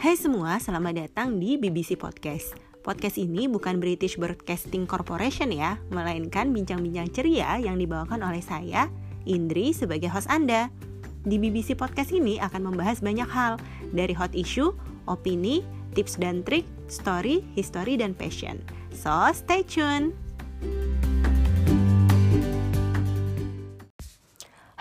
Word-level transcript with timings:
Hai 0.00 0.16
semua, 0.16 0.56
selamat 0.56 0.96
datang 0.96 1.36
di 1.36 1.60
BBC 1.60 1.92
Podcast. 1.92 2.56
Podcast 2.80 3.20
ini 3.20 3.52
bukan 3.52 3.84
British 3.84 4.16
Broadcasting 4.16 4.88
Corporation 4.88 5.52
ya, 5.52 5.76
melainkan 5.92 6.56
bincang-bincang 6.56 7.12
ceria 7.12 7.60
yang 7.60 7.76
dibawakan 7.76 8.24
oleh 8.24 8.40
saya, 8.40 8.88
Indri, 9.28 9.76
sebagai 9.76 10.08
host 10.08 10.24
Anda. 10.32 10.72
Di 11.28 11.36
BBC 11.36 11.76
Podcast 11.76 12.16
ini 12.16 12.40
akan 12.40 12.72
membahas 12.72 13.04
banyak 13.04 13.28
hal, 13.28 13.60
dari 13.92 14.16
hot 14.16 14.32
issue, 14.32 14.72
opini, 15.04 15.60
tips 15.92 16.16
dan 16.16 16.40
trik, 16.48 16.64
story, 16.88 17.44
history, 17.52 18.00
dan 18.00 18.16
passion. 18.16 18.56
So, 18.96 19.12
stay 19.36 19.60
tune! 19.68 20.29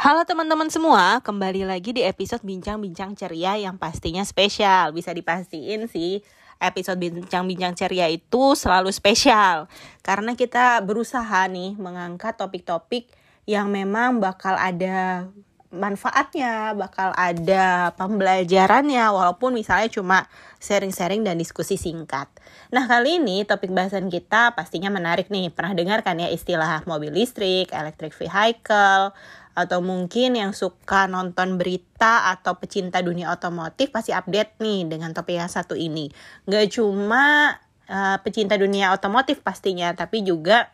Halo 0.10 0.26
teman-teman 0.26 0.74
semua, 0.74 1.22
kembali 1.22 1.70
lagi 1.70 1.94
di 1.94 2.02
episode 2.02 2.42
Bincang-Bincang 2.42 3.14
Ceria 3.14 3.62
yang 3.62 3.78
pastinya 3.78 4.26
spesial. 4.26 4.90
Bisa 4.90 5.14
dipastiin 5.14 5.86
sih, 5.86 6.26
episode 6.58 6.98
Bincang-Bincang 6.98 7.78
Ceria 7.78 8.10
itu 8.10 8.58
selalu 8.58 8.90
spesial. 8.90 9.70
Karena 10.02 10.34
kita 10.34 10.82
berusaha 10.82 11.46
nih 11.46 11.78
mengangkat 11.78 12.42
topik-topik 12.42 13.06
yang 13.46 13.70
memang 13.70 14.18
bakal 14.18 14.58
ada 14.58 15.30
manfaatnya, 15.70 16.74
bakal 16.74 17.14
ada 17.14 17.94
pembelajarannya 17.94 19.14
walaupun 19.14 19.54
misalnya 19.54 19.94
cuma 19.94 20.26
sharing-sharing 20.58 21.22
dan 21.22 21.38
diskusi 21.38 21.78
singkat. 21.78 22.26
Nah, 22.74 22.90
kali 22.90 23.22
ini 23.22 23.46
topik 23.46 23.70
bahasan 23.70 24.10
kita 24.10 24.58
pastinya 24.58 24.90
menarik 24.90 25.30
nih. 25.30 25.54
Pernah 25.54 25.78
dengar 25.78 26.02
kan 26.02 26.18
ya 26.18 26.34
istilah 26.34 26.82
mobil 26.90 27.14
listrik, 27.14 27.70
electric 27.70 28.18
vehicle, 28.18 29.14
atau 29.60 29.84
mungkin 29.84 30.40
yang 30.40 30.56
suka 30.56 31.12
nonton 31.12 31.60
berita 31.60 32.32
atau 32.32 32.56
pecinta 32.56 33.04
dunia 33.04 33.28
otomotif 33.36 33.92
pasti 33.92 34.16
update 34.16 34.64
nih 34.64 34.88
dengan 34.88 35.12
topik 35.12 35.36
yang 35.36 35.52
satu 35.52 35.76
ini. 35.76 36.08
Gak 36.48 36.80
cuma 36.80 37.60
uh, 37.92 38.18
pecinta 38.24 38.56
dunia 38.56 38.96
otomotif 38.96 39.44
pastinya, 39.44 39.92
tapi 39.92 40.24
juga 40.24 40.72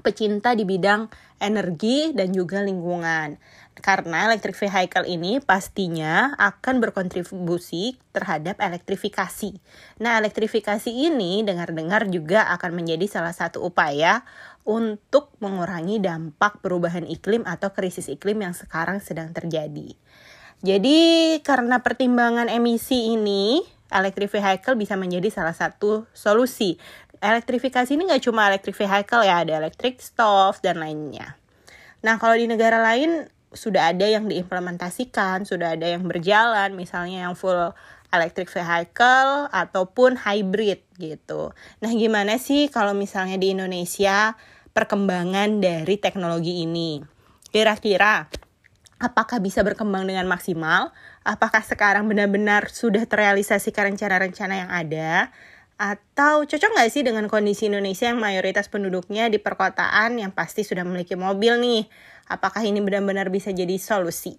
pecinta 0.00 0.54
di 0.54 0.64
bidang 0.64 1.10
energi 1.42 2.14
dan 2.14 2.32
juga 2.32 2.62
lingkungan. 2.62 3.36
Karena 3.78 4.26
electric 4.26 4.58
vehicle 4.58 5.06
ini 5.06 5.38
pastinya 5.38 6.34
akan 6.34 6.82
berkontribusi 6.82 7.94
terhadap 8.10 8.58
elektrifikasi. 8.58 9.54
Nah, 10.02 10.18
elektrifikasi 10.18 10.90
ini 10.90 11.46
dengar-dengar 11.46 12.10
juga 12.10 12.50
akan 12.58 12.74
menjadi 12.74 13.06
salah 13.06 13.30
satu 13.30 13.62
upaya 13.62 14.26
untuk 14.68 15.32
mengurangi 15.40 15.96
dampak 15.96 16.60
perubahan 16.60 17.08
iklim 17.08 17.48
atau 17.48 17.72
krisis 17.72 18.12
iklim 18.12 18.44
yang 18.44 18.52
sekarang 18.52 19.00
sedang 19.00 19.32
terjadi. 19.32 19.96
Jadi, 20.60 20.98
karena 21.40 21.80
pertimbangan 21.80 22.52
emisi 22.52 23.16
ini, 23.16 23.64
electric 23.88 24.28
vehicle 24.28 24.76
bisa 24.76 25.00
menjadi 25.00 25.32
salah 25.32 25.56
satu 25.56 26.04
solusi 26.12 26.76
elektrifikasi 27.18 27.90
ini 27.98 28.06
nggak 28.06 28.24
cuma 28.30 28.46
electric 28.46 28.76
vehicle 28.78 29.24
ya, 29.26 29.42
ada 29.42 29.58
electric 29.58 29.98
stove 29.98 30.60
dan 30.62 30.78
lainnya. 30.78 31.34
Nah, 32.04 32.20
kalau 32.20 32.38
di 32.38 32.46
negara 32.46 32.78
lain 32.78 33.26
sudah 33.50 33.90
ada 33.90 34.06
yang 34.06 34.28
diimplementasikan, 34.28 35.48
sudah 35.48 35.74
ada 35.74 35.88
yang 35.88 36.06
berjalan, 36.06 36.76
misalnya 36.78 37.26
yang 37.26 37.34
full 37.34 37.74
electric 38.08 38.48
vehicle 38.48 39.50
ataupun 39.52 40.16
hybrid 40.16 40.80
gitu. 40.96 41.52
Nah, 41.84 41.90
gimana 41.92 42.40
sih 42.40 42.70
kalau 42.72 42.96
misalnya 42.96 43.36
di 43.36 43.52
Indonesia 43.52 44.38
perkembangan 44.78 45.58
dari 45.58 45.98
teknologi 45.98 46.62
ini? 46.62 47.02
Kira-kira 47.50 48.30
apakah 49.02 49.42
bisa 49.42 49.66
berkembang 49.66 50.06
dengan 50.06 50.30
maksimal? 50.30 50.94
Apakah 51.26 51.66
sekarang 51.66 52.06
benar-benar 52.06 52.70
sudah 52.70 53.02
terrealisasikan 53.02 53.90
rencana-rencana 53.90 54.54
yang 54.54 54.70
ada? 54.70 55.34
Atau 55.82 56.46
cocok 56.46 56.78
nggak 56.78 56.90
sih 56.94 57.02
dengan 57.02 57.26
kondisi 57.26 57.66
Indonesia 57.66 58.06
yang 58.06 58.22
mayoritas 58.22 58.70
penduduknya 58.70 59.26
di 59.26 59.42
perkotaan 59.42 60.22
yang 60.22 60.30
pasti 60.30 60.62
sudah 60.62 60.86
memiliki 60.86 61.18
mobil 61.18 61.58
nih? 61.58 61.90
Apakah 62.30 62.62
ini 62.62 62.78
benar-benar 62.78 63.34
bisa 63.34 63.50
jadi 63.50 63.74
solusi? 63.82 64.38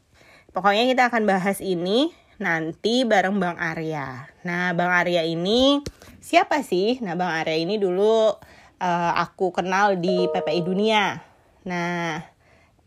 Pokoknya 0.55 0.87
kita 0.87 1.11
akan 1.11 1.27
bahas 1.27 1.59
ini 1.59 2.15
nanti 2.39 3.03
bareng 3.03 3.43
Bang 3.43 3.59
Arya. 3.59 4.31
Nah, 4.47 4.71
Bang 4.71 4.87
Arya 4.87 5.27
ini 5.27 5.83
siapa 6.23 6.63
sih? 6.63 6.95
Nah, 7.03 7.19
Bang 7.19 7.35
Arya 7.35 7.59
ini 7.59 7.75
dulu 7.75 8.39
uh, 8.79 9.11
aku 9.19 9.51
kenal 9.53 9.99
di 9.99 10.25
PPI 10.31 10.61
Dunia. 10.65 11.19
Nah, 11.67 12.23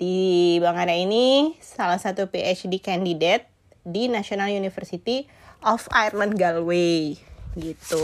di 0.00 0.58
Bang 0.58 0.80
Arya 0.80 0.98
ini 0.98 1.54
salah 1.62 2.00
satu 2.00 2.26
PhD 2.26 2.82
candidate 2.82 3.46
di 3.86 4.10
National 4.10 4.50
University 4.50 5.28
of 5.62 5.86
Ireland 5.94 6.34
Galway 6.34 7.14
gitu. 7.54 8.02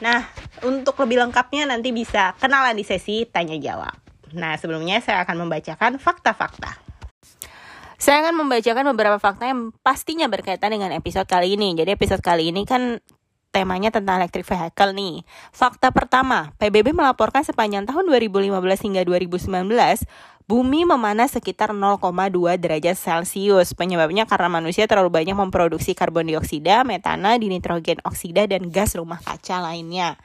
Nah, 0.00 0.24
untuk 0.64 0.96
lebih 1.04 1.20
lengkapnya 1.20 1.68
nanti 1.68 1.92
bisa 1.92 2.32
kenalan 2.40 2.74
di 2.74 2.84
sesi 2.84 3.28
tanya 3.28 3.60
jawab. 3.60 3.94
Nah, 4.32 4.56
sebelumnya 4.56 5.02
saya 5.04 5.22
akan 5.22 5.46
membacakan 5.46 6.00
fakta-fakta. 6.00 6.80
Saya 8.00 8.24
akan 8.24 8.46
membacakan 8.46 8.96
beberapa 8.96 9.20
fakta 9.20 9.52
yang 9.52 9.76
pastinya 9.84 10.24
berkaitan 10.24 10.72
dengan 10.72 10.88
episode 10.96 11.28
kali 11.28 11.60
ini. 11.60 11.76
Jadi 11.76 11.92
episode 11.92 12.24
kali 12.24 12.48
ini 12.48 12.64
kan 12.64 12.96
temanya 13.50 13.90
tentang 13.90 14.22
electric 14.22 14.46
vehicle 14.46 14.94
nih. 14.94 15.26
Fakta 15.50 15.90
pertama, 15.90 16.54
PBB 16.58 16.94
melaporkan 16.94 17.42
sepanjang 17.42 17.86
tahun 17.86 18.06
2015 18.06 18.50
hingga 18.86 19.02
2019 19.06 20.06
Bumi 20.50 20.82
memanas 20.82 21.38
sekitar 21.38 21.70
0,2 21.70 22.58
derajat 22.58 22.98
Celcius. 22.98 23.70
Penyebabnya 23.70 24.26
karena 24.26 24.50
manusia 24.50 24.90
terlalu 24.90 25.22
banyak 25.22 25.38
memproduksi 25.38 25.94
karbon 25.94 26.26
dioksida, 26.26 26.82
metana, 26.82 27.38
dinitrogen 27.38 28.02
oksida, 28.02 28.50
dan 28.50 28.66
gas 28.74 28.98
rumah 28.98 29.22
kaca 29.22 29.62
lainnya. 29.62 30.18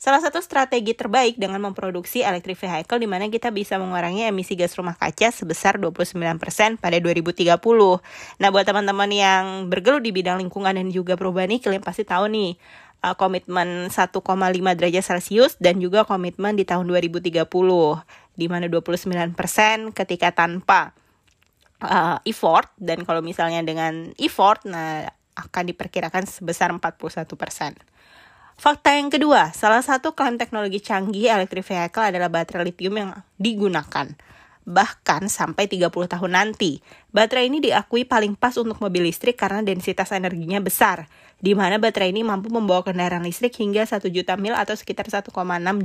Salah 0.00 0.24
satu 0.24 0.40
strategi 0.40 0.96
terbaik 0.96 1.36
dengan 1.36 1.60
memproduksi 1.60 2.24
electric 2.24 2.56
vehicle 2.56 2.96
di 2.96 3.04
mana 3.04 3.28
kita 3.28 3.52
bisa 3.52 3.76
mengurangi 3.76 4.24
emisi 4.24 4.56
gas 4.56 4.72
rumah 4.80 4.96
kaca 4.96 5.28
sebesar 5.28 5.76
29% 5.76 6.80
pada 6.80 6.96
2030. 6.96 7.60
Nah, 8.40 8.48
buat 8.48 8.64
teman-teman 8.64 9.12
yang 9.12 9.68
bergelut 9.68 10.00
di 10.00 10.08
bidang 10.08 10.40
lingkungan 10.40 10.72
dan 10.72 10.88
juga 10.88 11.20
perubahan 11.20 11.52
iklim 11.52 11.84
pasti 11.84 12.08
tahu 12.08 12.32
nih 12.32 12.56
uh, 13.04 13.12
komitmen 13.12 13.92
1,5 13.92 14.16
derajat 14.80 15.04
Celcius 15.04 15.60
dan 15.60 15.76
juga 15.84 16.08
komitmen 16.08 16.56
di 16.56 16.64
tahun 16.64 16.88
2030 16.88 17.44
di 18.40 18.46
mana 18.48 18.72
29% 18.72 19.36
ketika 19.92 20.32
tanpa 20.32 20.96
uh, 21.84 22.16
effort 22.24 22.72
dan 22.80 23.04
kalau 23.04 23.20
misalnya 23.20 23.60
dengan 23.60 24.16
effort 24.16 24.64
nah 24.64 25.12
akan 25.36 25.64
diperkirakan 25.76 26.24
sebesar 26.24 26.72
41%. 26.72 27.89
Fakta 28.60 28.92
yang 28.92 29.08
kedua, 29.08 29.56
salah 29.56 29.80
satu 29.80 30.12
klaim 30.12 30.36
teknologi 30.36 30.84
canggih 30.84 31.32
electric 31.32 31.64
vehicle 31.64 32.04
adalah 32.04 32.28
baterai 32.28 32.68
lithium 32.68 32.92
yang 32.92 33.10
digunakan 33.40 34.12
bahkan 34.68 35.32
sampai 35.32 35.64
30 35.64 35.88
tahun 35.88 36.32
nanti. 36.36 36.84
Baterai 37.08 37.48
ini 37.48 37.64
diakui 37.64 38.04
paling 38.04 38.36
pas 38.36 38.52
untuk 38.60 38.76
mobil 38.84 39.08
listrik 39.08 39.40
karena 39.40 39.64
densitas 39.64 40.12
energinya 40.12 40.60
besar, 40.60 41.08
di 41.40 41.56
mana 41.56 41.80
baterai 41.80 42.12
ini 42.12 42.20
mampu 42.20 42.52
membawa 42.52 42.84
kendaraan 42.84 43.24
listrik 43.24 43.56
hingga 43.56 43.88
1 43.88 44.04
juta 44.12 44.36
mil 44.36 44.52
atau 44.52 44.76
sekitar 44.76 45.08
1,6 45.08 45.32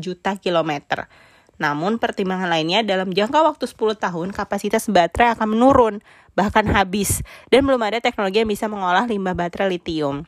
juta 0.03 0.35
kilometer. 0.35 1.07
Namun 1.55 1.95
pertimbangan 1.95 2.51
lainnya 2.51 2.83
dalam 2.83 3.15
jangka 3.15 3.39
waktu 3.39 3.71
10 3.71 4.03
tahun 4.03 4.27
kapasitas 4.35 4.91
baterai 4.91 5.31
akan 5.39 5.55
menurun, 5.55 6.03
bahkan 6.35 6.67
habis, 6.67 7.23
dan 7.47 7.63
belum 7.63 7.79
ada 7.79 8.03
teknologi 8.03 8.43
yang 8.43 8.51
bisa 8.51 8.67
mengolah 8.67 9.07
limbah 9.07 9.31
baterai 9.31 9.79
lithium. 9.79 10.27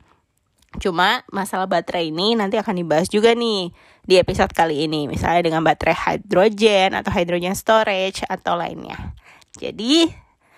Cuma 0.77 1.23
masalah 1.31 1.65
baterai 1.65 2.11
ini 2.11 2.35
nanti 2.35 2.59
akan 2.59 2.75
dibahas 2.83 3.07
juga 3.07 3.31
nih 3.31 3.71
di 4.03 4.19
episode 4.19 4.51
kali 4.51 4.83
ini, 4.83 5.07
misalnya 5.07 5.47
dengan 5.47 5.63
baterai 5.63 5.95
hidrogen 5.95 6.91
atau 6.93 7.09
hydrogen 7.09 7.55
storage 7.55 8.21
atau 8.27 8.59
lainnya. 8.59 9.15
Jadi, 9.55 10.11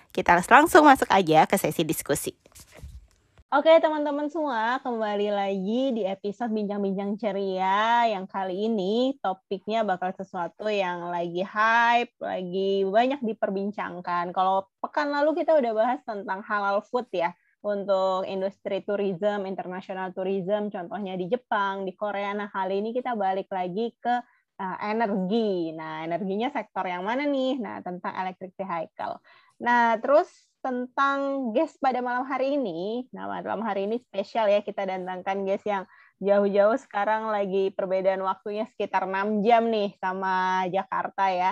kita 0.09 0.35
harus 0.35 0.49
langsung 0.49 0.89
masuk 0.89 1.07
aja 1.13 1.45
ke 1.45 1.55
sesi 1.55 1.85
diskusi. 1.85 2.33
Oke 3.49 3.81
teman-teman 3.81 4.29
semua, 4.29 4.77
kembali 4.85 5.33
lagi 5.33 5.89
di 5.97 6.05
episode 6.05 6.53
Bincang-Bincang 6.53 7.17
Ceria 7.17 8.05
yang 8.05 8.29
kali 8.29 8.69
ini 8.69 9.17
topiknya 9.25 9.81
bakal 9.81 10.13
sesuatu 10.13 10.69
yang 10.69 11.09
lagi 11.09 11.41
hype, 11.41 12.13
lagi 12.21 12.85
banyak 12.85 13.17
diperbincangkan. 13.25 14.29
Kalau 14.37 14.69
pekan 14.77 15.09
lalu 15.09 15.33
kita 15.41 15.57
udah 15.57 15.73
bahas 15.73 15.97
tentang 16.05 16.45
halal 16.45 16.85
food 16.85 17.09
ya, 17.09 17.33
untuk 17.59 18.23
industri 18.23 18.79
tourism, 18.87 19.43
international 19.43 20.15
tourism, 20.15 20.71
contohnya 20.71 21.19
di 21.19 21.27
Jepang, 21.27 21.83
di 21.83 21.91
Korea. 21.91 22.31
Nah, 22.31 22.47
kali 22.47 22.79
ini 22.79 22.95
kita 22.95 23.19
balik 23.19 23.51
lagi 23.51 23.91
ke 23.99 24.15
uh, 24.59 24.77
energi. 24.79 25.75
Nah, 25.75 26.07
energinya 26.07 26.47
sektor 26.51 26.87
yang 26.87 27.03
mana 27.03 27.27
nih? 27.27 27.59
Nah, 27.59 27.83
tentang 27.83 28.15
electric 28.15 28.55
vehicle. 28.55 29.19
Nah, 29.59 29.99
terus 29.99 30.31
tentang 30.59 31.51
guest 31.55 31.79
pada 31.79 32.03
malam 32.03 32.27
hari 32.27 32.59
ini. 32.59 33.07
Nah, 33.15 33.27
malam 33.27 33.63
hari 33.63 33.87
ini 33.87 33.99
spesial 34.03 34.51
ya 34.51 34.59
kita 34.63 34.87
datangkan 34.87 35.47
guest 35.47 35.63
yang 35.67 35.83
jauh-jauh 36.19 36.75
sekarang 36.79 37.31
lagi 37.31 37.71
perbedaan 37.71 38.19
waktunya 38.23 38.67
sekitar 38.67 39.07
6 39.07 39.39
jam 39.43 39.67
nih 39.71 39.95
sama 39.99 40.63
Jakarta 40.67 41.31
ya. 41.31 41.51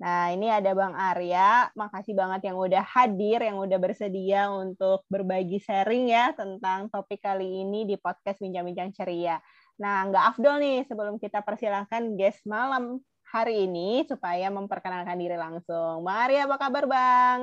Nah, 0.00 0.32
ini 0.32 0.48
ada 0.48 0.72
Bang 0.72 0.96
Arya. 0.96 1.68
Makasih 1.76 2.16
banget 2.16 2.48
yang 2.48 2.56
udah 2.56 2.80
hadir, 2.80 3.44
yang 3.44 3.60
udah 3.60 3.76
bersedia 3.76 4.48
untuk 4.48 5.04
berbagi 5.12 5.60
sharing 5.60 6.08
ya 6.08 6.32
tentang 6.32 6.88
topik 6.88 7.20
kali 7.20 7.60
ini 7.60 7.84
di 7.84 8.00
podcast 8.00 8.40
Bincang-Bincang 8.40 8.96
Ceria. 8.96 9.36
Nah, 9.76 10.08
nggak 10.08 10.24
afdol 10.34 10.56
nih 10.56 10.88
sebelum 10.88 11.20
kita 11.20 11.44
persilahkan 11.44 12.16
guest 12.16 12.40
malam 12.48 13.04
hari 13.28 13.68
ini 13.68 14.08
supaya 14.08 14.48
memperkenalkan 14.48 15.20
diri 15.20 15.36
langsung. 15.36 16.00
Bang 16.00 16.32
Arya, 16.32 16.48
apa 16.48 16.56
kabar 16.56 16.84
Bang? 16.88 17.38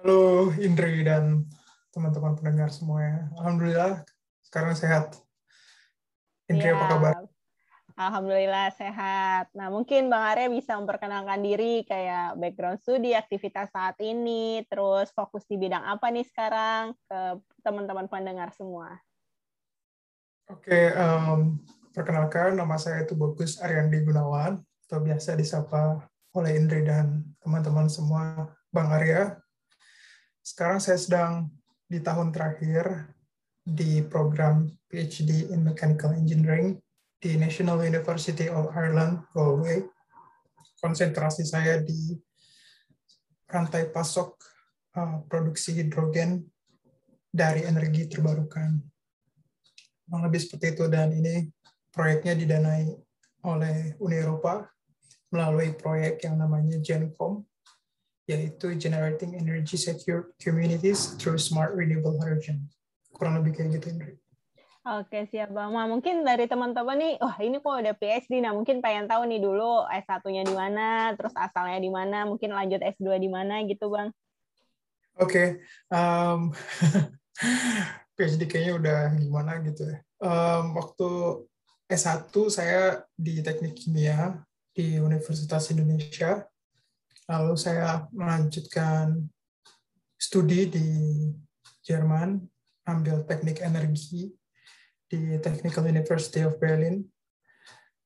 Halo 0.00 0.56
Indri 0.56 1.04
dan 1.04 1.44
teman-teman 1.92 2.32
pendengar 2.32 2.72
semuanya. 2.72 3.28
Alhamdulillah 3.36 4.08
sekarang 4.40 4.72
sehat. 4.72 5.20
Indri, 6.48 6.72
ya. 6.72 6.80
apa 6.80 6.86
kabar? 6.96 7.12
Alhamdulillah 7.94 8.74
sehat. 8.74 9.54
Nah, 9.54 9.70
mungkin 9.70 10.10
Bang 10.10 10.26
Arya 10.26 10.50
bisa 10.50 10.74
memperkenalkan 10.74 11.38
diri 11.46 11.86
kayak 11.86 12.34
background 12.42 12.82
studi, 12.82 13.14
aktivitas 13.14 13.70
saat 13.70 13.94
ini, 14.02 14.66
terus 14.66 15.14
fokus 15.14 15.46
di 15.46 15.54
bidang 15.54 15.86
apa 15.86 16.10
nih 16.10 16.26
sekarang 16.26 16.98
ke 17.06 17.38
teman-teman 17.62 18.10
pendengar 18.10 18.50
semua. 18.50 18.98
Oke, 20.50 20.90
um, 20.98 21.62
perkenalkan 21.94 22.58
nama 22.58 22.74
saya 22.82 23.06
itu 23.06 23.14
Bagus 23.14 23.62
Ariandi 23.62 24.02
Gunawan, 24.02 24.58
atau 24.90 24.98
biasa 24.98 25.38
disapa 25.38 26.02
oleh 26.34 26.58
Indri 26.58 26.82
dan 26.82 27.22
teman-teman 27.46 27.86
semua 27.86 28.50
Bang 28.74 28.90
Arya. 28.90 29.38
Sekarang 30.42 30.82
saya 30.82 30.98
sedang 30.98 31.46
di 31.86 32.02
tahun 32.02 32.34
terakhir 32.34 33.14
di 33.62 34.02
program 34.02 34.66
PhD 34.90 35.54
in 35.54 35.62
Mechanical 35.62 36.12
Engineering 36.12 36.83
di 37.24 37.40
National 37.40 37.80
University 37.80 38.52
of 38.52 38.68
Ireland, 38.76 39.24
Galway. 39.32 39.80
Konsentrasi 40.76 41.48
saya 41.48 41.80
di 41.80 42.12
rantai 43.48 43.88
pasok 43.88 44.36
uh, 45.00 45.24
produksi 45.24 45.72
hidrogen 45.72 46.44
dari 47.32 47.64
energi 47.64 48.04
terbarukan. 48.12 48.76
Kurang 50.04 50.22
lebih 50.28 50.44
seperti 50.44 50.76
itu 50.76 50.84
dan 50.92 51.16
ini 51.16 51.48
proyeknya 51.88 52.36
didanai 52.36 52.92
oleh 53.48 53.96
Uni 54.04 54.16
Eropa 54.20 54.68
melalui 55.32 55.72
proyek 55.72 56.28
yang 56.28 56.36
namanya 56.36 56.76
GENCOM, 56.84 57.40
yaitu 58.28 58.76
Generating 58.76 59.32
Energy 59.40 59.80
Secure 59.80 60.36
Communities 60.36 61.16
Through 61.16 61.40
Smart 61.40 61.72
Renewable 61.72 62.20
Hydrogen. 62.20 62.68
Kurang 63.16 63.40
lebih 63.40 63.56
kayak 63.56 63.80
gitu, 63.80 63.96
Indri. 63.96 64.14
Oke, 64.84 65.24
siap 65.32 65.48
Bang. 65.48 65.72
Mungkin 65.72 66.28
dari 66.28 66.44
teman-teman 66.44 67.00
nih, 67.00 67.14
wah 67.16 67.40
ini 67.40 67.56
kok 67.56 67.72
udah 67.72 67.96
PhD, 67.96 68.44
nah 68.44 68.52
mungkin 68.52 68.84
pengen 68.84 69.08
tahu 69.08 69.24
nih 69.24 69.40
dulu 69.40 69.88
S1-nya 69.88 70.44
di 70.44 70.52
mana, 70.52 71.16
terus 71.16 71.32
asalnya 71.32 71.80
di 71.80 71.88
mana, 71.88 72.28
mungkin 72.28 72.52
lanjut 72.52 72.84
S2 72.84 73.16
di 73.16 73.32
mana 73.32 73.64
gitu, 73.64 73.88
Bang. 73.88 74.12
Oke, 75.16 75.24
okay. 75.24 75.48
um, 75.88 76.52
PhD 78.20 78.44
kayaknya 78.44 78.74
udah 78.76 79.00
gimana 79.16 79.56
gitu 79.64 79.88
ya. 79.88 80.04
Um, 80.20 80.76
waktu 80.76 81.08
S1 81.88 82.28
saya 82.52 83.08
di 83.16 83.40
Teknik 83.40 83.80
Kimia 83.80 84.36
di 84.76 85.00
Universitas 85.00 85.64
Indonesia, 85.72 86.44
lalu 87.24 87.56
saya 87.56 88.04
melanjutkan 88.12 89.16
studi 90.20 90.68
di 90.68 90.88
Jerman, 91.80 92.36
ambil 92.84 93.24
teknik 93.24 93.64
energi 93.64 94.28
di 95.14 95.38
Technical 95.38 95.86
University 95.86 96.42
of 96.42 96.58
Berlin. 96.58 97.06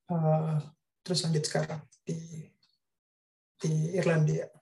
Uh, 0.09 0.61
terus 1.01 1.25
lanjut 1.25 1.45
sekarang 1.49 1.81
di 2.05 2.17
di 3.57 3.97
Irlandia. 3.97 4.53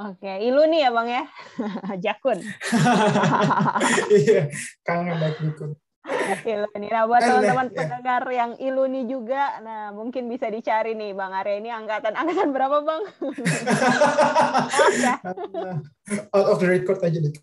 Oke, 0.00 0.40
ilu 0.40 0.64
nih 0.70 0.86
ya 0.86 0.90
bang 0.94 1.08
ya, 1.10 1.24
Jakun. 2.08 2.38
iya, 4.22 4.48
kangen 4.86 5.18
banget 5.18 5.36
Jakun. 5.44 5.70
Iluni. 6.48 6.88
Nah, 6.88 7.04
buat 7.04 7.20
teman-teman 7.20 7.68
ya. 7.68 7.76
pendengar 7.76 8.24
yang 8.32 8.56
Iluni 8.56 9.04
juga, 9.04 9.60
nah 9.60 9.92
mungkin 9.92 10.32
bisa 10.32 10.48
dicari 10.48 10.96
nih 10.96 11.12
Bang 11.12 11.36
Arya 11.36 11.60
ini 11.60 11.68
angkatan 11.68 12.16
angkatan 12.16 12.56
berapa 12.56 12.80
Bang? 12.80 13.04
Out 16.34 16.46
of 16.50 16.58
the 16.58 16.66
record 16.66 16.98
aja 17.06 17.18
nih. 17.22 17.30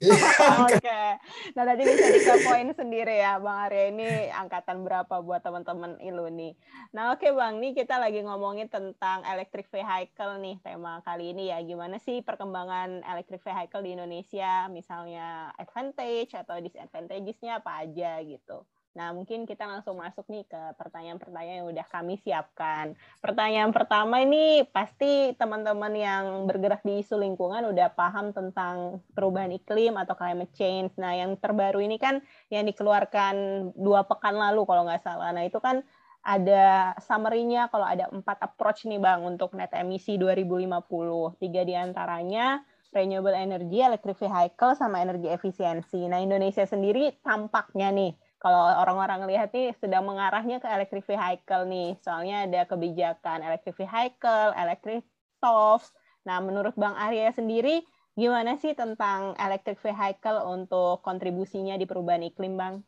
Oke. 0.67 0.75
Okay. 0.75 1.07
Nah, 1.55 1.63
tadi 1.63 1.87
bisa 1.87 2.35
poin 2.43 2.67
sendiri 2.75 3.23
ya 3.23 3.39
Bang 3.39 3.67
Arya 3.67 3.95
ini 3.95 4.27
angkatan 4.27 4.83
berapa 4.83 5.23
buat 5.23 5.39
teman-teman 5.39 5.95
Iluni. 6.03 6.51
Nah, 6.91 7.15
oke 7.15 7.23
okay, 7.23 7.31
Bang, 7.31 7.63
nih 7.63 7.71
kita 7.71 7.95
lagi 7.95 8.19
ngomongin 8.23 8.67
tentang 8.67 9.23
electric 9.23 9.71
vehicle 9.71 10.39
nih 10.43 10.59
tema 10.59 10.99
kali 11.07 11.31
ini 11.31 11.47
ya. 11.51 11.63
Gimana 11.63 11.95
sih 12.03 12.19
perkembangan 12.19 13.07
electric 13.07 13.39
vehicle 13.39 13.83
di 13.83 13.95
Indonesia, 13.95 14.67
misalnya 14.67 15.55
advantage 15.55 16.35
atau 16.35 16.59
disadvantages-nya 16.59 17.63
apa 17.63 17.87
aja 17.87 18.19
gitu. 18.23 18.67
Nah, 18.97 19.13
mungkin 19.13 19.45
kita 19.45 19.69
langsung 19.69 20.01
masuk 20.01 20.25
nih 20.25 20.41
ke 20.49 20.57
pertanyaan-pertanyaan 20.73 21.61
yang 21.61 21.69
udah 21.69 21.85
kami 21.85 22.17
siapkan. 22.25 22.97
Pertanyaan 23.21 23.69
pertama 23.69 24.25
ini 24.25 24.65
pasti 24.73 25.37
teman-teman 25.37 25.93
yang 25.93 26.49
bergerak 26.49 26.81
di 26.81 27.05
isu 27.05 27.21
lingkungan 27.21 27.61
udah 27.69 27.93
paham 27.93 28.33
tentang 28.33 29.05
perubahan 29.13 29.53
iklim 29.53 29.93
atau 30.01 30.17
climate 30.17 30.49
change. 30.57 30.97
Nah, 30.97 31.13
yang 31.13 31.37
terbaru 31.37 31.77
ini 31.77 32.01
kan 32.01 32.25
yang 32.49 32.65
dikeluarkan 32.65 33.69
dua 33.77 34.01
pekan 34.09 34.33
lalu 34.33 34.65
kalau 34.65 34.89
nggak 34.89 35.05
salah. 35.05 35.29
Nah, 35.29 35.45
itu 35.45 35.61
kan 35.61 35.85
ada 36.25 36.97
summary-nya 36.97 37.69
kalau 37.69 37.85
ada 37.85 38.09
empat 38.09 38.41
approach 38.41 38.89
nih 38.89 38.97
Bang 38.97 39.21
untuk 39.29 39.53
net 39.53 39.69
emisi 39.77 40.17
2050. 40.17 41.37
Tiga 41.37 41.61
di 41.61 41.77
antaranya 41.77 42.65
renewable 42.89 43.37
energy, 43.37 43.77
electric 43.85 44.17
vehicle, 44.17 44.73
sama 44.73 45.05
energi 45.05 45.29
efisiensi. 45.29 46.01
Nah, 46.09 46.17
Indonesia 46.17 46.65
sendiri 46.65 47.13
tampaknya 47.21 47.93
nih 47.93 48.11
kalau 48.37 48.69
orang-orang 48.69 49.25
lihat 49.25 49.49
nih 49.49 49.73
sedang 49.81 50.05
mengarahnya 50.05 50.61
ke 50.61 50.69
electric 50.69 51.09
vehicle 51.09 51.65
nih. 51.65 51.97
Soalnya 52.05 52.45
ada 52.45 52.61
kebijakan 52.69 53.41
electric 53.41 53.73
vehicle, 53.81 54.53
electric 54.53 55.01
stove. 55.37 55.85
Nah, 56.21 56.37
menurut 56.37 56.77
Bang 56.77 56.93
Arya 56.93 57.33
sendiri, 57.33 57.81
gimana 58.13 58.53
sih 58.61 58.77
tentang 58.77 59.33
electric 59.41 59.81
vehicle 59.81 60.45
untuk 60.53 61.01
kontribusinya 61.01 61.73
di 61.81 61.89
perubahan 61.89 62.29
iklim, 62.29 62.53
Bang? 62.53 62.85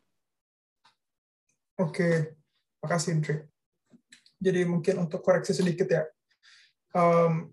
Oke, 1.82 2.38
makasih, 2.84 3.18
Indri. 3.18 3.42
Jadi 4.38 4.60
mungkin 4.68 5.02
untuk 5.02 5.24
koreksi 5.24 5.50
sedikit 5.50 5.90
ya. 5.90 6.06
Um, 6.94 7.50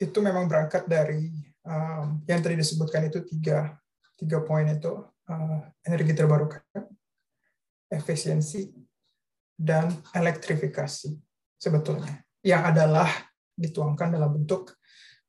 itu 0.00 0.18
memang 0.22 0.46
berangkat 0.46 0.86
dari 0.86 1.34
um, 1.66 2.22
yang 2.30 2.40
tadi 2.40 2.56
disebutkan 2.56 3.10
itu 3.10 3.20
tiga, 3.26 3.74
tiga 4.16 4.38
poin 4.44 4.64
itu 4.70 5.02
uh, 5.30 5.62
energi 5.86 6.12
terbarukan, 6.12 6.62
efisiensi, 7.86 8.66
dan 9.54 9.92
elektrifikasi 10.10 11.14
sebetulnya. 11.54 12.26
Yang 12.42 12.62
adalah 12.74 13.08
dituangkan 13.54 14.16
dalam 14.16 14.40
bentuk 14.40 14.74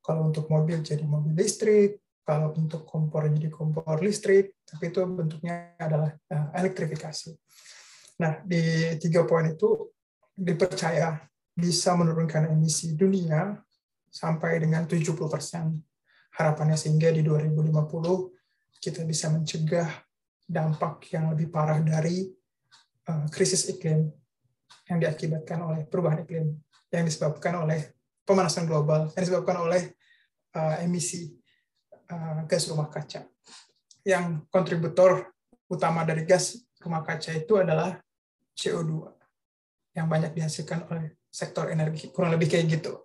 kalau 0.02 0.34
untuk 0.34 0.50
mobil 0.50 0.82
jadi 0.82 1.06
mobil 1.06 1.38
listrik, 1.38 2.02
kalau 2.26 2.50
untuk 2.58 2.88
kompor 2.90 3.30
jadi 3.30 3.54
kompor 3.54 4.02
listrik, 4.02 4.58
tapi 4.66 4.90
itu 4.90 5.06
bentuknya 5.06 5.78
adalah 5.78 6.10
uh, 6.34 6.50
elektrifikasi. 6.58 7.38
Nah, 8.22 8.42
di 8.46 8.96
tiga 8.98 9.26
poin 9.26 9.50
itu 9.50 9.94
dipercaya 10.34 11.22
bisa 11.52 11.94
menurunkan 11.94 12.50
emisi 12.50 12.98
dunia 12.98 13.58
sampai 14.10 14.58
dengan 14.62 14.88
70 14.88 15.14
persen. 15.30 15.78
Harapannya 16.32 16.80
sehingga 16.80 17.12
di 17.12 17.22
2050 17.22 18.41
kita 18.80 19.04
bisa 19.04 19.28
mencegah 19.34 19.90
dampak 20.52 21.08
yang 21.16 21.32
lebih 21.32 21.48
parah 21.48 21.80
dari 21.80 22.28
uh, 23.08 23.26
krisis 23.32 23.72
iklim 23.72 24.12
yang 24.92 24.98
diakibatkan 25.00 25.64
oleh 25.64 25.88
perubahan 25.88 26.28
iklim 26.28 26.60
yang 26.92 27.04
disebabkan 27.08 27.64
oleh 27.64 27.96
pemanasan 28.28 28.68
global 28.68 29.08
yang 29.16 29.24
disebabkan 29.24 29.64
oleh 29.64 29.96
uh, 30.60 30.84
emisi 30.84 31.32
uh, 32.12 32.44
gas 32.46 32.68
rumah 32.68 32.92
kaca. 32.92 33.24
Yang 34.04 34.44
kontributor 34.52 35.32
utama 35.72 36.04
dari 36.04 36.28
gas 36.28 36.60
rumah 36.84 37.06
kaca 37.06 37.32
itu 37.32 37.62
adalah 37.62 37.96
CO2 38.58 39.08
yang 39.96 40.10
banyak 40.12 40.36
dihasilkan 40.36 40.90
oleh 40.92 41.16
sektor 41.32 41.72
energi 41.72 42.12
kurang 42.12 42.36
lebih 42.36 42.52
kayak 42.52 42.68
gitu 42.80 43.04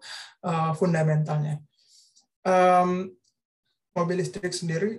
fundamentalnya. 0.79 1.63
Mobil 3.97 4.17
listrik 4.19 4.55
sendiri 4.55 4.99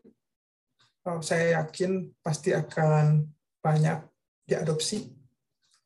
saya 1.23 1.61
yakin 1.61 2.11
pasti 2.19 2.51
akan 2.51 3.25
banyak 3.63 3.99
diadopsi 4.47 5.07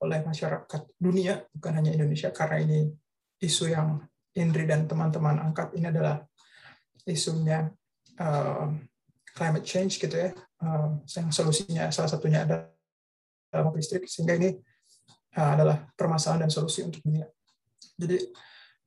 oleh 0.02 0.26
masyarakat 0.26 0.82
dunia, 0.98 1.46
bukan 1.54 1.74
hanya 1.78 1.94
Indonesia, 1.94 2.34
karena 2.34 2.58
ini 2.62 2.80
isu 3.42 3.70
yang 3.70 4.02
Indri 4.34 4.66
dan 4.66 4.90
teman-teman 4.90 5.38
angkat. 5.38 5.78
Ini 5.78 5.94
adalah 5.94 6.24
isunya 7.06 7.70
uh, 8.18 8.70
climate 9.34 9.66
change 9.66 10.02
gitu 10.02 10.16
ya, 10.18 10.34
uh, 10.66 10.98
yang 11.06 11.30
solusinya 11.30 11.90
salah 11.94 12.10
satunya 12.10 12.46
adalah 12.46 13.62
mobil 13.62 13.82
listrik, 13.82 14.10
sehingga 14.10 14.38
ini 14.38 14.58
uh, 15.38 15.50
adalah 15.54 15.86
permasalahan 15.94 16.48
dan 16.48 16.52
solusi 16.54 16.82
untuk 16.82 17.02
dunia. 17.06 17.30
Jadi 17.98 18.18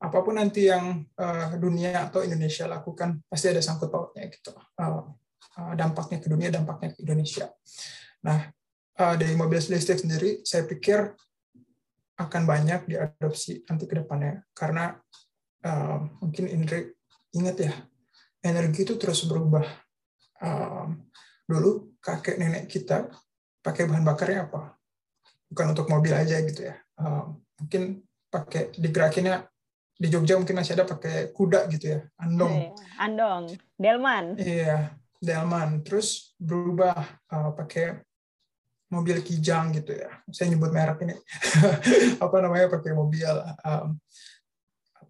apa 0.02 0.18
pun 0.20 0.34
nanti 0.36 0.66
yang 0.66 1.06
uh, 1.16 1.54
dunia 1.56 2.10
atau 2.10 2.26
Indonesia 2.26 2.66
lakukan 2.66 3.22
pasti 3.30 3.54
ada 3.54 3.62
sangkut 3.62 3.88
pautnya 3.88 4.26
gitu. 4.28 4.50
Uh, 4.74 5.14
dampaknya 5.54 6.18
ke 6.18 6.26
dunia 6.26 6.50
dampaknya 6.50 6.94
ke 6.94 7.06
Indonesia. 7.06 7.46
Nah 8.26 8.50
uh, 8.98 9.14
dari 9.14 9.34
mobil 9.38 9.58
listrik 9.58 10.02
sendiri 10.02 10.42
saya 10.42 10.66
pikir 10.66 11.14
akan 12.14 12.42
banyak 12.46 12.86
diadopsi 12.86 13.66
nanti 13.66 13.90
ke 13.90 13.94
depannya. 13.98 14.42
Karena 14.54 14.94
uh, 15.66 15.98
mungkin 16.22 16.46
Indri 16.50 16.94
ingat 17.34 17.56
ya 17.58 17.72
energi 18.42 18.86
itu 18.86 18.94
terus 18.98 19.26
berubah. 19.26 19.66
Um, 20.42 21.08
dulu 21.46 21.96
kakek 22.02 22.36
nenek 22.38 22.66
kita 22.70 23.10
pakai 23.62 23.90
bahan 23.90 24.06
bakarnya 24.06 24.50
apa? 24.50 24.78
Bukan 25.50 25.66
untuk 25.74 25.86
mobil 25.90 26.14
aja 26.14 26.38
gitu 26.42 26.70
ya. 26.70 26.78
Um, 26.98 27.42
mungkin 27.58 28.02
pakai 28.30 28.74
digerakinnya 28.74 29.46
di 29.94 30.10
Jogja 30.10 30.34
mungkin 30.34 30.58
masih 30.58 30.74
ada 30.74 30.86
pakai 30.90 31.30
kuda 31.30 31.70
gitu 31.70 31.98
ya 31.98 32.00
andong. 32.18 32.50
Iya, 32.50 32.70
andong. 32.98 33.42
Delman. 33.78 34.26
Iya 34.38 35.03
delman. 35.24 35.80
Terus 35.80 36.36
berubah 36.36 36.94
uh, 37.32 37.50
pakai 37.56 38.04
mobil 38.92 39.18
kijang 39.24 39.74
gitu 39.74 39.96
ya. 39.96 40.22
Saya 40.30 40.54
nyebut 40.54 40.70
merek 40.70 41.02
ini. 41.02 41.16
Apa 42.24 42.36
namanya 42.38 42.70
pakai 42.70 42.92
mobil 42.94 43.26
um, 43.64 43.98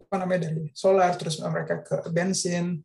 apa 0.05 0.15
namanya 0.23 0.47
dari 0.47 0.71
solar 0.71 1.11
terus 1.19 1.43
mereka 1.43 1.83
ke 1.83 1.97
bensin. 2.15 2.79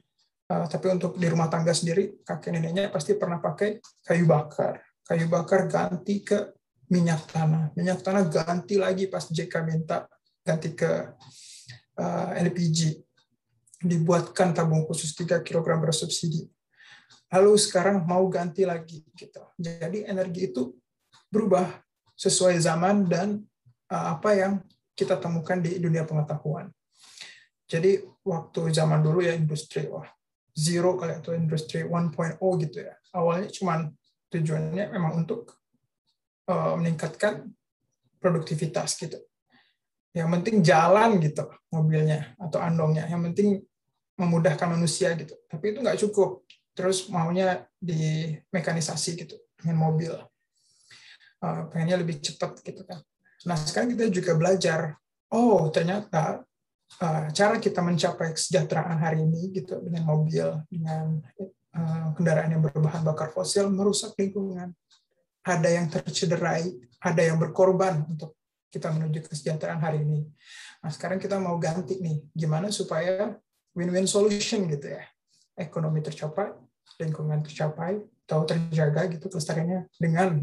Uh, 0.50 0.66
tapi 0.66 0.90
untuk 0.90 1.14
di 1.14 1.30
rumah 1.30 1.46
tangga 1.46 1.78
sendiri 1.78 2.26
kakek 2.26 2.58
neneknya 2.58 2.90
pasti 2.90 3.14
pernah 3.14 3.38
pakai 3.38 3.78
kayu 4.02 4.26
bakar. 4.26 4.82
Kayu 5.06 5.30
bakar 5.30 5.70
ganti 5.70 6.26
ke 6.26 6.58
minyak 6.90 7.30
tanah. 7.30 7.70
Minyak 7.78 8.02
tanah 8.02 8.26
ganti 8.26 8.82
lagi 8.82 9.06
pas 9.06 9.30
JK 9.30 9.54
minta 9.62 10.10
ganti 10.42 10.74
ke 10.74 10.90
uh, 12.02 12.30
LPG 12.34 12.98
dibuatkan 13.80 14.52
tabung 14.52 14.84
khusus 14.90 15.14
3 15.16 15.46
kg 15.46 15.64
bersubsidi 15.80 16.50
lalu 17.30 17.58
sekarang 17.58 18.04
mau 18.06 18.26
ganti 18.30 18.66
lagi 18.66 19.06
gitu 19.14 19.42
jadi 19.58 20.10
energi 20.10 20.50
itu 20.50 20.74
berubah 21.30 21.70
sesuai 22.18 22.58
zaman 22.60 23.06
dan 23.06 23.40
uh, 23.94 24.18
apa 24.18 24.34
yang 24.36 24.54
kita 24.98 25.16
temukan 25.22 25.62
di 25.62 25.78
dunia 25.78 26.04
pengetahuan 26.04 26.70
jadi 27.70 28.02
waktu 28.26 28.74
zaman 28.74 29.06
dulu 29.06 29.22
ya 29.22 29.38
industri 29.38 29.86
wah 29.86 30.10
zero 30.60 31.00
kali 31.00 31.16
atau 31.16 31.32
industri 31.32 31.88
1.0 31.88 32.12
gitu 32.68 32.78
ya. 32.84 32.94
Awalnya 33.16 33.48
cuma 33.56 33.88
tujuannya 34.28 34.92
memang 34.92 35.24
untuk 35.26 35.56
uh, 36.52 36.76
meningkatkan 36.76 37.48
produktivitas 38.20 39.00
gitu. 39.00 39.16
Yang 40.12 40.30
penting 40.36 40.56
jalan 40.66 41.22
gitu 41.24 41.48
mobilnya 41.72 42.36
atau 42.36 42.60
andongnya. 42.60 43.08
Yang 43.08 43.22
penting 43.32 43.48
memudahkan 44.20 44.68
manusia 44.76 45.16
gitu. 45.16 45.40
Tapi 45.48 45.72
itu 45.72 45.80
nggak 45.80 46.00
cukup. 46.08 46.44
Terus 46.80 47.12
maunya 47.12 47.68
di 47.76 48.32
mekanisasi 48.56 49.20
gitu 49.20 49.36
dengan 49.60 49.92
mobil. 49.92 50.16
Uh, 51.44 51.68
pengennya 51.68 52.00
lebih 52.00 52.24
cepat 52.24 52.64
gitu 52.64 52.88
kan. 52.88 53.04
Nah 53.44 53.60
sekarang 53.60 53.92
kita 53.92 54.08
juga 54.08 54.40
belajar. 54.40 54.96
Oh 55.28 55.68
ternyata 55.68 56.48
Eh, 56.98 57.26
cara 57.38 57.62
kita 57.62 57.86
mencapai 57.86 58.34
kesejahteraan 58.34 58.98
hari 58.98 59.22
ini 59.22 59.54
gitu 59.54 59.78
dengan 59.78 60.10
mobil 60.10 60.58
dengan 60.74 61.22
uh, 61.78 62.12
kendaraan 62.18 62.50
yang 62.50 62.66
berbahan 62.66 63.06
bakar 63.06 63.30
fosil 63.30 63.70
merusak 63.70 64.18
lingkungan 64.18 64.74
ada 65.46 65.70
yang 65.70 65.86
tercederai 65.86 66.66
ada 66.98 67.22
yang 67.22 67.38
berkorban 67.38 68.10
untuk 68.10 68.34
kita 68.74 68.90
menuju 68.90 69.22
kesejahteraan 69.22 69.80
hari 69.80 70.02
ini 70.02 70.26
nah 70.82 70.90
sekarang 70.90 71.22
kita 71.22 71.38
mau 71.38 71.62
ganti 71.62 72.02
nih 72.02 72.26
gimana 72.34 72.74
supaya 72.74 73.38
win-win 73.78 74.10
solution 74.10 74.66
gitu 74.66 74.90
ya 74.90 75.06
ekonomi 75.62 76.02
tercapai 76.02 76.52
lingkungan 76.98 77.46
tercapai 77.46 78.02
atau 78.26 78.46
terjaga 78.46 79.10
gitu 79.10 79.30
kelestariannya 79.30 79.90
dengan 79.98 80.42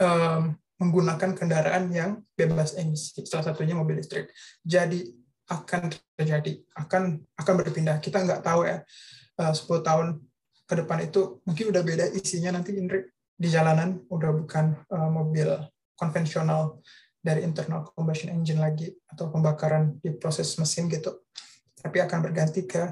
um, 0.00 0.42
menggunakan 0.80 1.36
kendaraan 1.36 1.92
yang 1.94 2.24
bebas 2.34 2.74
emisi 2.74 3.22
salah 3.28 3.52
satunya 3.52 3.76
mobil 3.76 4.00
listrik 4.00 4.32
jadi 4.64 5.00
akan 5.52 5.82
terjadi, 6.16 6.52
akan 6.78 7.20
akan 7.36 7.54
berpindah. 7.60 7.98
Kita 8.00 8.22
nggak 8.24 8.40
tahu 8.40 8.64
ya, 8.64 8.80
10 9.36 9.52
eh, 9.52 9.80
tahun 9.84 10.06
ke 10.68 10.74
depan 10.84 10.98
itu 11.04 11.42
mungkin 11.44 11.74
udah 11.74 11.82
beda 11.84 12.04
isinya 12.16 12.56
nanti 12.56 12.72
Indri 12.78 13.04
di 13.36 13.48
jalanan 13.50 14.06
udah 14.06 14.30
bukan 14.38 14.86
uh, 14.94 15.10
mobil 15.10 15.50
konvensional 15.98 16.78
dari 17.18 17.42
internal 17.42 17.90
combustion 17.92 18.30
engine 18.30 18.62
lagi 18.62 18.88
atau 19.10 19.28
pembakaran 19.28 19.98
di 19.98 20.14
proses 20.14 20.54
mesin 20.62 20.86
gitu, 20.86 21.26
tapi 21.82 21.98
akan 21.98 22.18
berganti 22.22 22.64
ke 22.64 22.82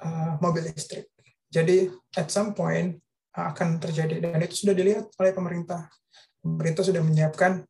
uh, 0.00 0.38
mobil 0.38 0.70
listrik. 0.70 1.10
Jadi 1.48 1.88
at 2.16 2.28
some 2.28 2.52
point 2.52 3.00
uh, 3.36 3.52
akan 3.52 3.80
terjadi. 3.80 4.20
Dan 4.20 4.40
itu 4.44 4.68
sudah 4.68 4.74
dilihat 4.76 5.08
oleh 5.16 5.32
pemerintah. 5.32 5.88
Pemerintah 6.38 6.84
sudah 6.84 7.02
menyiapkan 7.02 7.64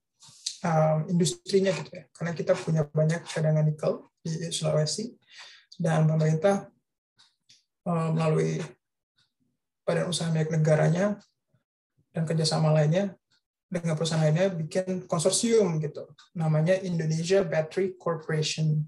uh, 0.66 0.98
industrinya 1.08 1.72
gitu 1.72 1.90
ya, 1.94 2.04
karena 2.12 2.32
kita 2.36 2.52
punya 2.52 2.82
banyak 2.84 3.24
cadangan 3.24 3.64
nikel 3.64 4.06
di 4.20 4.50
Sulawesi. 4.52 5.14
Dan 5.78 6.10
pemerintah 6.10 6.66
uh, 7.86 8.10
melalui 8.10 8.58
badan 9.86 10.10
usaha 10.10 10.28
milik 10.28 10.52
negaranya 10.52 11.16
dan 12.12 12.28
kerjasama 12.28 12.74
lainnya 12.74 13.16
dengan 13.68 13.94
perusahaan 13.96 14.20
lainnya 14.24 14.52
bikin 14.52 15.08
konsorsium 15.08 15.80
gitu. 15.80 16.08
Namanya 16.36 16.76
Indonesia 16.82 17.40
Battery 17.46 17.96
Corporation. 17.96 18.84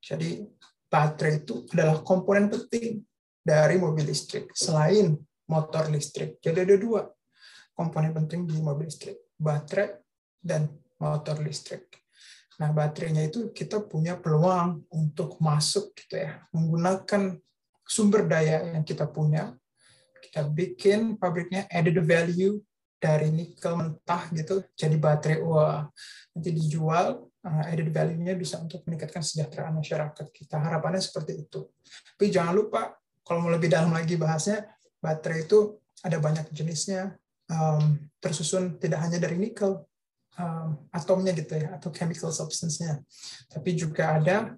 Jadi 0.00 0.44
baterai 0.88 1.42
itu 1.42 1.64
adalah 1.72 2.04
komponen 2.04 2.52
penting 2.52 3.02
dari 3.44 3.76
mobil 3.76 4.08
listrik 4.08 4.50
selain 4.56 5.12
motor 5.44 5.92
listrik. 5.92 6.40
Jadi 6.40 6.64
ada 6.64 6.76
dua 6.80 7.04
komponen 7.76 8.16
penting 8.16 8.48
di 8.48 8.56
mobil 8.64 8.88
listrik 8.88 9.20
baterai 9.36 10.00
dan 10.40 10.72
motor 10.96 11.36
listrik. 11.44 11.92
Nah, 12.54 12.70
baterainya 12.70 13.26
itu 13.26 13.50
kita 13.50 13.82
punya 13.82 14.14
peluang 14.14 14.86
untuk 14.94 15.42
masuk 15.42 15.90
gitu 15.98 16.22
ya, 16.22 16.38
menggunakan 16.54 17.34
sumber 17.82 18.30
daya 18.30 18.72
yang 18.72 18.86
kita 18.86 19.10
punya. 19.10 19.52
Kita 20.22 20.46
bikin 20.48 21.20
pabriknya 21.20 21.66
added 21.68 21.98
value 22.00 22.56
dari 22.96 23.28
nikel 23.28 23.76
mentah 23.76 24.32
gitu 24.32 24.64
jadi 24.72 24.96
baterai 24.96 25.44
wah 25.44 25.84
nanti 26.32 26.48
dijual 26.56 27.28
uh, 27.44 27.64
added 27.68 27.92
value-nya 27.92 28.32
bisa 28.32 28.56
untuk 28.56 28.80
meningkatkan 28.88 29.20
kesejahteraan 29.20 29.76
masyarakat 29.76 30.26
kita. 30.32 30.56
Harapannya 30.56 31.04
seperti 31.04 31.44
itu. 31.44 31.68
Tapi 32.16 32.32
jangan 32.32 32.56
lupa 32.56 32.96
kalau 33.24 33.40
mau 33.40 33.52
lebih 33.52 33.72
dalam 33.72 33.90
lagi 33.90 34.14
bahasnya 34.20 34.68
baterai 35.00 35.48
itu 35.48 35.80
ada 36.04 36.20
banyak 36.20 36.52
jenisnya 36.52 37.16
um, 37.48 37.96
tersusun 38.20 38.76
tidak 38.76 39.00
hanya 39.04 39.16
dari 39.20 39.40
nikel 39.40 39.84
um, 40.38 40.76
atomnya 40.92 41.32
gitu 41.32 41.56
ya 41.56 41.76
atau 41.76 41.88
chemical 41.90 42.30
substance-nya. 42.30 43.00
Tapi 43.48 43.74
juga 43.76 44.20
ada 44.20 44.52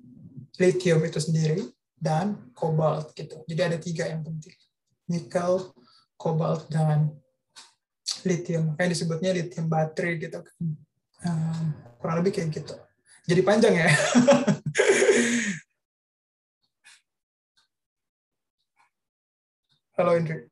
lithium 0.59 1.03
itu 1.07 1.23
sendiri 1.23 1.63
dan 1.97 2.51
cobalt 2.53 3.13
gitu. 3.17 3.43
Jadi 3.47 3.61
ada 3.63 3.79
tiga 3.81 4.11
yang 4.11 4.23
penting. 4.27 4.55
Nikel, 5.07 5.73
cobalt 6.19 6.67
dan 6.69 7.15
lithium. 8.27 8.75
Kayak 8.75 8.91
disebutnya 8.99 9.31
lithium 9.31 9.71
baterai 9.71 10.19
gitu. 10.19 10.43
Um, 11.23 11.75
kurang 12.03 12.23
lebih 12.23 12.43
kayak 12.43 12.51
gitu. 12.51 12.75
Jadi 13.27 13.41
panjang 13.43 13.75
ya. 13.75 13.91
Halo 19.97 20.17
Indri. 20.17 20.49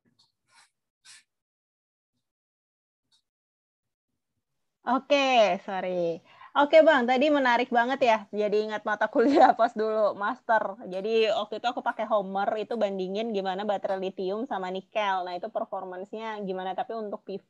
Oke, 4.85 5.17
sorry. 5.65 6.21
Oke 6.55 6.77
bang, 6.87 7.03
tadi 7.09 7.25
menarik 7.37 7.69
banget 7.77 7.99
ya. 8.09 8.17
Jadi 8.31 8.55
ingat 8.69 8.81
mata 8.89 9.05
kuliah 9.13 9.51
pas 9.59 9.73
dulu 9.75 10.13
master. 10.23 10.63
Jadi 10.93 11.27
waktu 11.39 11.53
itu 11.59 11.67
aku 11.67 11.81
pakai 11.89 12.05
Homer 12.11 12.47
itu 12.63 12.73
bandingin 12.79 13.27
gimana 13.35 13.61
baterai 13.67 13.99
lithium 13.99 14.45
sama 14.51 14.67
nikel. 14.71 15.15
Nah 15.25 15.33
itu 15.37 15.47
performancenya 15.51 16.39
gimana 16.47 16.71
tapi 16.79 16.93
untuk 16.95 17.21
PV. 17.27 17.49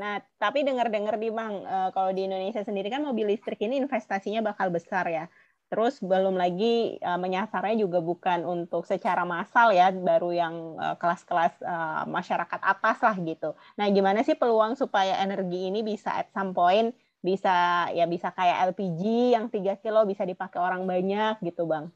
Nah 0.00 0.20
tapi 0.42 0.58
dengar-dengar 0.68 1.16
di 1.22 1.28
bang, 1.32 1.54
eh, 1.64 1.88
kalau 1.96 2.10
di 2.12 2.22
Indonesia 2.28 2.60
sendiri 2.66 2.88
kan 2.92 3.00
mobil 3.08 3.26
listrik 3.32 3.58
ini 3.64 3.74
investasinya 3.82 4.40
bakal 4.44 4.68
besar 4.74 5.06
ya. 5.08 5.24
Terus 5.66 5.98
belum 5.98 6.38
lagi 6.38 6.94
uh, 7.02 7.18
menyasarnya 7.18 7.82
juga 7.82 7.98
bukan 7.98 8.46
untuk 8.46 8.86
secara 8.86 9.26
massal 9.26 9.74
ya, 9.74 9.90
baru 9.90 10.30
yang 10.30 10.54
uh, 10.78 10.94
kelas-kelas 10.94 11.58
uh, 11.58 12.06
masyarakat 12.06 12.60
atas 12.62 13.02
lah 13.02 13.16
gitu. 13.18 13.58
Nah, 13.74 13.90
gimana 13.90 14.22
sih 14.22 14.38
peluang 14.38 14.78
supaya 14.78 15.18
energi 15.18 15.66
ini 15.66 15.82
bisa 15.82 16.14
at 16.14 16.30
some 16.30 16.54
point 16.54 16.94
bisa 17.18 17.90
ya 17.90 18.06
bisa 18.06 18.30
kayak 18.30 18.70
LPG 18.70 19.34
yang 19.34 19.50
3 19.50 19.82
kilo 19.82 20.06
bisa 20.06 20.22
dipakai 20.22 20.62
orang 20.62 20.86
banyak 20.86 21.42
gitu, 21.42 21.66
Bang? 21.66 21.90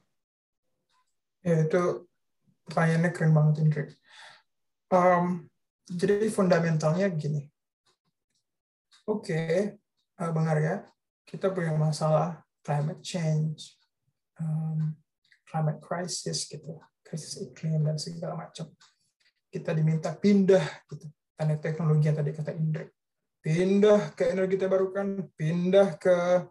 Ya, 1.47 1.63
itu 1.63 2.11
pertanyaannya 2.67 3.11
keren 3.15 3.33
banget, 3.33 3.55
Indri. 3.63 3.85
Um, 4.91 5.47
jadi 5.87 6.27
fundamentalnya 6.27 7.07
gini. 7.15 7.47
Oke, 9.07 9.31
okay, 9.31 9.55
Bang 10.19 10.51
Arya, 10.51 10.83
kita 11.23 11.55
punya 11.55 11.71
masalah 11.79 12.43
climate 12.71 13.03
change, 13.03 13.75
um, 14.39 14.95
climate 15.51 15.83
crisis 15.83 16.47
gitu, 16.47 16.79
krisis 17.03 17.43
iklim 17.43 17.83
dan 17.83 17.99
segala 17.99 18.47
macam. 18.47 18.71
Kita 19.51 19.75
diminta 19.75 20.15
pindah 20.15 20.87
gitu, 20.87 21.11
tanda 21.35 21.59
teknologi 21.59 22.07
yang 22.07 22.23
tadi 22.23 22.31
kata 22.31 22.55
Indri, 22.55 22.87
pindah 23.43 24.15
ke 24.15 24.31
energi 24.31 24.55
terbarukan, 24.55 25.35
pindah 25.35 25.99
ke 25.99 26.47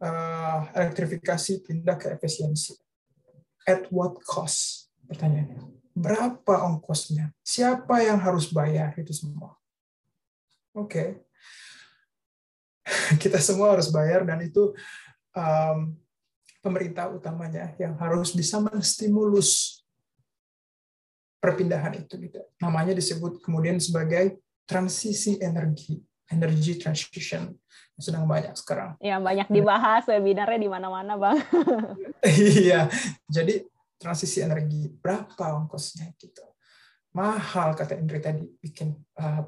uh, 0.00 0.60
elektrifikasi, 0.72 1.60
pindah 1.68 2.00
ke 2.00 2.16
efisiensi. 2.16 2.72
At 3.68 3.92
what 3.92 4.24
cost? 4.24 4.88
Pertanyaannya. 5.04 5.68
Berapa 5.92 6.64
ongkosnya? 6.64 7.36
Siapa 7.44 8.00
yang 8.00 8.16
harus 8.24 8.48
bayar 8.48 8.96
itu 8.96 9.12
semua? 9.12 9.52
Oke. 10.72 10.88
Okay. 10.88 11.08
Kita 13.22 13.36
semua 13.36 13.76
harus 13.76 13.92
bayar 13.92 14.24
dan 14.24 14.40
itu 14.40 14.72
um, 15.36 15.96
pemerintah 16.62 17.10
utamanya 17.10 17.74
yang 17.76 17.98
harus 17.98 18.32
bisa 18.32 18.62
menstimulus 18.62 19.82
perpindahan 21.42 21.98
itu 21.98 22.14
gitu. 22.22 22.38
Namanya 22.62 22.94
disebut 22.94 23.42
kemudian 23.42 23.82
sebagai 23.82 24.38
transisi 24.62 25.42
energi, 25.42 25.98
energy 26.30 26.78
transition. 26.78 27.50
Sedang 27.98 28.26
banyak 28.26 28.54
sekarang. 28.54 28.98
Ya, 29.02 29.18
banyak 29.18 29.50
dibahas 29.50 30.06
webinarnya 30.06 30.58
di 30.58 30.70
mana-mana, 30.70 31.18
Bang. 31.18 31.38
iya. 32.62 32.90
Jadi 33.26 33.62
transisi 33.98 34.42
energi 34.42 34.90
berapa 34.90 35.54
ongkosnya 35.62 36.10
gitu. 36.18 36.42
Mahal 37.14 37.76
kata 37.76 37.94
Indri 38.00 38.18
tadi 38.18 38.42
bikin 38.58 38.96
uh, 39.18 39.44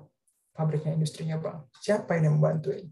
pabriknya 0.54 0.94
industrinya, 0.94 1.38
Bang. 1.38 1.66
Siapa 1.82 2.14
yang 2.18 2.38
membantu 2.38 2.74
ini? 2.74 2.90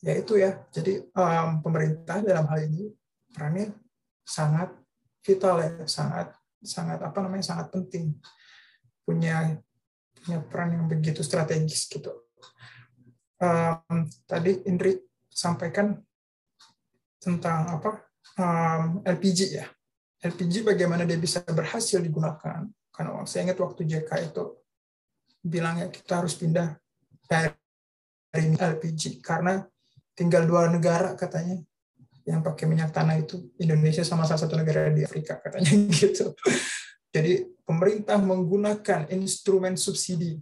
Ya 0.00 0.16
itu 0.16 0.40
ya. 0.40 0.64
Jadi 0.72 1.04
um, 1.12 1.60
pemerintah 1.60 2.24
dalam 2.24 2.48
hal 2.48 2.60
ini 2.64 2.88
perannya 3.30 3.76
sangat 4.24 4.72
vital 5.20 5.60
ya, 5.60 5.70
sangat 5.84 6.32
sangat 6.60 7.00
apa 7.00 7.18
namanya 7.24 7.44
sangat 7.44 7.72
penting 7.72 8.16
punya 9.04 9.56
punya 10.20 10.38
peran 10.44 10.76
yang 10.76 10.84
begitu 10.88 11.20
strategis 11.24 11.88
gitu. 11.88 12.12
Um, 13.40 14.04
tadi 14.28 14.60
Indri 14.68 15.00
sampaikan 15.32 15.96
tentang 17.20 17.80
apa 17.80 17.90
um, 18.40 19.04
LPG 19.04 19.38
ya. 19.52 19.66
LPG 20.20 20.64
bagaimana 20.64 21.08
dia 21.08 21.16
bisa 21.16 21.40
berhasil 21.44 22.00
digunakan? 22.00 22.68
Karena 22.92 23.24
saya 23.24 23.48
ingat 23.48 23.56
waktu 23.60 23.88
JK 23.88 24.10
itu 24.32 24.44
bilangnya 25.40 25.88
kita 25.88 26.20
harus 26.20 26.36
pindah 26.36 26.76
dari 27.24 28.52
LPG 28.60 29.24
karena 29.24 29.64
tinggal 30.20 30.44
dua 30.44 30.68
negara 30.68 31.16
katanya 31.16 31.56
yang 32.28 32.44
pakai 32.44 32.68
minyak 32.68 32.92
tanah 32.92 33.16
itu 33.16 33.48
Indonesia 33.56 34.04
sama 34.04 34.28
salah 34.28 34.44
satu 34.44 34.60
negara 34.60 34.92
di 34.92 35.00
Afrika 35.00 35.40
katanya 35.40 35.72
gitu. 35.96 36.36
Jadi 37.08 37.48
pemerintah 37.64 38.20
menggunakan 38.20 39.08
instrumen 39.08 39.80
subsidi. 39.80 40.36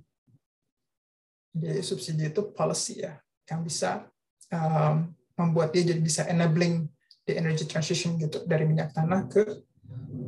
Jadi 1.55 1.81
subsidi 1.87 2.27
itu 2.27 2.51
policy 2.51 3.07
ya 3.07 3.15
yang 3.47 3.63
bisa 3.63 4.05
um, 4.51 5.15
membuat 5.39 5.71
dia 5.71 5.87
jadi 5.95 6.03
bisa 6.03 6.27
enabling 6.27 6.91
the 7.25 7.39
energy 7.39 7.65
transition 7.65 8.19
gitu 8.19 8.43
dari 8.45 8.67
minyak 8.67 8.91
tanah 8.91 9.31
ke 9.31 9.63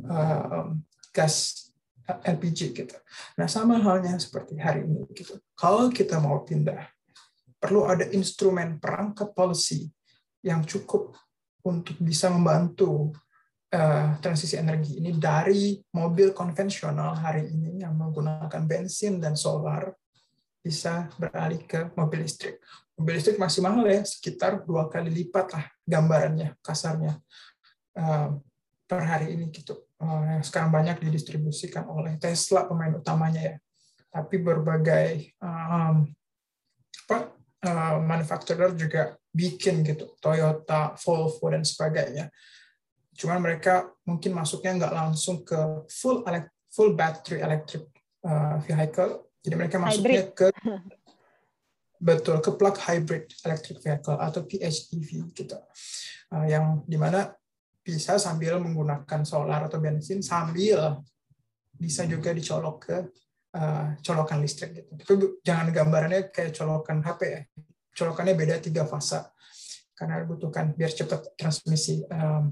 um, 0.07 0.79
gas 1.11 1.67
LPG 2.07 2.73
gitu. 2.73 2.95
Nah 3.37 3.45
sama 3.45 3.77
halnya 3.77 4.15
seperti 4.17 4.57
hari 4.57 4.87
ini 4.87 5.05
gitu. 5.13 5.37
Kalau 5.53 5.91
kita 5.91 6.17
mau 6.17 6.41
pindah, 6.41 6.89
perlu 7.61 7.85
ada 7.85 8.09
instrumen 8.09 8.81
perangkat 8.81 9.37
policy 9.37 9.85
yang 10.41 10.65
cukup 10.65 11.13
untuk 11.61 11.93
bisa 12.01 12.33
membantu 12.33 13.13
uh, 13.69 14.17
transisi 14.17 14.57
energi 14.57 14.97
ini 14.97 15.13
dari 15.13 15.77
mobil 15.93 16.33
konvensional 16.33 17.13
hari 17.13 17.53
ini 17.53 17.85
yang 17.85 17.93
menggunakan 17.93 18.65
bensin 18.65 19.21
dan 19.21 19.37
solar 19.37 19.93
bisa 20.61 21.09
beralih 21.21 21.61
ke 21.69 21.93
mobil 21.93 22.25
listrik. 22.25 22.57
Mobil 22.97 23.21
listrik 23.21 23.37
masih 23.37 23.61
mahal 23.61 23.85
ya, 23.85 24.01
sekitar 24.01 24.65
dua 24.65 24.89
kali 24.89 25.13
lipat 25.13 25.53
lah 25.53 25.65
gambarannya, 25.85 26.57
kasarnya 26.65 27.21
uh, 27.97 28.37
per 28.89 29.01
hari 29.05 29.37
ini 29.37 29.53
gitu. 29.53 29.85
Uh, 30.01 30.41
sekarang 30.41 30.73
banyak 30.73 30.97
didistribusikan 30.97 31.85
oleh 31.85 32.17
Tesla 32.17 32.65
pemain 32.65 32.97
utamanya 32.97 33.53
ya. 33.53 33.55
Tapi 34.11 34.43
berbagai 34.43 35.37
uh, 37.65 37.97
manufacturer 38.01 38.73
juga 38.73 39.15
bikin 39.31 39.85
gitu 39.85 40.17
Toyota, 40.19 40.97
Volvo 40.99 41.45
dan 41.49 41.63
sebagainya. 41.63 42.27
Cuman 43.15 43.39
mereka 43.39 43.87
mungkin 44.07 44.35
masuknya 44.35 44.85
nggak 44.85 44.95
langsung 44.95 45.45
ke 45.45 45.85
full 45.87 46.25
full 46.71 46.91
battery 46.97 47.43
electric 47.43 47.87
uh, 48.25 48.57
vehicle. 48.63 49.29
Jadi 49.41 49.55
mereka 49.57 49.77
masuknya 49.81 50.29
hybrid. 50.29 50.37
ke 50.37 50.47
betul 52.07 52.41
ke 52.41 52.49
plug 52.57 52.75
hybrid 52.81 53.29
electric 53.45 53.77
vehicle 53.81 54.17
atau 54.17 54.41
PHEV 54.45 55.09
gitu. 55.37 55.57
Uh, 56.31 56.47
yang 56.47 56.81
di 56.87 56.95
mana 56.95 57.29
bisa 57.81 58.21
sambil 58.21 58.61
menggunakan 58.61 59.25
solar 59.25 59.65
atau 59.65 59.81
bensin 59.81 60.21
sambil 60.21 61.01
bisa 61.73 62.05
juga 62.05 62.29
dicolok 62.29 62.77
ke 62.85 62.97
uh, 63.55 63.95
colokan 63.99 64.39
listrik 64.39 64.71
gitu. 64.75 64.91
Tapi 64.95 65.13
jangan 65.43 65.67
gambarannya 65.71 66.31
kayak 66.31 66.55
colokan 66.55 67.03
HP 67.03 67.21
ya. 67.27 67.41
Colokannya 67.91 68.33
beda 68.35 68.55
tiga 68.63 68.83
fase. 68.87 69.19
Karena 69.95 70.23
dibutuhkan 70.23 70.73
biar 70.73 70.89
cepat 70.89 71.37
transmisi 71.37 72.01
um, 72.09 72.49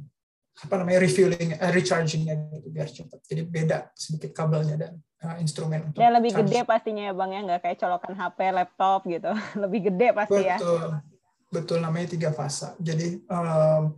apa 0.59 0.75
namanya 0.75 0.99
refueling 1.01 1.55
uh, 1.55 1.71
rechargingnya 1.71 2.35
gitu 2.51 2.67
biar 2.67 2.91
cepat 2.91 3.23
jadi 3.23 3.47
beda 3.47 3.77
sedikit 3.95 4.35
kabelnya 4.35 4.75
dan 4.75 4.99
uh, 5.23 5.39
instrumen 5.39 5.87
untuk 5.87 6.03
ya 6.03 6.11
lebih 6.11 6.35
charge. 6.35 6.51
gede 6.51 6.59
pastinya 6.67 7.03
ya 7.09 7.13
bang 7.15 7.31
ya. 7.31 7.39
Nggak 7.47 7.59
kayak 7.63 7.77
colokan 7.79 8.13
HP 8.13 8.37
laptop 8.53 8.99
gitu. 9.07 9.31
Lebih 9.63 9.79
gede 9.91 10.07
pasti 10.13 10.39
betul, 10.39 10.49
ya. 10.49 10.57
Betul. 10.59 10.89
Betul 11.49 11.77
namanya 11.81 12.07
tiga 12.13 12.29
fase. 12.29 12.69
Jadi 12.77 13.25
um, 13.25 13.97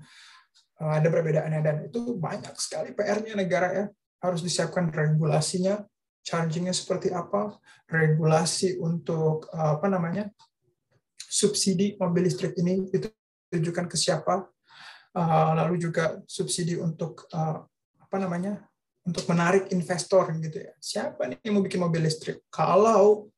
ada 0.81 1.07
perbedaannya 1.11 1.59
dan 1.61 1.75
itu 1.83 2.15
banyak 2.15 2.55
sekali 2.55 2.95
PR-nya 2.95 3.35
negara 3.35 3.67
ya. 3.75 3.85
Harus 4.21 4.39
disiapkan 4.45 4.87
regulasinya 4.87 5.81
chargingnya 6.21 6.73
seperti 6.73 7.09
apa 7.09 7.57
regulasi 7.89 8.77
untuk 8.77 9.49
apa 9.53 9.89
namanya 9.89 10.29
subsidi 11.17 11.95
mobil 11.97 12.27
listrik 12.27 12.53
ini 12.59 12.85
ditujukan 12.91 13.87
ke 13.87 13.95
siapa, 13.95 14.45
uh, 15.15 15.51
lalu 15.55 15.79
juga 15.79 16.19
subsidi 16.27 16.75
untuk 16.75 17.25
uh, 17.31 17.63
apa 18.03 18.17
namanya 18.19 18.59
untuk 19.07 19.25
menarik 19.31 19.71
investor 19.71 20.29
gitu 20.37 20.61
ya. 20.61 20.73
Siapa 20.77 21.25
nih 21.25 21.39
yang 21.47 21.57
mau 21.57 21.63
bikin 21.63 21.81
mobil 21.81 22.03
listrik? 22.03 22.43
Kalau 22.51 23.31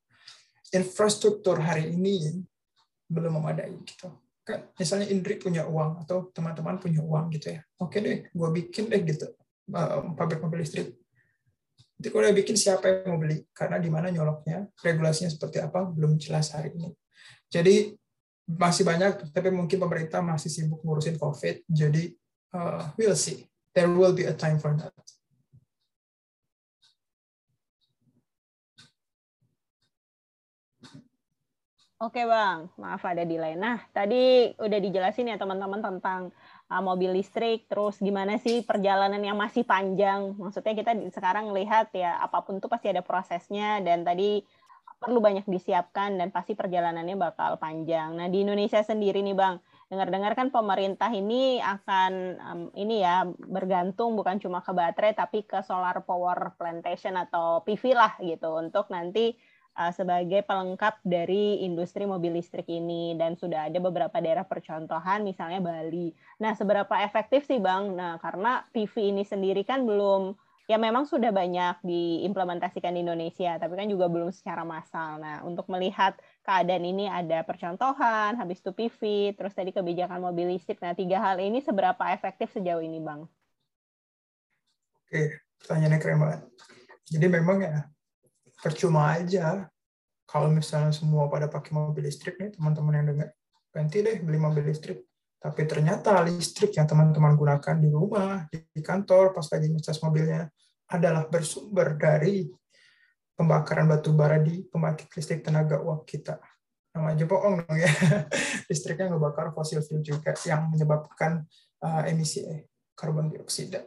infrastruktur 0.73 1.61
hari 1.61 1.93
ini 1.93 2.41
belum 3.07 3.37
memadai 3.37 3.77
gitu. 3.85 4.09
Kan 4.43 4.73
misalnya 4.75 5.07
Indri 5.07 5.39
punya 5.39 5.63
uang 5.69 6.03
atau 6.03 6.27
teman-teman 6.33 6.81
punya 6.81 6.99
uang 6.99 7.31
gitu 7.31 7.55
ya. 7.55 7.61
Oke 7.79 8.01
deh, 8.03 8.27
gue 8.27 8.49
bikin 8.51 8.89
deh 8.89 8.99
gitu 9.05 9.29
pabrik 10.17 10.43
mobil 10.43 10.65
listrik. 10.65 10.91
Nanti 11.97 12.07
kalau 12.09 12.23
udah 12.25 12.35
bikin 12.35 12.57
siapa 12.57 12.85
yang 12.89 13.15
mau 13.15 13.19
beli? 13.21 13.45
Karena 13.53 13.77
di 13.77 13.89
mana 13.89 14.09
nyoloknya, 14.09 14.67
regulasinya 14.81 15.29
seperti 15.29 15.61
apa 15.61 15.85
belum 15.87 16.17
jelas 16.17 16.51
hari 16.51 16.73
ini. 16.75 16.89
Jadi 17.47 17.93
masih 18.49 18.83
banyak, 18.83 19.31
tapi 19.31 19.49
mungkin 19.53 19.79
pemerintah 19.79 20.19
masih 20.19 20.51
sibuk 20.51 20.83
ngurusin 20.83 21.15
COVID. 21.15 21.63
Jadi 21.69 22.11
uh, 22.57 22.91
we'll 22.99 23.15
see. 23.15 23.47
There 23.71 23.89
will 23.89 24.13
be 24.13 24.27
a 24.27 24.35
time 24.35 24.59
for 24.59 24.75
that. 24.77 24.93
Oke 32.03 32.19
bang, 32.27 32.67
maaf 32.75 32.99
ada 33.07 33.23
delay. 33.23 33.55
Nah 33.55 33.79
tadi 33.95 34.51
udah 34.59 34.79
dijelasin 34.83 35.31
ya 35.31 35.39
teman-teman 35.39 35.79
tentang 35.79 36.35
mobil 36.69 37.13
listrik, 37.13 37.69
terus 37.69 38.01
gimana 38.01 38.39
sih 38.41 38.65
perjalanan 38.65 39.21
yang 39.21 39.37
masih 39.37 39.61
panjang. 39.67 40.33
Maksudnya 40.39 40.73
kita 40.73 40.91
sekarang 41.13 41.53
lihat 41.53 41.93
ya 41.93 42.17
apa 42.17 42.41
pun 42.41 42.57
tuh 42.57 42.71
pasti 42.71 42.89
ada 42.89 43.05
prosesnya 43.05 43.83
dan 43.83 44.01
tadi 44.01 44.41
perlu 45.03 45.19
banyak 45.19 45.43
disiapkan 45.43 46.15
dan 46.15 46.31
pasti 46.31 46.55
perjalanannya 46.55 47.19
bakal 47.19 47.59
panjang. 47.59 48.15
Nah, 48.15 48.31
di 48.31 48.47
Indonesia 48.47 48.79
sendiri 48.79 49.19
nih, 49.19 49.35
Bang, 49.35 49.59
dengar-dengar 49.91 50.31
kan 50.33 50.47
pemerintah 50.47 51.11
ini 51.11 51.59
akan 51.59 52.13
um, 52.39 52.61
ini 52.73 53.03
ya 53.03 53.27
bergantung 53.27 54.15
bukan 54.15 54.39
cuma 54.39 54.63
ke 54.63 54.71
baterai 54.71 55.13
tapi 55.13 55.43
ke 55.43 55.59
solar 55.61 56.01
power 56.07 56.55
plantation 56.55 57.19
atau 57.19 57.61
PV 57.67 57.83
lah 57.93 58.15
gitu 58.23 58.57
untuk 58.57 58.87
nanti 58.89 59.35
uh, 59.77 59.91
sebagai 59.93 60.45
pelengkap 60.45 61.01
dari 61.05 61.65
industri 61.65 62.05
mobil 62.05 62.37
listrik 62.37 62.69
ini 62.69 63.17
dan 63.17 63.33
sudah 63.37 63.69
ada 63.69 63.79
beberapa 63.81 64.17
daerah 64.21 64.45
percontohan 64.45 65.25
misalnya 65.25 65.59
Bali. 65.59 66.13
Nah, 66.41 66.53
seberapa 66.53 66.93
efektif 67.01 67.45
sih 67.49 67.57
Bang? 67.61 67.97
Nah, 67.97 68.21
karena 68.21 68.65
PV 68.71 69.13
ini 69.13 69.23
sendiri 69.25 69.65
kan 69.65 69.85
belum 69.85 70.37
ya 70.63 70.79
memang 70.79 71.03
sudah 71.03 71.35
banyak 71.35 71.83
diimplementasikan 71.83 72.95
di 72.95 73.03
Indonesia, 73.03 73.59
tapi 73.59 73.75
kan 73.75 73.87
juga 73.91 74.07
belum 74.07 74.31
secara 74.31 74.63
massal. 74.63 75.19
Nah, 75.19 75.43
untuk 75.43 75.67
melihat 75.67 76.15
keadaan 76.47 76.87
ini 76.87 77.11
ada 77.11 77.43
percontohan, 77.43 78.39
habis 78.39 78.63
itu 78.63 78.71
PV, 78.71 79.33
terus 79.35 79.51
tadi 79.51 79.75
kebijakan 79.75 80.23
mobil 80.23 80.55
listrik. 80.55 80.79
Nah, 80.79 80.95
tiga 80.95 81.19
hal 81.19 81.43
ini 81.43 81.59
seberapa 81.59 81.99
efektif 82.15 82.55
sejauh 82.55 82.79
ini, 82.79 83.03
Bang? 83.03 83.27
pertanyaannya 85.61 85.99
keren 86.01 86.19
banget. 86.19 86.41
Jadi 87.11 87.25
memang 87.29 87.57
ya 87.61 87.85
percuma 88.63 89.11
aja. 89.19 89.67
Kalau 90.23 90.47
misalnya 90.47 90.95
semua 90.95 91.27
pada 91.27 91.51
pakai 91.51 91.75
mobil 91.75 92.07
listrik 92.07 92.39
nih 92.39 92.55
teman-teman 92.55 92.95
yang 92.95 93.07
dengar 93.11 93.29
ganti 93.75 93.99
deh 93.99 94.23
beli 94.23 94.39
mobil 94.39 94.63
listrik. 94.63 95.03
Tapi 95.43 95.67
ternyata 95.67 96.23
listrik 96.23 96.71
yang 96.79 96.87
teman-teman 96.87 97.35
gunakan 97.35 97.75
di 97.75 97.91
rumah 97.91 98.47
di 98.47 98.79
kantor 98.79 99.35
pas 99.35 99.43
lagi 99.51 99.67
ngecas 99.67 99.99
mobilnya 99.99 100.47
adalah 100.87 101.27
bersumber 101.27 101.99
dari 101.99 102.47
pembakaran 103.35 103.91
batu 103.91 104.15
bara 104.15 104.39
di 104.39 104.63
pembangkit 104.63 105.11
listrik 105.11 105.43
tenaga 105.43 105.83
uap 105.83 106.07
kita. 106.07 106.39
Namanya 106.93 107.25
bohong 107.25 107.65
dong 107.65 107.77
ya. 107.81 107.89
Listriknya 108.69 109.11
ngebakar 109.11 109.51
fosil 109.51 109.81
fuel 109.81 110.05
juga 110.05 110.31
yang 110.45 110.69
menyebabkan 110.69 111.41
uh, 111.81 112.05
emisi 112.05 112.45
eh, 112.45 112.69
karbon 112.93 113.33
dioksida. 113.33 113.81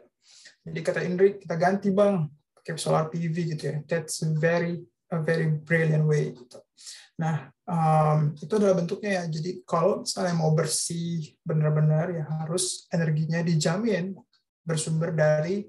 Jadi 0.67 0.79
kata 0.83 0.99
Indri 1.07 1.39
kita 1.39 1.55
ganti 1.55 1.89
bang 1.95 2.27
pakai 2.67 2.83
solar 2.83 3.07
PV 3.07 3.55
gitu 3.55 3.63
ya 3.71 3.75
that's 3.87 4.19
very 4.35 4.83
a 5.07 5.23
very 5.23 5.47
brilliant 5.47 6.03
way 6.03 6.35
gitu. 6.35 6.59
Nah, 7.17 7.49
um, 7.65 8.35
itu 8.37 8.51
adalah 8.53 8.77
bentuknya 8.77 9.21
ya. 9.21 9.23
Jadi 9.25 9.63
kalau 9.65 10.03
misalnya 10.03 10.35
mau 10.37 10.51
bersih 10.53 11.33
benar-benar 11.41 12.13
ya 12.13 12.25
harus 12.43 12.85
energinya 12.93 13.41
dijamin 13.41 14.13
bersumber 14.61 15.15
dari 15.15 15.65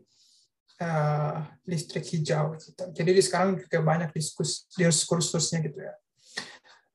uh, 0.82 1.38
listrik 1.64 2.04
hijau. 2.04 2.58
Gitu. 2.58 2.74
Jadi 2.74 3.10
di 3.14 3.22
sekarang 3.24 3.56
juga 3.56 3.78
banyak 3.80 4.10
diskus 4.12 4.68
diskursusnya 4.76 5.64
gitu 5.64 5.80
ya. 5.80 5.94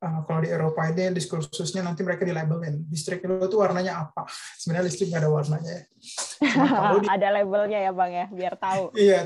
Uh, 0.03 0.19
kalau 0.27 0.43
di 0.43 0.51
Eropa 0.51 0.83
ini 0.91 1.15
diskursusnya 1.15 1.79
nanti 1.79 2.03
mereka 2.03 2.27
di 2.27 2.35
labelin 2.35 2.83
listrik 2.91 3.23
itu 3.23 3.47
tuh 3.47 3.63
warnanya 3.63 4.03
apa? 4.03 4.27
Sebenarnya 4.59 4.85
listrik 4.91 5.09
nggak 5.09 5.23
ada 5.23 5.31
warnanya. 5.31 5.75
Nah, 6.43 6.99
di, 7.01 7.07
ada 7.07 7.27
labelnya 7.31 7.79
ya 7.87 7.91
bang 7.95 8.11
ya, 8.11 8.25
biar 8.29 8.53
tahu. 8.59 8.91
Iya, 8.99 9.19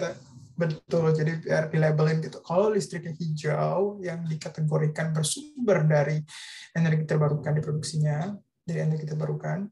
Betul, 0.58 1.14
jadi 1.14 1.38
biar 1.38 1.64
di 1.70 1.78
labelin 1.78 2.18
gitu. 2.18 2.42
Kalau 2.42 2.74
listriknya 2.74 3.14
hijau 3.14 4.02
yang 4.02 4.26
dikategorikan 4.26 5.14
bersumber 5.14 5.86
dari 5.86 6.18
energi 6.74 7.06
terbarukan 7.06 7.54
diproduksinya, 7.54 8.34
dari 8.66 8.80
energi 8.82 9.06
terbarukan, 9.06 9.70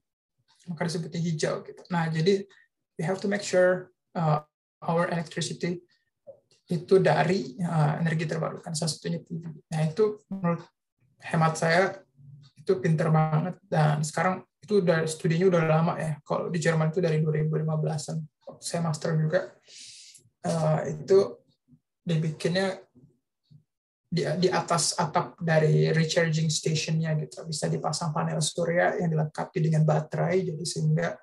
maka 0.70 0.82
disebutnya 0.86 1.22
hijau 1.26 1.66
gitu. 1.66 1.82
Nah, 1.90 2.06
jadi 2.14 2.46
we 2.96 3.02
have 3.02 3.18
to 3.18 3.26
make 3.26 3.42
sure 3.42 3.90
uh, 4.14 4.46
our 4.86 5.10
electricity 5.10 5.82
itu 6.70 7.02
dari 7.02 7.58
uh, 7.66 7.98
energi 7.98 8.30
terbarukan, 8.30 8.78
salah 8.78 8.94
satunya 8.94 9.26
PV. 9.26 9.42
Nah, 9.74 9.82
itu 9.90 10.22
menurut 10.30 10.70
hemat 11.26 11.58
saya 11.58 11.98
itu 12.62 12.78
pinter 12.78 13.10
banget 13.10 13.58
dan 13.66 14.06
sekarang 14.06 14.46
itu 14.62 14.82
udah 14.86 15.06
studinya 15.10 15.50
udah 15.50 15.62
lama 15.66 15.94
ya. 15.98 16.14
Kalau 16.22 16.54
di 16.54 16.62
Jerman 16.62 16.94
itu 16.94 17.02
dari 17.02 17.22
2015-an. 17.22 18.18
Saya 18.62 18.82
master 18.86 19.14
juga 19.18 19.54
uh, 20.46 20.80
itu 20.86 21.42
dibikinnya 22.06 22.78
di, 24.06 24.24
di 24.40 24.48
atas 24.48 24.96
atap 24.96 25.36
dari 25.42 25.90
recharging 25.92 26.48
stationnya 26.48 27.18
gitu. 27.20 27.44
Bisa 27.50 27.68
dipasang 27.68 28.14
panel 28.14 28.40
surya 28.40 29.02
yang 29.02 29.12
dilengkapi 29.12 29.58
dengan 29.60 29.84
baterai 29.84 30.46
jadi 30.46 30.64
sehingga 30.64 31.18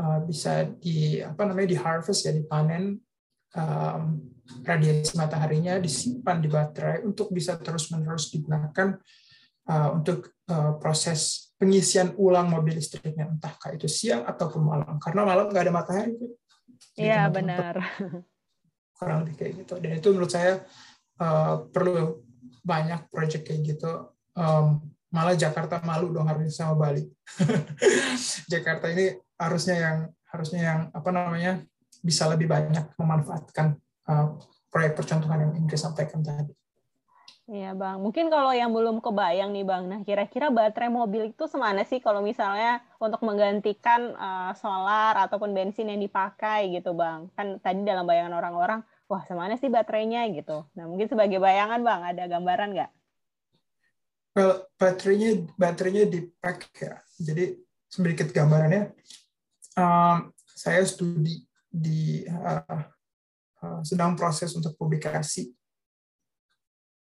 uh, 0.00 0.18
bisa 0.24 0.66
di 0.66 1.20
apa 1.20 1.44
namanya 1.44 1.68
di 1.70 1.78
harvest 1.78 2.26
ya 2.26 2.32
dipanen 2.32 2.98
um, 3.54 4.02
radiasi 4.64 5.14
mataharinya 5.14 5.78
disimpan 5.78 6.40
di 6.40 6.48
baterai 6.50 7.04
untuk 7.06 7.30
bisa 7.30 7.54
terus 7.60 7.92
menerus 7.92 8.32
digunakan 8.32 8.98
uh, 9.70 9.88
untuk 9.94 10.32
uh, 10.50 10.74
proses 10.80 11.52
pengisian 11.54 12.18
ulang 12.18 12.50
mobil 12.50 12.76
listriknya 12.76 13.30
entah 13.30 13.54
itu 13.70 13.86
siang 13.86 14.26
ataupun 14.26 14.62
malam. 14.64 14.96
Karena 14.98 15.22
malam 15.22 15.52
nggak 15.52 15.64
ada 15.68 15.74
matahari 15.74 16.16
Iya 16.94 17.26
benar. 17.30 17.74
kurang 18.94 19.26
lebih 19.26 19.34
kayak 19.36 19.52
gitu. 19.64 19.74
Dan 19.82 19.98
itu 19.98 20.08
menurut 20.14 20.32
saya 20.32 20.62
uh, 21.20 21.66
perlu 21.68 22.24
banyak 22.64 23.10
proyek 23.12 23.44
kayak 23.44 23.76
gitu. 23.76 24.14
Um, 24.34 24.94
malah 25.14 25.38
Jakarta 25.38 25.78
malu 25.86 26.10
dong 26.10 26.26
harusnya 26.26 26.50
sama 26.50 26.74
Bali. 26.74 27.06
Jakarta 28.52 28.90
ini 28.90 29.14
harusnya 29.38 29.76
yang 29.78 29.98
harusnya 30.30 30.60
yang 30.62 30.80
apa 30.90 31.10
namanya 31.14 31.62
bisa 32.02 32.26
lebih 32.26 32.50
banyak 32.50 32.90
memanfaatkan 32.98 33.78
uh, 34.10 34.34
proyek 34.72 34.98
percontohan 34.98 35.46
yang 35.46 35.52
Inggris 35.54 35.86
sampaikan 35.86 36.24
tadi. 36.24 36.50
Iya 37.44 37.76
bang, 37.76 38.00
mungkin 38.00 38.32
kalau 38.32 38.56
yang 38.56 38.72
belum 38.72 39.04
kebayang 39.04 39.52
nih 39.52 39.68
bang, 39.68 39.84
nah 39.84 40.00
kira-kira 40.00 40.48
baterai 40.48 40.88
mobil 40.88 41.28
itu 41.28 41.44
semana 41.44 41.84
sih 41.84 42.00
kalau 42.00 42.24
misalnya 42.24 42.80
untuk 42.96 43.20
menggantikan 43.20 44.16
uh, 44.16 44.56
solar 44.56 45.12
ataupun 45.28 45.52
bensin 45.52 45.92
yang 45.92 46.00
dipakai 46.00 46.72
gitu 46.72 46.96
bang? 46.96 47.28
Kan 47.36 47.60
tadi 47.60 47.84
dalam 47.84 48.08
bayangan 48.08 48.32
orang-orang, 48.40 48.80
wah 49.12 49.20
semana 49.28 49.60
sih 49.60 49.68
baterainya 49.68 50.24
gitu. 50.32 50.64
Nah 50.72 50.88
mungkin 50.88 51.04
sebagai 51.04 51.36
bayangan 51.36 51.84
bang, 51.84 52.00
ada 52.16 52.24
gambaran 52.24 52.68
nggak? 52.80 52.90
Well, 54.40 54.64
baterainya 54.80 55.44
baterainya 55.60 56.04
di 56.08 56.24
pack 56.40 56.72
ya. 56.80 56.96
Jadi 57.20 57.60
sedikit 57.92 58.32
gambarannya, 58.32 58.96
um, 59.76 60.32
saya 60.48 60.80
studi 60.88 61.44
di 61.68 62.24
uh, 62.24 62.80
uh, 63.60 63.80
sedang 63.84 64.16
proses 64.16 64.48
untuk 64.56 64.72
publikasi 64.80 65.52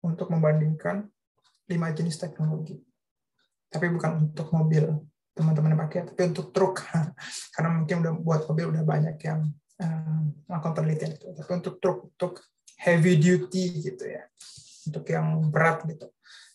untuk 0.04 0.30
membandingkan 0.30 1.08
lima 1.68 1.92
jenis 1.92 2.18
teknologi. 2.20 2.78
Tapi 3.68 3.92
bukan 3.92 4.32
untuk 4.32 4.48
mobil 4.56 4.88
teman-teman 5.36 5.76
yang 5.78 5.82
pakai, 5.86 6.00
tapi 6.08 6.22
untuk 6.34 6.50
truk. 6.56 6.82
Karena 7.54 7.70
mungkin 7.78 7.96
udah 8.02 8.14
buat 8.18 8.42
mobil 8.50 8.74
udah 8.74 8.84
banyak 8.88 9.18
yang 9.22 9.46
uh, 9.84 10.22
melakukan 10.50 10.74
penelitian 10.74 11.12
itu. 11.14 11.28
Tapi 11.36 11.52
untuk 11.52 11.76
truk, 11.78 12.00
untuk 12.16 12.34
heavy 12.80 13.20
duty 13.20 13.64
gitu 13.84 14.06
ya, 14.08 14.24
untuk 14.90 15.06
yang 15.10 15.52
berat 15.52 15.86
gitu. 15.86 16.08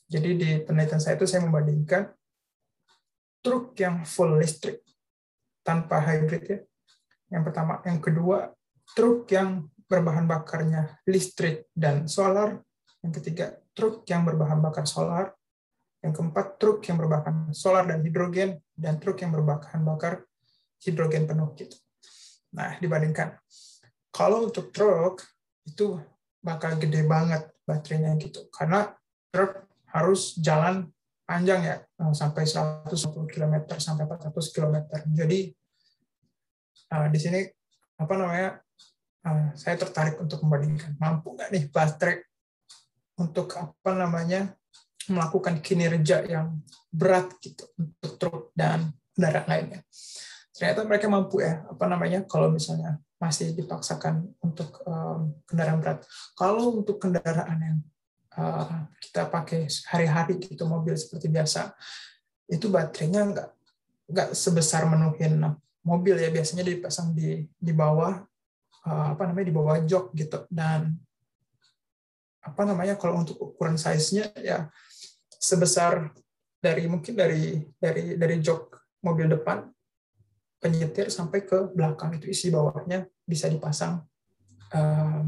Jadi 0.09 0.31
di 0.37 0.51
penelitian 0.65 1.01
saya 1.01 1.17
itu 1.17 1.25
saya 1.29 1.45
membandingkan 1.45 2.11
truk 3.43 3.75
yang 3.79 4.05
full 4.05 4.39
listrik 4.39 4.83
tanpa 5.63 6.03
hybrid 6.03 6.45
ya. 6.45 6.59
Yang 7.33 7.43
pertama, 7.49 7.81
yang 7.87 7.99
kedua 8.03 8.53
truk 8.93 9.31
yang 9.33 9.73
berbahan 9.89 10.25
bakarnya 10.25 11.01
listrik 11.09 11.69
dan 11.73 12.09
solar 12.09 12.61
yang 13.03 13.13
ketiga, 13.19 13.59
truk 13.75 14.07
yang 14.07 14.23
berbahan 14.23 14.63
bakar 14.63 14.87
solar. 14.87 15.35
Yang 16.03 16.23
keempat, 16.23 16.47
truk 16.59 16.83
yang 16.87 16.99
berbahan 17.03 17.51
solar 17.51 17.83
dan 17.87 17.99
hidrogen. 18.07 18.63
Dan 18.79 19.03
truk 19.03 19.19
yang 19.19 19.35
berbahan 19.35 19.83
bakar 19.83 20.23
hidrogen 20.87 21.27
penuh. 21.27 21.51
Gitu. 21.59 21.75
Nah, 22.55 22.79
dibandingkan. 22.79 23.43
Kalau 24.15 24.47
untuk 24.47 24.71
truk, 24.71 25.19
itu 25.67 25.99
bakal 26.39 26.79
gede 26.79 27.03
banget 27.07 27.51
baterainya 27.67 28.15
gitu. 28.23 28.47
Karena 28.55 28.95
truk 29.35 29.67
harus 29.91 30.39
jalan 30.39 30.87
panjang 31.27 31.61
ya, 31.63 31.77
eh, 31.83 32.15
sampai 32.15 32.47
120 32.47 33.27
km, 33.27 33.79
sampai 33.83 34.07
400 34.07 34.51
km. 34.55 34.77
Jadi, 35.11 35.51
eh, 36.93 37.09
di 37.11 37.19
sini 37.19 37.41
apa 37.99 38.15
namanya 38.19 38.51
eh, 39.23 39.55
saya 39.55 39.79
tertarik 39.79 40.19
untuk 40.19 40.43
membandingkan 40.43 40.99
mampu 40.99 41.39
nggak 41.39 41.55
nih 41.55 41.65
baterai 41.71 42.27
untuk 43.23 43.55
apa 43.55 43.91
namanya 43.95 44.51
melakukan 45.07 45.63
kinerja 45.63 46.27
yang 46.27 46.59
berat 46.91 47.31
gitu 47.39 47.71
untuk 47.79 48.13
truk 48.19 48.43
dan 48.59 48.91
kendaraan 49.15 49.47
lainnya. 49.47 49.81
Ternyata 50.53 50.87
mereka 50.87 51.07
mampu 51.07 51.43
ya 51.43 51.63
apa 51.67 51.85
namanya 51.87 52.27
kalau 52.27 52.51
misalnya 52.51 52.99
masih 53.23 53.55
dipaksakan 53.55 54.35
untuk 54.43 54.83
um, 54.83 55.31
kendaraan 55.47 55.79
berat. 55.79 55.99
Kalau 56.35 56.83
untuk 56.83 56.99
kendaraan 56.99 57.59
yang 57.59 57.79
uh, 58.39 58.91
kita 58.99 59.31
pakai 59.31 59.71
hari-hari 59.91 60.43
gitu 60.43 60.67
mobil 60.67 60.99
seperti 60.99 61.31
biasa 61.31 61.75
itu 62.51 62.69
baterainya 62.69 63.23
nggak 63.33 63.49
nggak 64.13 64.29
sebesar 64.37 64.85
menuhin 64.91 65.41
mobil 65.83 66.19
ya 66.19 66.29
biasanya 66.29 66.67
dipasang 66.67 67.15
di 67.17 67.47
di 67.49 67.73
bawah 67.73 68.23
uh, 68.87 69.07
apa 69.15 69.23
namanya 69.31 69.47
di 69.49 69.55
bawah 69.55 69.77
jok 69.83 70.15
gitu 70.15 70.45
dan 70.51 70.95
apa 72.43 72.63
namanya 72.67 72.99
kalau 72.99 73.23
untuk 73.23 73.39
ukuran 73.39 73.79
size-nya 73.79 74.35
ya 74.43 74.67
sebesar 75.31 76.11
dari 76.59 76.87
mungkin 76.91 77.15
dari 77.15 77.63
dari 77.79 78.19
dari 78.19 78.37
jok 78.39 78.79
mobil 79.03 79.31
depan 79.31 79.67
penyetir 80.63 81.11
sampai 81.11 81.43
ke 81.43 81.75
belakang 81.75 82.15
itu 82.19 82.31
isi 82.31 82.55
bawahnya 82.55 83.07
bisa 83.27 83.51
dipasang 83.51 83.99
uh, 84.75 85.23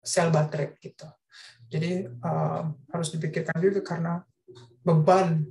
sel 0.00 0.32
baterai 0.32 0.76
gitu. 0.80 1.04
Jadi 1.68 2.08
uh, 2.08 2.62
harus 2.94 3.08
dipikirkan 3.12 3.58
juga 3.60 3.84
karena 3.84 4.24
beban. 4.80 5.44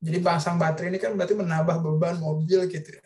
Jadi 0.00 0.18
pasang 0.24 0.56
baterai 0.56 0.88
ini 0.88 0.96
kan 1.02 1.12
berarti 1.12 1.36
menambah 1.36 1.84
beban 1.84 2.16
mobil 2.16 2.64
gitu 2.72 2.96
ya. 2.96 3.04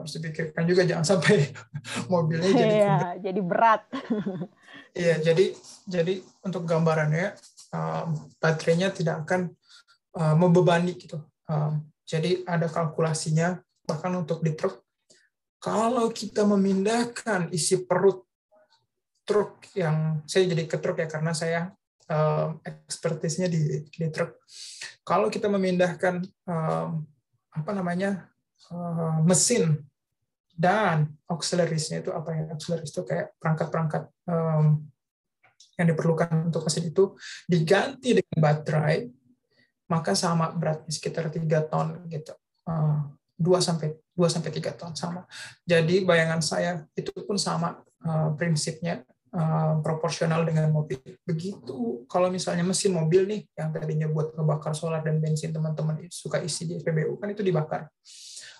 Harus 0.00 0.16
dipikirkan 0.16 0.64
juga 0.64 0.82
jangan 0.88 1.04
sampai 1.04 1.52
mobilnya 2.12 2.50
jadi 2.50 2.74
iya, 2.74 2.98
jadi 3.20 3.40
berat. 3.40 3.82
Iya, 4.90 5.22
jadi 5.22 5.54
jadi 5.86 6.18
untuk 6.42 6.66
gambarannya 6.66 7.38
um, 7.70 8.26
baterainya 8.42 8.90
tidak 8.90 9.22
akan 9.22 9.54
uh, 10.18 10.34
membebani 10.34 10.98
gitu. 10.98 11.22
Um, 11.46 11.86
jadi 12.02 12.42
ada 12.42 12.66
kalkulasinya 12.66 13.62
bahkan 13.86 14.10
untuk 14.18 14.42
di 14.42 14.50
truk 14.58 14.82
kalau 15.60 16.08
kita 16.08 16.42
memindahkan 16.48 17.52
isi 17.52 17.84
perut 17.84 18.24
truk 19.28 19.60
yang 19.76 20.24
saya 20.24 20.48
jadi 20.48 20.64
ke 20.64 20.80
truk 20.80 20.98
ya 20.98 21.06
karena 21.06 21.36
saya 21.36 21.70
um, 22.08 22.58
ekspertisnya 22.64 23.46
di, 23.46 23.84
di 23.86 24.06
truk. 24.08 24.40
Kalau 25.04 25.28
kita 25.28 25.52
memindahkan 25.52 26.24
um, 26.48 27.04
apa 27.52 27.70
namanya 27.76 28.32
uh, 28.72 29.20
mesin 29.22 29.84
dan 30.60 31.08
auxiliaries-nya 31.24 32.04
itu 32.04 32.12
apa 32.12 32.36
ya? 32.36 32.42
Auxiliaries 32.52 32.92
itu 32.92 33.00
kayak 33.08 33.32
perangkat-perangkat 33.40 34.12
um, 34.28 34.84
yang 35.80 35.88
diperlukan 35.88 36.52
untuk 36.52 36.68
mesin 36.68 36.92
itu 36.92 37.16
diganti 37.48 38.20
dengan 38.20 38.38
baterai, 38.44 39.08
maka 39.88 40.12
sama 40.12 40.52
beratnya 40.52 40.92
sekitar 40.92 41.32
3 41.32 41.40
ton 41.72 42.04
gitu. 42.12 42.36
Uh, 42.68 43.08
2 43.40 43.56
sampai 43.56 43.96
2 44.12 44.28
sampai 44.28 44.52
3 44.52 44.76
ton 44.76 44.92
sama. 44.92 45.24
Jadi 45.64 46.04
bayangan 46.04 46.44
saya 46.44 46.84
itu 46.92 47.08
pun 47.24 47.40
sama 47.40 47.80
uh, 48.04 48.36
prinsipnya 48.36 49.00
uh, 49.32 49.80
proporsional 49.80 50.44
dengan 50.44 50.68
mobil. 50.68 51.00
Begitu 51.24 52.04
kalau 52.04 52.28
misalnya 52.28 52.68
mesin 52.68 52.92
mobil 52.92 53.24
nih 53.24 53.48
yang 53.56 53.72
tadinya 53.72 54.12
buat 54.12 54.36
ngebakar 54.36 54.76
solar 54.76 55.00
dan 55.00 55.24
bensin 55.24 55.56
teman-teman 55.56 56.04
suka 56.12 56.44
isi 56.44 56.68
di 56.68 56.76
SPBU 56.76 57.16
kan 57.16 57.32
itu 57.32 57.40
dibakar. 57.40 57.88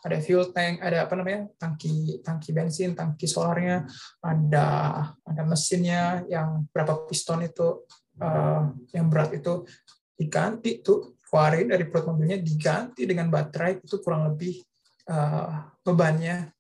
Ada 0.01 0.17
fuel 0.25 0.49
tank, 0.51 0.81
ada 0.81 1.05
apa 1.05 1.15
namanya? 1.19 1.49
tangki 1.61 2.25
tangki 2.25 2.51
bensin, 2.57 2.97
tangki 2.97 3.29
solarnya, 3.29 3.85
ada 4.25 4.67
ada 5.13 5.43
mesinnya 5.45 6.25
yang 6.25 6.65
berapa 6.73 7.05
piston 7.05 7.45
itu 7.45 7.85
uh, 8.21 8.73
yang 8.97 9.07
berat 9.13 9.37
itu 9.37 9.69
diganti 10.17 10.81
tuh 10.81 11.21
keluarin 11.25 11.71
dari 11.71 11.85
perut 11.87 12.11
mobilnya 12.11 12.41
diganti 12.41 13.07
dengan 13.07 13.31
baterai 13.31 13.81
itu 13.81 14.01
kurang 14.03 14.33
lebih 14.33 14.61
uh, 15.09 15.71
bebannya 15.85 16.51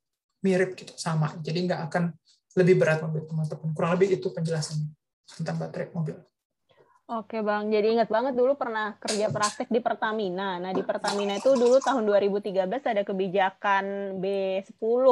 mirip 0.45 0.77
gitu 0.77 0.95
sama. 0.97 1.37
Jadi 1.41 1.69
nggak 1.69 1.81
akan 1.91 2.05
lebih 2.57 2.75
berat 2.81 3.01
mobil 3.05 3.25
teman-teman. 3.27 3.71
Kurang 3.77 3.93
lebih 3.97 4.17
itu 4.17 4.29
penjelasannya 4.33 4.89
tentang 5.39 5.57
baterai 5.59 5.91
mobil. 5.95 6.17
Oke 7.11 7.43
bang, 7.43 7.75
jadi 7.75 7.99
ingat 7.99 8.07
banget 8.07 8.39
dulu 8.39 8.55
pernah 8.55 8.95
kerja 9.03 9.35
praktek 9.35 9.67
di 9.67 9.83
Pertamina. 9.83 10.63
Nah 10.63 10.71
di 10.71 10.79
Pertamina 10.87 11.35
itu 11.35 11.59
dulu 11.59 11.83
tahun 11.83 12.07
2013 12.07 12.71
ada 12.71 13.03
kebijakan 13.03 14.15
B10, 14.23 15.03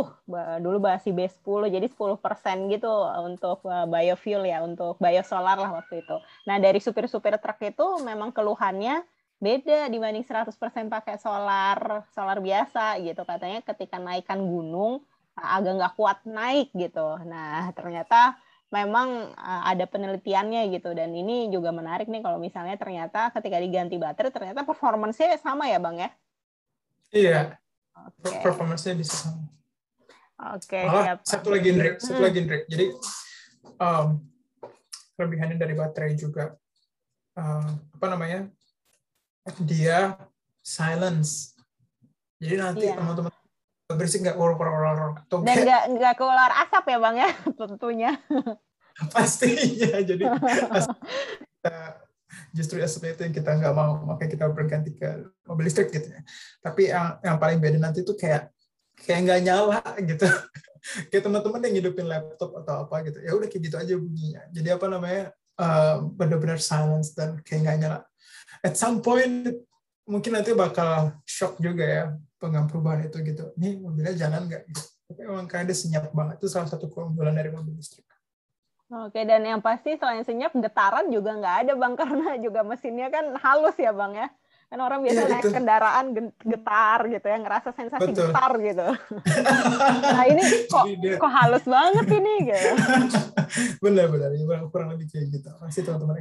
dulu 0.62 0.76
bahasi 0.78 1.10
B10, 1.10 1.58
jadi 1.74 1.86
10% 1.90 2.70
gitu 2.70 2.94
untuk 3.26 3.66
eh, 3.66 3.86
biofuel 3.90 4.46
ya, 4.46 4.62
untuk 4.62 4.94
biosolar 5.02 5.58
lah 5.58 5.82
waktu 5.82 6.06
itu. 6.06 6.16
Nah 6.46 6.62
dari 6.62 6.78
supir-supir 6.78 7.34
truk 7.42 7.58
itu 7.66 7.86
memang 8.06 8.30
keluhannya 8.30 9.02
beda 9.42 9.90
dibanding 9.90 10.22
100% 10.22 10.54
pakai 10.86 11.18
solar 11.18 12.06
solar 12.14 12.38
biasa 12.38 12.98
gitu 13.02 13.22
katanya 13.22 13.62
ketika 13.62 13.98
naikkan 14.02 14.42
gunung 14.42 15.02
agak 15.38 15.78
nggak 15.78 15.94
kuat 15.94 16.18
naik 16.26 16.74
gitu 16.74 17.22
nah 17.22 17.70
ternyata 17.70 18.34
memang 18.68 19.32
ada 19.40 19.84
penelitiannya 19.88 20.68
gitu. 20.74 20.92
Dan 20.92 21.16
ini 21.16 21.48
juga 21.48 21.72
menarik 21.72 22.06
nih 22.06 22.20
kalau 22.20 22.36
misalnya 22.36 22.76
ternyata 22.76 23.32
ketika 23.32 23.58
diganti 23.60 23.96
baterai 23.96 24.32
ternyata 24.32 24.64
performance-nya 24.64 25.40
sama 25.40 25.68
ya 25.68 25.78
bang 25.80 25.96
ya? 25.96 26.10
Iya. 27.08 27.40
Okay. 28.22 28.40
performance-nya 28.46 28.94
bisa 28.94 29.26
sama. 29.26 29.42
Oke 30.54 30.78
okay, 30.78 30.84
siap. 30.86 31.18
satu 31.26 31.50
lagi 31.50 31.74
Indrik 31.74 31.98
satu 31.98 32.22
lagi 32.22 32.38
Indrik 32.46 32.70
jadi 32.70 32.94
um, 33.82 34.22
kelebihannya 35.18 35.58
dari 35.58 35.74
baterai 35.74 36.14
juga 36.14 36.54
uh, 37.34 37.70
apa 37.74 38.06
namanya 38.06 38.46
dia 39.66 40.14
silence. 40.62 41.56
Jadi 42.38 42.54
nanti 42.60 42.86
yeah. 42.86 42.94
teman-teman 42.94 43.32
berisik 43.88 44.20
nggak 44.20 44.36
orang-orang 44.36 45.16
dan 45.48 45.56
nggak? 45.64 45.82
nggak 45.96 46.14
keluar 46.20 46.52
asap 46.60 46.84
ya 46.92 46.98
bang 47.00 47.16
ya 47.16 47.30
tentunya. 47.60 48.12
Pastinya 49.14 50.02
jadi 50.02 50.24
kita, 50.26 51.76
justru 52.50 52.82
asapnya 52.82 53.14
itu 53.14 53.22
yang 53.30 53.34
kita 53.40 53.50
nggak 53.56 53.72
mau. 53.72 54.04
Makanya 54.04 54.30
kita 54.34 54.44
berganti 54.52 54.90
ke 54.92 55.32
mobil 55.48 55.70
listrik 55.70 55.88
gitu 55.94 56.12
ya. 56.12 56.20
Tapi 56.60 56.92
yang 56.92 57.16
yang 57.22 57.36
paling 57.40 57.62
beda 57.62 57.78
nanti 57.80 58.04
itu 58.04 58.12
kayak 58.12 58.52
kayak 59.00 59.20
nggak 59.24 59.40
nyala 59.46 59.80
gitu. 60.04 60.28
Kayak 61.12 61.26
teman-teman 61.26 61.60
yang 61.68 61.76
hidupin 61.84 62.06
laptop 62.06 62.54
atau 62.64 62.86
apa 62.86 63.04
gitu. 63.04 63.20
Ya 63.20 63.36
udah 63.36 63.50
kayak 63.50 63.62
gitu 63.66 63.76
aja 63.76 63.94
bunyinya. 63.98 64.42
Jadi 64.54 64.68
apa 64.72 64.86
namanya 64.88 65.22
uh, 65.60 66.00
benar-benar 66.00 66.62
silence 66.62 67.12
dan 67.12 67.42
kayak 67.44 67.60
nggak 67.66 67.78
nyala. 67.82 67.98
At 68.64 68.78
some 68.78 69.04
point 69.04 69.67
mungkin 70.08 70.32
nanti 70.40 70.56
bakal 70.56 71.20
shock 71.28 71.60
juga 71.60 71.84
ya 71.84 72.04
pengen 72.40 72.64
perubahan 72.64 73.04
itu 73.04 73.20
gitu. 73.20 73.52
Nih 73.60 73.76
mobilnya 73.76 74.16
jalan 74.16 74.48
nggak 74.48 74.62
gitu. 74.72 74.82
Tapi 75.08 75.20
emang 75.24 75.46
kayaknya 75.46 75.76
senyap 75.76 76.04
banget. 76.16 76.40
Itu 76.40 76.48
salah 76.48 76.68
satu 76.68 76.88
keunggulan 76.88 77.36
dari 77.36 77.52
mobil 77.52 77.76
listrik. 77.76 78.08
Oke, 78.88 79.20
dan 79.28 79.44
yang 79.44 79.60
pasti 79.60 80.00
selain 80.00 80.24
senyap, 80.24 80.48
getaran 80.56 81.12
juga 81.12 81.36
nggak 81.36 81.56
ada 81.64 81.72
bang, 81.76 81.92
karena 82.00 82.40
juga 82.40 82.64
mesinnya 82.64 83.12
kan 83.12 83.36
halus 83.36 83.76
ya 83.76 83.92
bang 83.92 84.12
ya. 84.16 84.28
Kan 84.68 84.84
orang 84.84 85.00
biasa 85.00 85.20
ya, 85.24 85.28
naik 85.32 85.44
itu. 85.48 85.52
kendaraan 85.52 86.06
getar 86.44 87.00
gitu 87.08 87.26
ya, 87.28 87.36
ngerasa 87.40 87.68
sensasi 87.72 88.12
Betul. 88.12 88.32
getar 88.32 88.52
gitu. 88.60 88.86
nah 90.16 90.24
ini 90.28 90.42
kok 90.68 90.84
kok 91.20 91.32
halus 91.32 91.64
banget 91.64 92.06
ini 92.16 92.34
gitu. 92.52 92.70
Benar-benar, 93.84 94.28
kurang 94.72 94.92
lebih 94.92 95.08
kayak 95.08 95.36
gitu. 95.36 95.48
Masih 95.60 95.84
teman-teman 95.84 96.20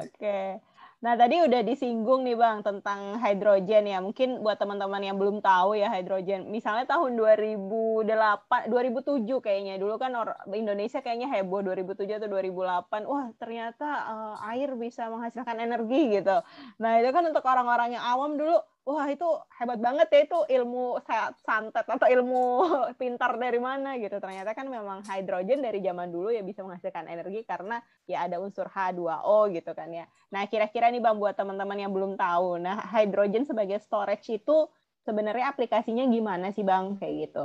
Oke. 0.00 0.60
Nah, 1.04 1.20
tadi 1.20 1.36
udah 1.36 1.60
disinggung 1.60 2.24
nih 2.24 2.32
Bang 2.32 2.64
tentang 2.64 3.20
hidrogen 3.20 3.84
ya. 3.84 4.00
Mungkin 4.00 4.40
buat 4.40 4.56
teman-teman 4.56 5.04
yang 5.04 5.20
belum 5.20 5.44
tahu 5.44 5.76
ya 5.76 5.92
hidrogen. 5.92 6.48
Misalnya 6.48 6.88
tahun 6.88 7.20
2008, 7.20 8.72
2007 8.72 9.44
kayaknya. 9.44 9.76
Dulu 9.76 10.00
kan 10.00 10.16
Indonesia 10.56 11.04
kayaknya 11.04 11.28
heboh 11.28 11.60
2007 11.60 12.24
atau 12.24 12.28
2008. 12.32 13.04
Wah, 13.04 13.28
ternyata 13.36 13.88
uh, 14.08 14.48
air 14.48 14.72
bisa 14.80 15.12
menghasilkan 15.12 15.60
energi 15.60 16.24
gitu. 16.24 16.40
Nah, 16.80 16.96
itu 16.96 17.12
kan 17.12 17.28
untuk 17.28 17.44
orang-orang 17.44 18.00
yang 18.00 18.04
awam 18.08 18.40
dulu 18.40 18.56
wah 18.84 19.08
itu 19.08 19.24
hebat 19.56 19.80
banget 19.80 20.08
ya 20.12 20.20
itu 20.28 20.38
ilmu 20.44 21.00
santet 21.40 21.88
atau 21.88 22.04
ilmu 22.04 22.44
pintar 23.00 23.40
dari 23.40 23.56
mana 23.56 23.96
gitu. 23.96 24.20
Ternyata 24.20 24.52
kan 24.52 24.68
memang 24.68 25.00
hidrogen 25.08 25.64
dari 25.64 25.80
zaman 25.80 26.12
dulu 26.12 26.28
ya 26.28 26.44
bisa 26.44 26.60
menghasilkan 26.60 27.08
energi 27.08 27.42
karena 27.48 27.80
ya 28.04 28.28
ada 28.28 28.36
unsur 28.38 28.68
H2O 28.68 29.48
gitu 29.56 29.72
kan 29.72 29.88
ya. 29.88 30.04
Nah, 30.28 30.44
kira-kira 30.46 30.92
nih 30.92 31.00
Bang 31.00 31.16
buat 31.16 31.32
teman-teman 31.32 31.80
yang 31.80 31.92
belum 31.96 32.20
tahu. 32.20 32.60
Nah, 32.60 32.84
hidrogen 32.92 33.48
sebagai 33.48 33.80
storage 33.80 34.28
itu 34.36 34.68
sebenarnya 35.08 35.48
aplikasinya 35.48 36.04
gimana 36.04 36.52
sih 36.52 36.62
Bang 36.62 37.00
kayak 37.00 37.32
gitu? 37.32 37.44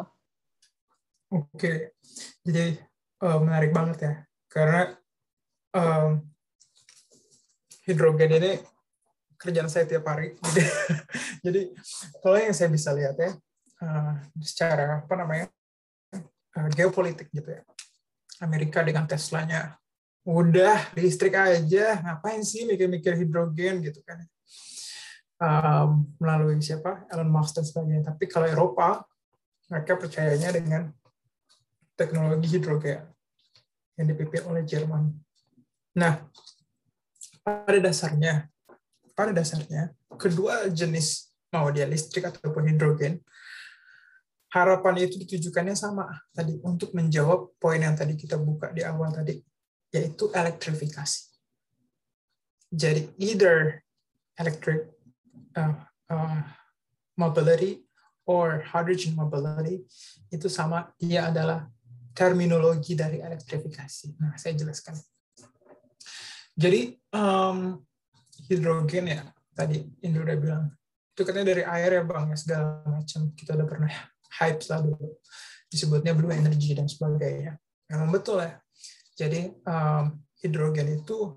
Oke. 1.32 1.96
Jadi 2.44 2.76
uh, 3.24 3.40
menarik 3.40 3.72
banget 3.72 3.98
ya. 4.04 4.14
Karena 4.52 4.92
um, 5.72 6.20
hidrogen 7.88 8.32
ini 8.44 8.52
kerjaan 9.40 9.72
saya 9.72 9.88
tiap 9.88 10.04
hari. 10.04 10.36
Jadi, 11.46 11.72
kalau 12.20 12.38
yang 12.38 12.52
saya 12.52 12.68
bisa 12.68 12.92
lihat 12.92 13.16
ya, 13.16 13.32
uh, 13.80 14.14
secara 14.44 15.00
apa 15.00 15.14
namanya 15.16 15.48
uh, 16.60 16.70
geopolitik 16.76 17.32
gitu 17.32 17.56
ya, 17.56 17.64
Amerika 18.44 18.84
dengan 18.84 19.08
Teslanya, 19.08 19.80
udah 20.28 20.92
listrik 21.00 21.34
aja, 21.40 22.04
ngapain 22.04 22.44
sih 22.44 22.68
mikir-mikir 22.68 23.16
hidrogen 23.16 23.80
gitu 23.80 24.04
kan? 24.04 24.20
Um, 25.40 26.12
melalui 26.20 26.60
siapa 26.60 27.08
Elon 27.08 27.32
Musk 27.32 27.56
dan 27.56 27.64
sebagainya. 27.64 28.12
Tapi 28.12 28.28
kalau 28.28 28.44
Eropa, 28.52 29.08
mereka 29.72 29.96
percayanya 29.96 30.52
dengan 30.52 30.92
teknologi 31.96 32.60
hidrogen 32.60 33.08
yang 33.96 34.08
dipimpin 34.12 34.44
oleh 34.52 34.68
Jerman. 34.68 35.16
Nah, 35.96 36.28
pada 37.40 37.80
dasarnya 37.80 38.52
pada 39.20 39.36
dasarnya 39.36 39.92
kedua 40.16 40.72
jenis 40.72 41.28
mau 41.52 41.68
dia 41.76 41.84
listrik 41.84 42.32
ataupun 42.32 42.72
hidrogen 42.72 43.20
harapan 44.56 45.06
itu 45.06 45.20
ditujukannya 45.28 45.76
sama 45.76 46.08
tadi 46.32 46.56
untuk 46.64 46.96
menjawab 46.96 47.54
poin 47.60 47.84
yang 47.84 48.00
tadi 48.00 48.16
kita 48.16 48.40
buka 48.40 48.72
di 48.72 48.82
awal 48.82 49.12
tadi 49.14 49.38
yaitu 49.94 50.30
elektrifikasi. 50.34 51.30
Jadi 52.70 53.10
either 53.18 53.82
electric 54.38 54.94
uh, 55.58 55.74
uh, 56.14 56.42
mobility 57.18 57.82
or 58.30 58.62
hydrogen 58.62 59.18
mobility 59.18 59.82
itu 60.30 60.46
sama 60.46 60.94
dia 61.02 61.34
adalah 61.34 61.66
terminologi 62.14 62.94
dari 62.94 63.26
elektrifikasi. 63.26 64.22
Nah, 64.22 64.38
saya 64.38 64.54
jelaskan. 64.54 64.94
Jadi 66.54 66.94
um, 67.10 67.82
hidrogen 68.48 69.06
ya 69.12 69.22
tadi 69.52 69.84
Indro 70.06 70.24
udah 70.24 70.38
bilang. 70.40 70.64
Itu 71.12 71.28
katanya 71.28 71.52
dari 71.52 71.64
air 71.68 72.00
ya 72.00 72.04
bang 72.08 72.32
ya 72.32 72.38
segala 72.40 72.68
macam. 72.88 73.22
Kita 73.36 73.52
udah 73.60 73.68
pernah 73.68 73.92
hype 74.40 74.64
lah 74.72 74.80
dulu. 74.80 75.08
Disebutnya 75.68 76.16
blue 76.16 76.32
energy 76.32 76.72
dan 76.72 76.88
sebagainya. 76.88 77.60
Memang 77.92 78.10
betul 78.14 78.40
ya. 78.40 78.56
Jadi 79.20 79.52
um, 79.68 80.16
hidrogen 80.40 80.96
itu 80.96 81.36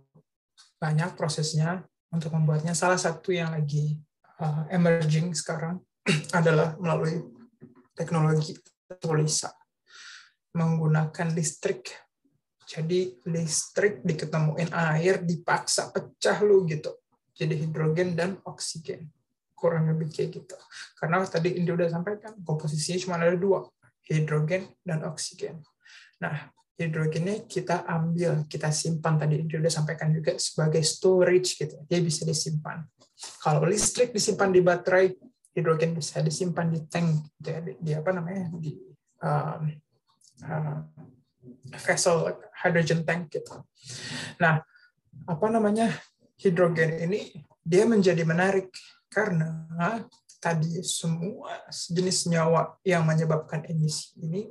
banyak 0.78 1.18
prosesnya 1.18 1.82
untuk 2.14 2.30
membuatnya. 2.30 2.78
Salah 2.78 3.00
satu 3.00 3.34
yang 3.34 3.50
lagi 3.50 3.98
uh, 4.38 4.70
emerging 4.70 5.34
sekarang 5.34 5.82
adalah 6.38 6.78
melalui 6.78 7.18
teknologi 7.98 8.54
elektrolisa 8.86 9.50
menggunakan 10.52 11.32
listrik. 11.32 11.90
Jadi 12.72 13.20
listrik 13.28 14.00
diketemuin 14.00 14.72
air 14.72 15.20
dipaksa 15.20 15.92
pecah 15.92 16.40
lu 16.40 16.64
gitu. 16.64 16.96
Jadi 17.36 17.68
hidrogen 17.68 18.16
dan 18.16 18.40
oksigen. 18.48 19.12
Kurang 19.52 19.92
lebih 19.92 20.08
kayak 20.08 20.40
gitu. 20.40 20.56
Karena 20.96 21.20
tadi 21.28 21.52
Indri 21.60 21.76
udah 21.76 21.92
sampaikan 21.92 22.32
komposisinya 22.40 22.96
cuma 22.96 23.20
ada 23.20 23.36
dua, 23.36 23.68
hidrogen 24.08 24.72
dan 24.88 25.04
oksigen. 25.04 25.60
Nah, 26.24 26.48
hidrogennya 26.80 27.44
kita 27.44 27.84
ambil, 27.84 28.48
kita 28.48 28.72
simpan 28.72 29.20
tadi 29.20 29.44
Indri 29.44 29.60
udah 29.60 29.68
sampaikan 29.68 30.08
juga 30.08 30.40
sebagai 30.40 30.80
storage 30.80 31.60
gitu. 31.60 31.76
Dia 31.84 32.00
bisa 32.00 32.24
disimpan. 32.24 32.80
Kalau 33.44 33.68
listrik 33.68 34.16
disimpan 34.16 34.48
di 34.48 34.64
baterai, 34.64 35.12
hidrogen 35.52 35.92
bisa 35.92 36.24
disimpan 36.24 36.72
di 36.72 36.80
tank, 36.88 37.36
gitu 37.36 37.48
ya, 37.52 37.60
di, 37.60 37.72
di 37.76 37.92
apa 37.92 38.10
namanya 38.16 38.48
di 38.56 38.72
um, 39.20 39.62
uh, 40.48 40.80
vessel 41.82 42.38
hydrogen 42.62 43.02
tank 43.02 43.32
gitu. 43.34 43.62
Nah, 44.38 44.62
apa 45.26 45.46
namanya 45.50 45.90
hidrogen 46.38 46.98
ini 47.02 47.32
dia 47.62 47.86
menjadi 47.86 48.22
menarik 48.26 48.70
karena 49.12 49.68
tadi 50.42 50.82
semua 50.82 51.62
jenis 51.70 52.26
nyawa 52.26 52.74
yang 52.82 53.06
menyebabkan 53.06 53.62
emisi 53.68 54.18
ini 54.18 54.50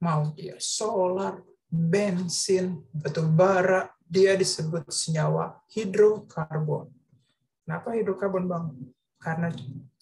mau 0.00 0.32
dia 0.32 0.56
solar, 0.56 1.42
bensin, 1.68 2.82
batu 2.90 3.22
bara, 3.26 3.92
dia 4.10 4.34
disebut 4.34 4.90
senyawa 4.90 5.60
hidrokarbon. 5.70 6.90
Kenapa 7.62 7.94
hidrokarbon, 7.94 8.44
Bang? 8.50 8.66
Karena 9.20 9.52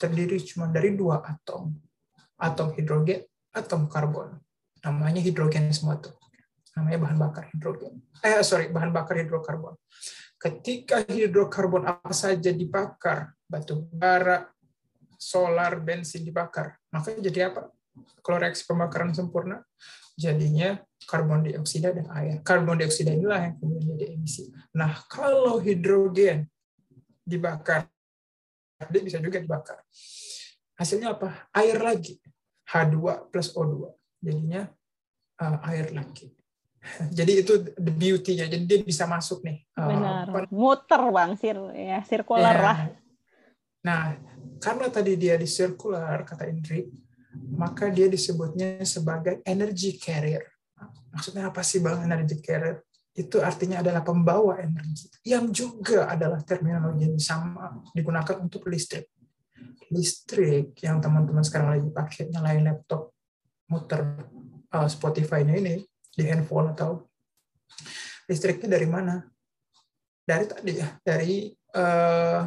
terdiri 0.00 0.40
cuma 0.40 0.70
dari 0.70 0.96
dua 0.96 1.20
atom. 1.20 1.74
Atom 2.38 2.72
hidrogen, 2.78 3.26
atom 3.52 3.90
karbon. 3.90 4.38
Namanya 4.88 5.20
hidrogen 5.20 5.68
semua 5.68 6.00
tuh. 6.00 6.16
Namanya 6.72 6.98
bahan 7.04 7.18
bakar 7.20 7.44
hidrogen. 7.52 8.00
Eh, 8.24 8.40
sorry, 8.40 8.72
bahan 8.72 8.88
bakar 8.88 9.20
hidrokarbon. 9.20 9.76
Ketika 10.40 11.04
hidrokarbon 11.04 11.84
apa 11.84 12.14
saja 12.16 12.48
dibakar, 12.48 13.36
batu 13.44 13.84
bara, 13.92 14.48
solar, 15.20 15.76
bensin 15.84 16.24
dibakar, 16.24 16.80
maka 16.88 17.12
jadi 17.20 17.52
apa? 17.52 17.68
Kalau 18.24 18.38
reaksi 18.40 18.64
pembakaran 18.64 19.12
sempurna, 19.12 19.60
jadinya 20.16 20.78
karbon 21.04 21.44
dioksida 21.44 21.92
dan 21.92 22.08
air. 22.14 22.40
Karbon 22.40 22.78
dioksida 22.80 23.12
inilah 23.12 23.50
yang 23.50 23.54
kemudian 23.60 23.84
jadi 23.98 24.04
emisi. 24.14 24.48
Nah, 24.78 25.02
kalau 25.10 25.60
hidrogen 25.60 26.48
dibakar, 27.26 27.90
dia 28.88 29.02
bisa 29.02 29.18
juga 29.18 29.42
dibakar. 29.42 29.82
Hasilnya 30.78 31.18
apa? 31.18 31.50
Air 31.50 31.82
lagi. 31.82 32.22
H2 32.70 33.26
plus 33.34 33.50
O2. 33.58 33.90
Jadinya 34.22 34.70
uh, 35.38 35.58
air 35.70 35.94
lagi. 35.94 36.28
Jadi 37.18 37.32
itu 37.42 37.52
the 37.74 37.92
beauty-nya. 37.92 38.46
Jadi 38.46 38.64
dia 38.64 38.78
bisa 38.82 39.04
masuk 39.06 39.42
nih. 39.42 39.64
Benar. 39.74 40.26
Uh, 40.30 40.46
Muter 40.50 41.02
bang, 41.10 41.30
sir 41.38 41.58
ya 41.74 41.98
sirkular 42.06 42.54
ya. 42.54 42.62
lah. 42.62 42.78
Nah, 43.86 44.02
karena 44.58 44.86
tadi 44.90 45.14
dia 45.14 45.38
di 45.38 45.46
circular 45.46 46.26
kata 46.26 46.50
Indri, 46.50 46.90
maka 47.54 47.88
dia 47.88 48.10
disebutnya 48.10 48.82
sebagai 48.82 49.40
energy 49.46 49.96
carrier. 49.96 50.42
Maksudnya 51.14 51.50
apa 51.50 51.62
sih 51.62 51.78
bang 51.78 52.02
energy 52.04 52.42
carrier? 52.42 52.82
Itu 53.14 53.42
artinya 53.42 53.82
adalah 53.82 54.06
pembawa 54.06 54.62
energi, 54.62 55.10
yang 55.26 55.50
juga 55.50 56.06
adalah 56.06 56.38
terminologi 56.46 57.02
yang 57.02 57.18
sama 57.18 57.82
digunakan 57.90 58.38
untuk 58.38 58.70
listrik. 58.70 59.10
Listrik 59.90 60.78
yang 60.86 61.02
teman-teman 61.02 61.42
sekarang 61.42 61.74
lagi 61.74 61.88
pakai 61.90 62.30
nyalain 62.30 62.62
laptop, 62.62 63.10
muter 63.66 64.30
uh, 64.74 64.88
Spotify-nya 64.88 65.54
ini 65.56 65.74
di 66.12 66.24
handphone 66.26 66.74
atau 66.74 67.06
listriknya 68.28 68.76
dari 68.76 68.88
mana? 68.88 69.24
Dari 70.28 70.44
tadi 70.44 70.72
ya, 70.76 70.88
dari 71.00 71.48
uh, 71.72 72.42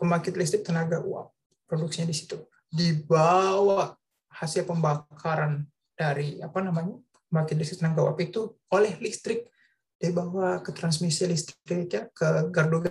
pembangkit 0.00 0.32
listrik 0.38 0.64
tenaga 0.64 1.02
uap, 1.04 1.34
produksinya 1.68 2.08
di 2.08 2.16
situ. 2.16 2.40
Dibawa 2.68 3.92
hasil 4.32 4.64
pembakaran 4.64 5.66
dari 5.92 6.40
apa 6.40 6.62
namanya 6.64 6.96
pembangkit 7.28 7.56
listrik 7.58 7.84
tenaga 7.84 8.06
uap 8.08 8.18
itu 8.22 8.56
oleh 8.72 8.96
listrik 9.02 9.50
dibawa 9.98 10.62
ke 10.62 10.70
transmisi 10.70 11.26
listrik 11.26 11.90
ya 11.90 12.06
ke 12.14 12.54
gardu 12.54 12.86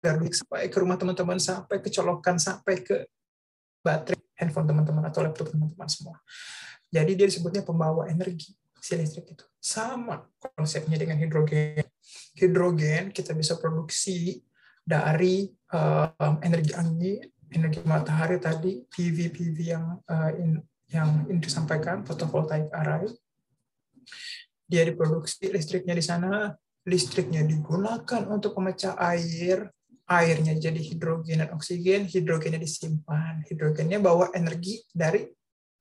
gardu 0.00 0.24
sampai 0.32 0.72
ke 0.72 0.76
rumah 0.80 0.96
teman-teman 0.96 1.36
sampai 1.36 1.84
ke 1.84 1.92
colokan 1.92 2.40
sampai 2.40 2.80
ke 2.80 3.04
baterai 3.84 4.16
handphone 4.40 4.64
teman-teman 4.64 5.04
atau 5.12 5.20
laptop 5.20 5.52
teman-teman 5.52 5.88
semua. 5.92 6.16
Jadi 6.90 7.14
dia 7.14 7.26
disebutnya 7.30 7.62
pembawa 7.62 8.10
energi 8.10 8.50
si 8.80 8.96
listrik 8.98 9.30
itu. 9.36 9.44
Sama 9.62 10.26
konsepnya 10.56 10.98
dengan 10.98 11.20
hidrogen. 11.20 11.86
Hidrogen 12.34 13.14
kita 13.14 13.36
bisa 13.36 13.54
produksi 13.60 14.42
dari 14.82 15.46
um, 15.70 16.34
energi 16.42 16.72
angin 16.74 17.22
energi 17.50 17.82
matahari 17.82 18.38
tadi 18.38 18.86
PV 18.86 19.18
PV 19.34 19.58
yang 19.58 19.98
uh, 20.06 20.30
in, 20.38 20.62
yang 20.90 21.26
ini 21.26 21.38
disampaikan 21.38 22.02
fotovoltaik 22.06 22.70
array. 22.70 23.10
Dia 24.70 24.86
diproduksi 24.86 25.50
listriknya 25.50 25.94
di 25.94 26.02
sana. 26.02 26.54
Listriknya 26.86 27.44
digunakan 27.44 28.22
untuk 28.30 28.56
pemecah 28.56 28.96
air. 28.98 29.70
Airnya 30.10 30.58
jadi 30.58 30.78
hidrogen 30.78 31.42
dan 31.42 31.50
oksigen. 31.54 32.06
Hidrogennya 32.06 32.58
disimpan. 32.58 33.46
Hidrogennya 33.46 34.02
bawa 34.02 34.34
energi 34.34 34.82
dari 34.90 35.26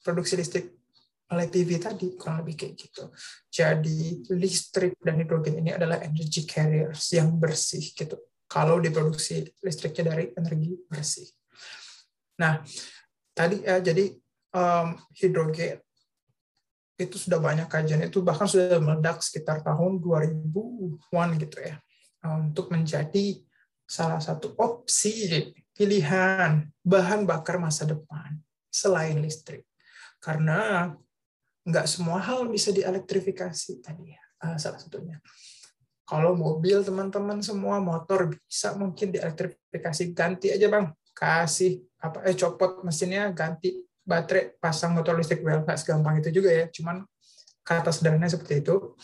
produksi 0.01 0.37
listrik 0.37 0.78
oleh 1.29 1.45
PV 1.45 1.69
tadi 1.77 2.07
kurang 2.17 2.41
lebih 2.41 2.55
kayak 2.57 2.73
gitu. 2.73 3.03
Jadi 3.53 4.25
listrik 4.33 4.97
dan 4.97 5.21
hidrogen 5.21 5.61
ini 5.61 5.71
adalah 5.77 6.01
energy 6.01 6.45
carriers 6.49 7.13
yang 7.13 7.37
bersih 7.37 7.85
gitu. 7.93 8.17
Kalau 8.49 8.81
diproduksi 8.81 9.45
listriknya 9.61 10.17
dari 10.17 10.33
energi 10.33 10.73
bersih. 10.89 11.29
Nah, 12.41 12.65
tadi 13.37 13.61
ya 13.61 13.77
jadi 13.77 14.09
um, 14.57 14.97
hidrogen 15.13 15.77
itu 16.99 17.15
sudah 17.15 17.39
banyak 17.39 17.69
kajian 17.69 18.03
itu 18.03 18.19
bahkan 18.25 18.49
sudah 18.49 18.81
meledak 18.81 19.21
sekitar 19.23 19.61
tahun 19.61 20.01
2000-an 20.01 21.29
gitu 21.37 21.57
ya. 21.61 21.77
Untuk 22.25 22.73
menjadi 22.73 23.39
salah 23.87 24.19
satu 24.19 24.57
opsi 24.59 25.53
pilihan 25.71 26.67
bahan 26.83 27.23
bakar 27.23 27.61
masa 27.61 27.87
depan 27.87 28.41
selain 28.67 29.21
listrik. 29.23 29.63
Karena 30.19 30.91
nggak 31.69 31.85
semua 31.85 32.17
hal 32.17 32.49
bisa 32.49 32.73
dielektrifikasi 32.73 33.85
tadi 33.85 34.17
ya 34.17 34.21
salah 34.57 34.79
satunya. 34.81 35.21
Kalau 36.07 36.33
mobil 36.33 36.81
teman-teman 36.81 37.37
semua 37.45 37.77
motor 37.77 38.33
bisa 38.33 38.73
mungkin 38.73 39.13
dielektrifikasi. 39.13 40.09
Ganti 40.17 40.49
aja 40.49 40.65
bang. 40.65 40.89
Kasih 41.13 41.85
apa 42.01 42.25
eh 42.25 42.33
copot 42.33 42.81
mesinnya 42.81 43.29
ganti 43.35 43.85
baterai 44.01 44.57
pasang 44.57 44.95
motor 44.95 45.19
listrik 45.19 45.45
well 45.45 45.61
nggak 45.61 45.77
segampang 45.77 46.17
itu 46.17 46.33
juga 46.33 46.49
ya. 46.49 46.65
Cuman 46.71 47.05
kata 47.61 47.93
sederhananya 47.93 48.33
seperti 48.33 48.65
itu. 48.65 48.97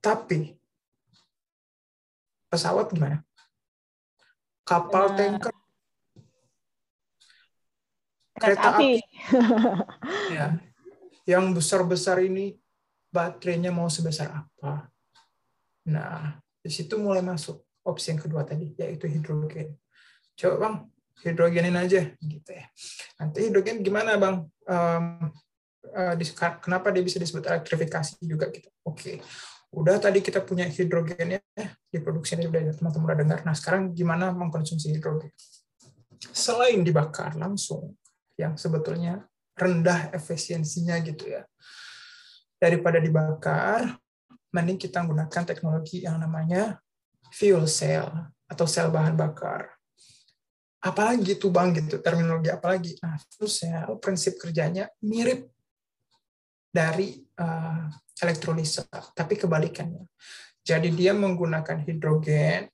Tapi 0.00 0.56
pesawat 2.48 2.88
gimana? 2.96 3.20
Kapal 4.64 5.12
nah. 5.12 5.16
tanker? 5.18 5.54
kereta 8.42 8.74
api, 8.74 8.98
api. 8.98 10.32
ya 10.34 10.71
yang 11.28 11.54
besar 11.54 11.84
besar 11.86 12.18
ini 12.22 12.56
baterainya 13.12 13.70
mau 13.70 13.86
sebesar 13.86 14.32
apa 14.32 14.88
nah 15.86 16.38
di 16.62 16.70
situ 16.70 16.94
mulai 16.98 17.22
masuk 17.22 17.62
opsi 17.82 18.14
yang 18.14 18.20
kedua 18.22 18.46
tadi 18.46 18.70
yaitu 18.78 19.10
hidrogen 19.10 19.74
coba 20.38 20.56
bang 20.58 20.76
hidrogenin 21.20 21.76
aja 21.78 22.10
gitu 22.18 22.50
ya. 22.50 22.64
Nanti 23.20 23.38
hidrogen 23.46 23.84
gimana 23.84 24.18
bang? 24.18 24.42
Um, 24.66 25.30
kenapa 26.62 26.88
dia 26.94 27.04
bisa 27.04 27.20
disebut 27.20 27.44
elektrifikasi 27.46 28.16
juga 28.24 28.48
gitu? 28.48 28.70
Oke, 28.86 28.96
okay. 28.96 29.16
udah 29.74 29.98
tadi 30.00 30.24
kita 30.24 30.40
punya 30.40 30.64
hidrogennya 30.64 31.42
diproduksi 31.92 32.38
udah 32.38 32.72
teman-teman 32.74 33.06
udah 33.12 33.18
dengar. 33.18 33.38
Nah 33.44 33.54
sekarang 33.54 33.92
gimana 33.92 34.32
mengkonsumsi 34.32 34.94
hidrogen? 34.94 35.30
Selain 36.32 36.80
dibakar 36.86 37.34
langsung, 37.34 37.98
yang 38.38 38.54
sebetulnya 38.54 39.26
rendah 39.56 40.12
efisiensinya 40.16 40.96
gitu 41.04 41.32
ya, 41.32 41.42
daripada 42.56 43.02
dibakar, 43.02 43.98
mending 44.52 44.78
kita 44.78 45.02
menggunakan 45.02 45.42
teknologi 45.48 46.04
yang 46.04 46.20
namanya 46.20 46.78
fuel 47.32 47.64
cell 47.64 48.06
atau 48.46 48.66
sel 48.68 48.92
bahan 48.92 49.16
bakar. 49.16 49.72
Apalagi 50.82 51.38
tuh 51.38 51.48
bang 51.48 51.72
gitu 51.72 52.02
terminologi 52.04 52.52
apalagi. 52.52 52.92
Nah 53.00 53.16
terus 53.32 53.64
ya 53.64 53.88
prinsip 53.96 54.36
kerjanya 54.36 54.90
mirip 55.00 55.48
dari 56.68 57.22
uh, 57.38 57.88
elektrolisa 58.20 58.84
tapi 59.16 59.40
kebalikannya. 59.40 60.04
Jadi 60.62 60.94
dia 60.94 61.10
menggunakan 61.16 61.82
hidrogen 61.82 62.70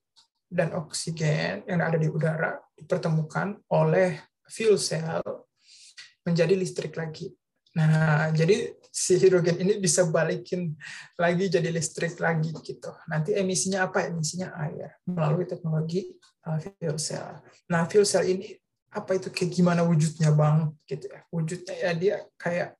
dan 0.48 0.72
oksigen 0.76 1.64
yang 1.68 1.80
ada 1.80 2.00
di 2.00 2.08
udara 2.08 2.56
dipertemukan 2.76 3.60
oleh 3.72 4.16
fuel 4.48 4.80
cell 4.80 5.47
menjadi 6.28 6.52
listrik 6.52 6.92
lagi 6.94 7.32
Nah, 7.78 8.34
jadi 8.34 8.74
si 8.88 9.14
hidrogen 9.20 9.60
ini 9.62 9.78
bisa 9.78 10.02
balikin 10.08 10.74
lagi 11.14 11.46
jadi 11.46 11.70
listrik 11.70 12.18
lagi 12.18 12.50
gitu. 12.64 12.90
Nanti 13.06 13.38
emisinya 13.38 13.86
apa? 13.86 14.08
Emisinya 14.10 14.50
air 14.66 14.98
melalui 15.06 15.46
teknologi 15.46 16.10
uh, 16.48 16.58
fuel 16.58 16.98
cell. 16.98 17.38
Nah, 17.70 17.86
fuel 17.86 18.02
cell 18.02 18.26
ini 18.26 18.50
apa 18.90 19.20
itu 19.20 19.30
kayak 19.30 19.50
gimana 19.54 19.86
wujudnya, 19.86 20.34
Bang? 20.34 20.74
Gitu 20.88 21.06
ya. 21.06 21.20
Wujudnya 21.30 21.74
ya 21.78 21.90
dia 21.94 22.14
kayak 22.34 22.74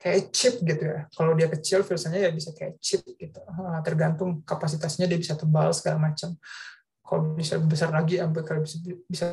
kayak 0.00 0.32
chip 0.34 0.58
gitu 0.64 0.84
ya. 0.90 1.06
Kalau 1.12 1.36
dia 1.38 1.46
kecil 1.46 1.84
fuel 1.86 2.00
cellnya 2.00 2.26
ya 2.26 2.30
bisa 2.34 2.50
kayak 2.50 2.82
chip 2.82 3.04
gitu. 3.04 3.40
Uh, 3.46 3.78
tergantung 3.86 4.42
kapasitasnya 4.42 5.06
dia 5.06 5.20
bisa 5.20 5.36
tebal 5.36 5.70
segala 5.70 6.00
macam. 6.00 6.34
Kalau 7.04 7.36
bisa 7.38 7.62
besar 7.62 7.94
lagi 7.94 8.18
sampai 8.18 8.42
kalau 8.42 8.60
bisa 8.64 8.76
bisa 9.06 9.26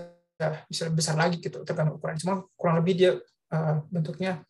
bisa 0.70 0.88
besar 0.94 1.18
lagi 1.18 1.42
gitu 1.42 1.66
tergantung 1.66 1.98
ukuran. 1.98 2.18
Cuma 2.22 2.46
kurang 2.54 2.82
lebih 2.82 2.94
dia 2.94 3.12
uh, 3.54 3.82
bentuknya 3.90 4.46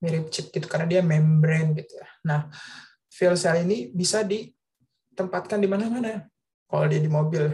mirip 0.00 0.28
chip 0.32 0.52
gitu 0.52 0.68
karena 0.68 0.86
dia 0.88 1.00
membrane 1.04 1.76
gitu 1.76 1.92
ya. 1.96 2.08
Nah, 2.24 2.40
fuel 3.12 3.36
cell 3.36 3.64
ini 3.64 3.88
bisa 3.92 4.24
ditempatkan 4.24 5.60
di 5.60 5.68
mana-mana. 5.68 6.24
Kalau 6.66 6.84
dia 6.88 7.00
di 7.00 7.08
mobil 7.08 7.52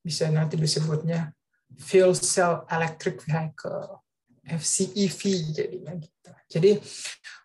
bisa 0.00 0.28
nanti 0.28 0.58
disebutnya 0.58 1.32
fuel 1.78 2.14
cell 2.14 2.66
electric 2.70 3.22
vehicle 3.24 4.04
FCEV 4.44 5.20
jadinya 5.54 5.92
gitu. 5.96 6.30
Jadi 6.50 6.70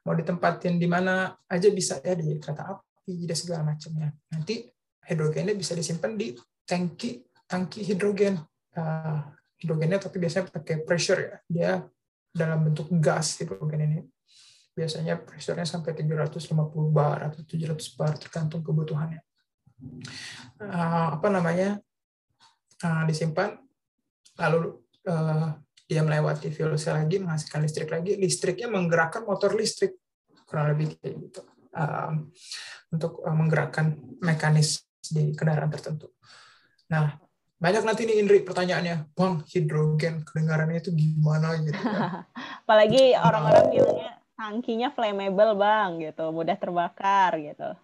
mau 0.03 0.13
ditempatin 0.13 0.75
di 0.75 0.87
mana 0.87 1.31
aja 1.47 1.69
bisa 1.71 2.01
ya 2.03 2.13
di 2.13 2.35
kereta 2.37 2.77
api 2.77 3.25
dan 3.25 3.37
segala 3.37 3.61
macamnya. 3.73 4.09
Nanti 4.33 4.67
hidrogennya 5.07 5.55
bisa 5.55 5.73
disimpan 5.73 6.19
di 6.19 6.35
tangki 6.67 7.23
tangki 7.47 7.81
hidrogen. 7.81 8.37
Uh, 8.75 9.38
hidrogennya 9.59 9.99
tapi 9.99 10.17
biasanya 10.17 10.49
pakai 10.49 10.81
pressure 10.83 11.19
ya. 11.19 11.35
Dia 11.45 11.71
dalam 12.29 12.71
bentuk 12.71 12.89
gas 12.97 13.39
hidrogen 13.43 13.81
ini 13.83 13.99
biasanya 14.73 15.19
pressure-nya 15.19 15.67
sampai 15.67 15.91
750 15.91 16.55
bar 16.95 17.27
atau 17.27 17.43
700 17.43 17.99
bar 17.99 18.15
tergantung 18.15 18.63
kebutuhannya. 18.63 19.19
Uh, 20.59 21.19
apa 21.19 21.27
namanya? 21.27 21.79
Uh, 22.79 23.03
disimpan 23.03 23.59
lalu 24.39 24.79
uh, 25.11 25.51
dia 25.83 25.99
melewati 25.99 26.47
fuel 26.47 26.79
cell 26.79 26.95
lagi 26.95 27.19
menghasilkan 27.19 27.59
listrik 27.59 27.91
lagi 27.91 28.15
listriknya 28.15 28.71
menggerakkan 28.71 29.27
motor 29.27 29.51
listrik 29.51 29.99
kurang 30.47 30.71
lebih 30.71 30.95
kayak 30.95 31.15
gitu 31.27 31.41
um, 31.75 32.31
untuk 32.93 33.19
uh, 33.25 33.35
menggerakkan 33.35 33.99
mekanis 34.23 34.87
di 35.09 35.35
kendaraan 35.35 35.67
tertentu. 35.67 36.13
Nah 36.87 37.19
banyak 37.59 37.83
nanti 37.83 38.07
nih 38.07 38.23
Indri 38.23 38.39
pertanyaannya, 38.41 39.11
bang 39.11 39.43
hidrogen 39.51 40.23
kedengarannya 40.23 40.79
itu 40.79 40.95
gimana 40.95 41.59
gitu? 41.59 41.75
Kan? 41.75 42.23
Apalagi 42.63 43.13
orang-orang 43.19 43.67
bilangnya 43.69 44.19
tangkinya 44.39 44.87
flammable 44.95 45.53
bang 45.59 45.99
gitu 45.99 46.31
mudah 46.31 46.55
terbakar 46.55 47.35
gitu 47.43 47.75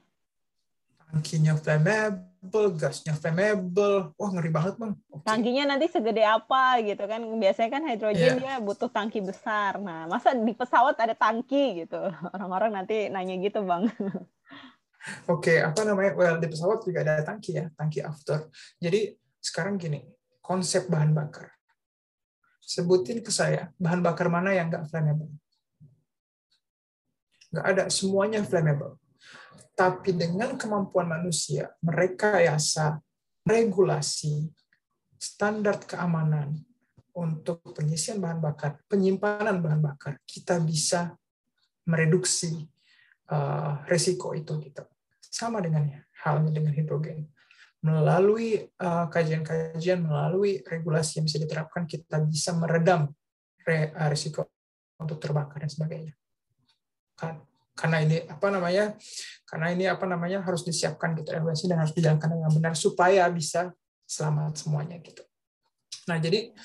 tangkinya 1.11 1.59
flammable 1.59 2.67
gasnya 2.80 3.11
flammable 3.11 4.15
wah 4.15 4.30
ngeri 4.32 4.51
banget 4.55 4.80
bang 4.80 4.95
okay. 5.11 5.28
tangkinya 5.28 5.63
nanti 5.76 5.91
segede 5.91 6.23
apa 6.23 6.80
gitu 6.80 7.03
kan 7.03 7.19
biasanya 7.36 7.69
kan 7.76 7.84
hidrogen 7.84 8.39
yeah. 8.39 8.39
dia 8.39 8.53
butuh 8.63 8.88
tangki 8.88 9.19
besar 9.19 9.84
nah 9.84 10.07
masa 10.07 10.32
di 10.32 10.55
pesawat 10.55 10.95
ada 10.95 11.11
tangki 11.11 11.84
gitu 11.84 11.99
orang-orang 12.34 12.71
nanti 12.80 13.11
nanya 13.11 13.36
gitu 13.43 13.59
bang 13.67 13.91
Oke, 15.30 15.53
okay, 15.53 15.57
apa 15.61 15.86
namanya? 15.86 16.17
Well, 16.17 16.41
di 16.41 16.49
pesawat 16.49 16.82
juga 16.82 17.05
ada 17.05 17.21
tangki 17.21 17.53
ya, 17.53 17.69
tangki 17.78 18.01
after. 18.01 18.49
Jadi 18.82 19.13
sekarang 19.46 19.78
gini, 19.78 20.02
konsep 20.41 20.89
bahan 20.89 21.14
bakar. 21.14 21.54
Sebutin 22.66 23.22
ke 23.22 23.30
saya, 23.30 23.70
bahan 23.78 24.02
bakar 24.02 24.26
mana 24.26 24.58
yang 24.58 24.74
nggak 24.74 24.89
flammable? 24.89 25.30
nggak 27.56 27.68
ada 27.72 27.84
semuanya 27.88 28.43
flammable 28.43 29.00
tapi 29.80 30.12
dengan 30.12 30.60
kemampuan 30.60 31.08
manusia 31.08 31.72
mereka 31.80 32.43
yasa 32.43 33.00
regulasi 33.48 34.52
standar 35.16 35.80
keamanan 35.88 36.60
untuk 37.16 37.64
pengisian 37.72 38.20
bahan 38.20 38.43
bakar 38.43 38.84
penyimpanan 38.91 39.64
bahan 39.64 39.80
bakar 39.80 40.20
kita 40.28 40.60
bisa 40.60 41.16
mereduksi 41.88 42.68
uh, 43.32 43.88
resiko 43.88 44.36
itu 44.36 44.60
gitu 44.60 44.84
sama 45.24 45.64
dengannya 45.64 46.04
halnya 46.28 46.52
dengan 46.52 46.76
hidrogen 46.76 47.32
melalui 47.86 48.66
uh, 48.82 49.06
kajian-kajian 49.14 50.02
melalui 50.02 50.66
regulasi 50.66 51.22
yang 51.22 51.30
bisa 51.30 51.38
diterapkan 51.38 51.86
kita 51.86 52.18
bisa 52.26 52.58
meredam 52.58 53.14
re, 53.62 53.94
uh, 53.94 54.10
risiko 54.10 54.50
untuk 54.98 55.22
terbakar 55.22 55.62
dan 55.62 55.70
sebagainya. 55.70 56.14
Kan 57.14 57.46
karena 57.76 58.02
ini 58.02 58.24
apa 58.26 58.48
namanya 58.50 58.96
karena 59.44 59.68
ini 59.76 59.86
apa 59.86 60.08
namanya 60.08 60.40
harus 60.42 60.64
disiapkan 60.64 61.12
gitu 61.20 61.36
evaluasi 61.36 61.68
dan 61.68 61.84
harus 61.84 61.92
dijalankan 61.92 62.32
dengan 62.32 62.50
benar 62.50 62.74
supaya 62.74 63.28
bisa 63.30 63.76
selamat 64.08 64.58
semuanya 64.58 64.98
gitu. 65.04 65.22
Nah 66.10 66.18
jadi 66.18 66.56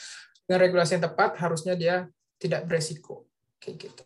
dengan 0.47 0.61
regulasi 0.65 0.97
yang 0.97 1.05
tepat 1.05 1.37
harusnya 1.37 1.77
dia 1.77 2.09
tidak 2.41 2.65
beresiko. 2.65 3.29
Kayak 3.61 3.93
gitu. 3.93 4.05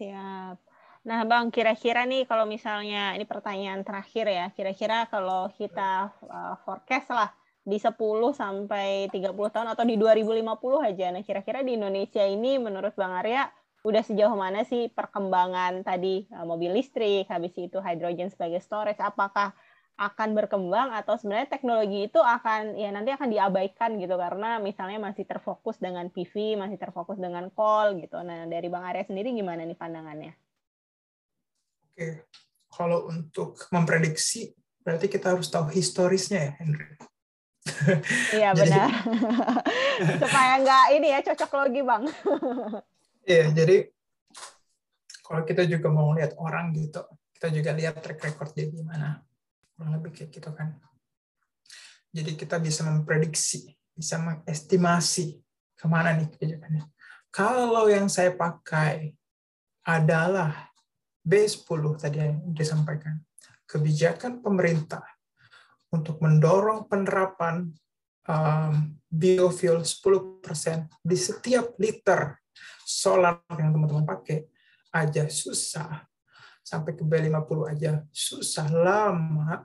Siap 0.00 0.73
nah 1.04 1.20
bang 1.28 1.52
kira-kira 1.52 2.08
nih 2.08 2.24
kalau 2.24 2.48
misalnya 2.48 3.12
ini 3.12 3.28
pertanyaan 3.28 3.84
terakhir 3.84 4.24
ya 4.24 4.46
kira-kira 4.56 5.04
kalau 5.12 5.52
kita 5.52 6.16
uh, 6.24 6.56
forecast 6.64 7.12
lah 7.12 7.28
di 7.64 7.76
10 7.76 7.92
sampai 8.32 9.12
30 9.12 9.36
tahun 9.36 9.68
atau 9.72 9.84
di 9.84 10.00
2050 10.00 10.88
aja 10.88 11.06
nah 11.12 11.20
kira-kira 11.20 11.60
di 11.60 11.76
Indonesia 11.76 12.24
ini 12.24 12.56
menurut 12.56 12.96
Bang 12.96 13.12
Arya 13.12 13.52
udah 13.84 14.00
sejauh 14.00 14.32
mana 14.32 14.64
sih 14.64 14.88
perkembangan 14.88 15.84
tadi 15.84 16.24
uh, 16.32 16.48
mobil 16.48 16.72
listrik, 16.72 17.28
habis 17.28 17.52
itu 17.60 17.78
hidrogen 17.84 18.32
sebagai 18.32 18.64
storage, 18.64 18.98
apakah 18.98 19.52
akan 19.94 20.34
berkembang 20.34 20.90
atau 20.90 21.14
sebenarnya 21.14 21.46
teknologi 21.54 22.10
itu 22.10 22.18
akan 22.18 22.74
ya 22.74 22.90
nanti 22.90 23.14
akan 23.14 23.30
diabaikan 23.30 23.94
gitu 24.02 24.18
karena 24.18 24.58
misalnya 24.58 24.98
masih 24.98 25.22
terfokus 25.22 25.78
dengan 25.78 26.10
PV, 26.10 26.58
masih 26.58 26.80
terfokus 26.80 27.20
dengan 27.20 27.46
call 27.54 27.94
gitu. 28.02 28.18
Nah, 28.24 28.48
dari 28.50 28.66
Bang 28.72 28.82
Arya 28.82 29.06
sendiri 29.06 29.30
gimana 29.36 29.62
nih 29.62 29.78
pandangannya? 29.78 30.43
Oke. 31.94 32.26
Kalau 32.74 33.06
untuk 33.06 33.54
memprediksi 33.70 34.50
berarti 34.82 35.06
kita 35.06 35.38
harus 35.38 35.46
tahu 35.46 35.70
historisnya 35.70 36.50
ya, 36.50 36.52
Henry. 36.58 36.90
Iya 38.34 38.50
benar. 38.58 38.90
Supaya 40.26 40.52
nggak 40.58 40.84
ini 40.98 41.08
ya 41.14 41.22
cocok 41.22 41.50
logi 41.54 41.82
bang. 41.86 42.04
Iya, 43.24 43.56
jadi 43.56 43.88
kalau 45.24 45.48
kita 45.48 45.64
juga 45.64 45.88
mau 45.88 46.12
lihat 46.12 46.36
orang 46.36 46.76
gitu, 46.76 47.00
kita 47.32 47.48
juga 47.48 47.72
lihat 47.72 47.96
track 48.04 48.20
record 48.20 48.52
dia 48.52 48.68
gimana. 48.68 49.24
Kurang 49.72 49.96
lebih 49.96 50.12
kayak 50.12 50.28
gitu 50.28 50.52
kan. 50.52 50.76
Jadi 52.12 52.36
kita 52.36 52.60
bisa 52.60 52.84
memprediksi, 52.84 53.72
bisa 53.96 54.20
mengestimasi 54.20 55.40
ke 55.72 55.86
mana 55.88 56.12
nih 56.12 56.28
kebijakannya. 56.36 56.84
Kalau 57.32 57.88
yang 57.88 58.12
saya 58.12 58.36
pakai 58.36 59.16
adalah 59.88 60.73
B10 61.24 61.82
tadi 61.96 62.20
yang 62.20 62.52
disampaikan, 62.52 63.16
kebijakan 63.64 64.44
pemerintah 64.44 65.02
untuk 65.88 66.20
mendorong 66.20 66.84
penerapan 66.84 67.72
um, 68.28 68.92
biofuel 69.08 69.80
10% 69.80 70.44
di 71.00 71.16
setiap 71.16 71.72
liter 71.80 72.36
solar 72.84 73.40
yang 73.56 73.72
teman-teman 73.72 74.04
pakai 74.04 74.44
aja 74.92 75.26
susah. 75.26 76.04
Sampai 76.64 76.96
ke 76.96 77.04
B50 77.04 77.58
aja 77.68 77.92
susah 78.12 78.68
lama. 78.72 79.64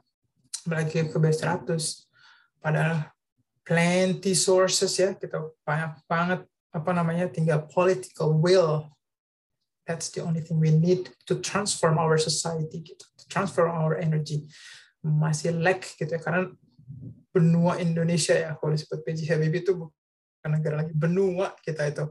Lagi 0.67 1.07
ke 1.07 1.17
B100. 1.17 1.67
Padahal 2.59 3.07
plenty 3.63 4.35
sources 4.35 4.91
ya, 4.99 5.15
kita 5.15 5.39
banyak 5.63 6.03
banget 6.07 6.43
apa 6.69 6.91
namanya 6.91 7.31
tinggal 7.31 7.63
political 7.71 8.35
will. 8.35 8.91
That's 9.89 10.13
the 10.13 10.21
only 10.21 10.45
thing 10.45 10.61
we 10.61 10.69
need 10.69 11.09
to 11.25 11.41
transform 11.41 11.97
our 11.97 12.21
society, 12.21 12.85
gitu. 12.85 13.01
to 13.01 13.25
transform 13.25 13.73
our 13.73 13.97
energy. 13.97 14.45
Masih 15.01 15.57
lag 15.57 15.81
gitu 15.81 16.05
ya, 16.05 16.21
karena 16.21 16.45
benua 17.33 17.81
Indonesia 17.81 18.37
ya, 18.37 18.53
kalau 18.53 18.77
disebut 18.77 19.01
PJ 19.01 19.33
Habibie 19.33 19.65
itu 19.65 19.73
bukan 19.73 20.49
negara 20.53 20.85
lagi, 20.85 20.93
benua 20.93 21.57
kita 21.65 21.89
itu 21.89 22.05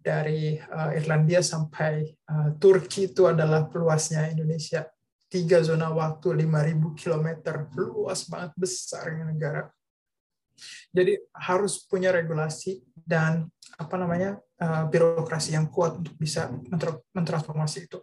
dari 0.00 0.56
uh, 0.56 0.96
Irlandia 0.96 1.44
sampai 1.44 2.16
uh, 2.32 2.56
Turki 2.56 3.12
itu 3.12 3.28
adalah 3.28 3.68
luasnya 3.68 4.32
Indonesia. 4.32 4.88
Tiga 5.26 5.60
zona 5.60 5.92
waktu 5.92 6.46
5.000 6.46 6.80
km, 6.96 7.28
luas 7.76 8.24
banget 8.30 8.56
besar 8.56 9.10
negara. 9.20 9.68
Jadi 10.94 11.18
harus 11.34 11.82
punya 11.84 12.08
regulasi 12.14 12.80
dan 12.94 13.50
apa 13.76 14.00
namanya 14.00 14.40
uh, 14.60 14.84
birokrasi 14.88 15.56
yang 15.56 15.68
kuat 15.68 16.00
untuk 16.00 16.14
bisa 16.16 16.52
mentransformasi 17.12 17.88
itu. 17.88 17.98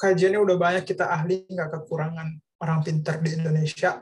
Kajiannya 0.00 0.40
udah 0.40 0.56
banyak 0.56 0.84
kita 0.88 1.12
ahli 1.12 1.44
nggak 1.44 1.76
kekurangan 1.76 2.40
orang 2.60 2.80
pintar 2.80 3.20
di 3.20 3.36
Indonesia. 3.36 4.00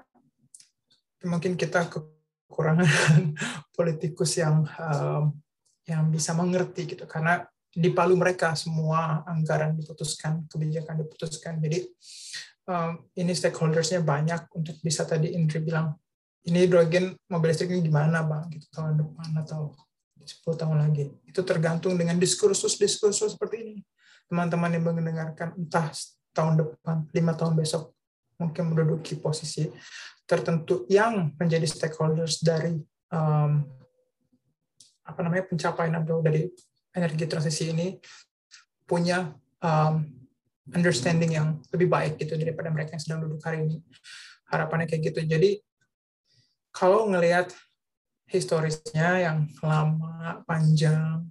Mungkin 1.26 1.59
kita 1.59 1.90
kekurangan 1.90 2.86
politikus 3.76 4.38
yang 4.38 4.62
um, 4.78 5.34
yang 5.88 6.06
bisa 6.12 6.36
mengerti 6.36 6.94
gitu 6.94 7.09
karena 7.09 7.42
di 7.72 7.90
palu 7.92 8.14
mereka 8.16 8.52
semua 8.54 9.24
anggaran 9.24 9.74
diputuskan, 9.74 10.46
kebijakan 10.46 11.02
diputuskan. 11.02 11.59
Jadi 11.59 11.78
um, 12.68 13.09
ini 13.16 13.32
stakeholdersnya 13.34 14.04
banyak 14.04 14.46
untuk 14.54 14.76
bisa 14.84 15.02
tadi 15.09 15.34
Indri 15.34 15.64
bilang 15.64 15.96
ini 16.48 16.64
hidrogen 16.64 17.16
mobil 17.28 17.50
listrik 17.52 17.72
ini 17.72 17.84
gimana 17.84 18.24
bang 18.24 18.48
gitu 18.54 18.66
tahun 18.72 19.00
depan 19.00 19.28
atau 19.44 19.74
10 20.29 20.61
tahun 20.61 20.76
lagi. 20.85 21.09
Itu 21.24 21.41
tergantung 21.43 21.97
dengan 21.97 22.20
diskursus-diskursus 22.20 23.35
seperti 23.35 23.57
ini. 23.64 23.76
Teman-teman 24.29 24.76
yang 24.76 24.85
mendengarkan 24.85 25.57
entah 25.57 25.89
tahun 26.37 26.61
depan, 26.61 27.09
lima 27.16 27.33
tahun 27.33 27.57
besok, 27.57 27.97
mungkin 28.37 28.70
menduduki 28.70 29.16
posisi 29.16 29.72
tertentu 30.29 30.85
yang 30.93 31.33
menjadi 31.41 31.64
stakeholders 31.64 32.45
dari 32.45 32.76
um, 33.09 33.64
apa 35.09 35.20
namanya 35.24 35.49
pencapaian 35.49 35.97
atau 35.97 36.20
dari 36.20 36.45
energi 36.93 37.24
transisi 37.24 37.72
ini 37.72 37.97
punya 38.85 39.33
um, 39.64 40.05
understanding 40.76 41.33
yang 41.33 41.57
lebih 41.72 41.89
baik 41.89 42.20
gitu 42.20 42.37
daripada 42.37 42.68
mereka 42.68 42.97
yang 42.97 43.03
sedang 43.03 43.20
duduk 43.24 43.41
hari 43.41 43.64
ini 43.64 43.81
harapannya 44.53 44.85
kayak 44.85 45.12
gitu 45.12 45.24
jadi 45.24 45.51
kalau 46.76 47.09
ngelihat 47.09 47.53
historisnya 48.29 49.24
yang 49.24 49.49
lama 49.64 50.45
panjang 50.45 51.24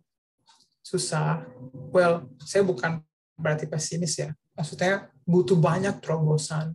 susah. 0.82 1.46
Well 1.94 2.30
saya 2.42 2.66
bukan 2.66 3.02
berarti 3.38 3.70
pesimis 3.70 4.18
ya. 4.18 4.34
Maksudnya 4.58 5.14
butuh 5.22 5.54
banyak 5.54 6.02
terobosan 6.02 6.74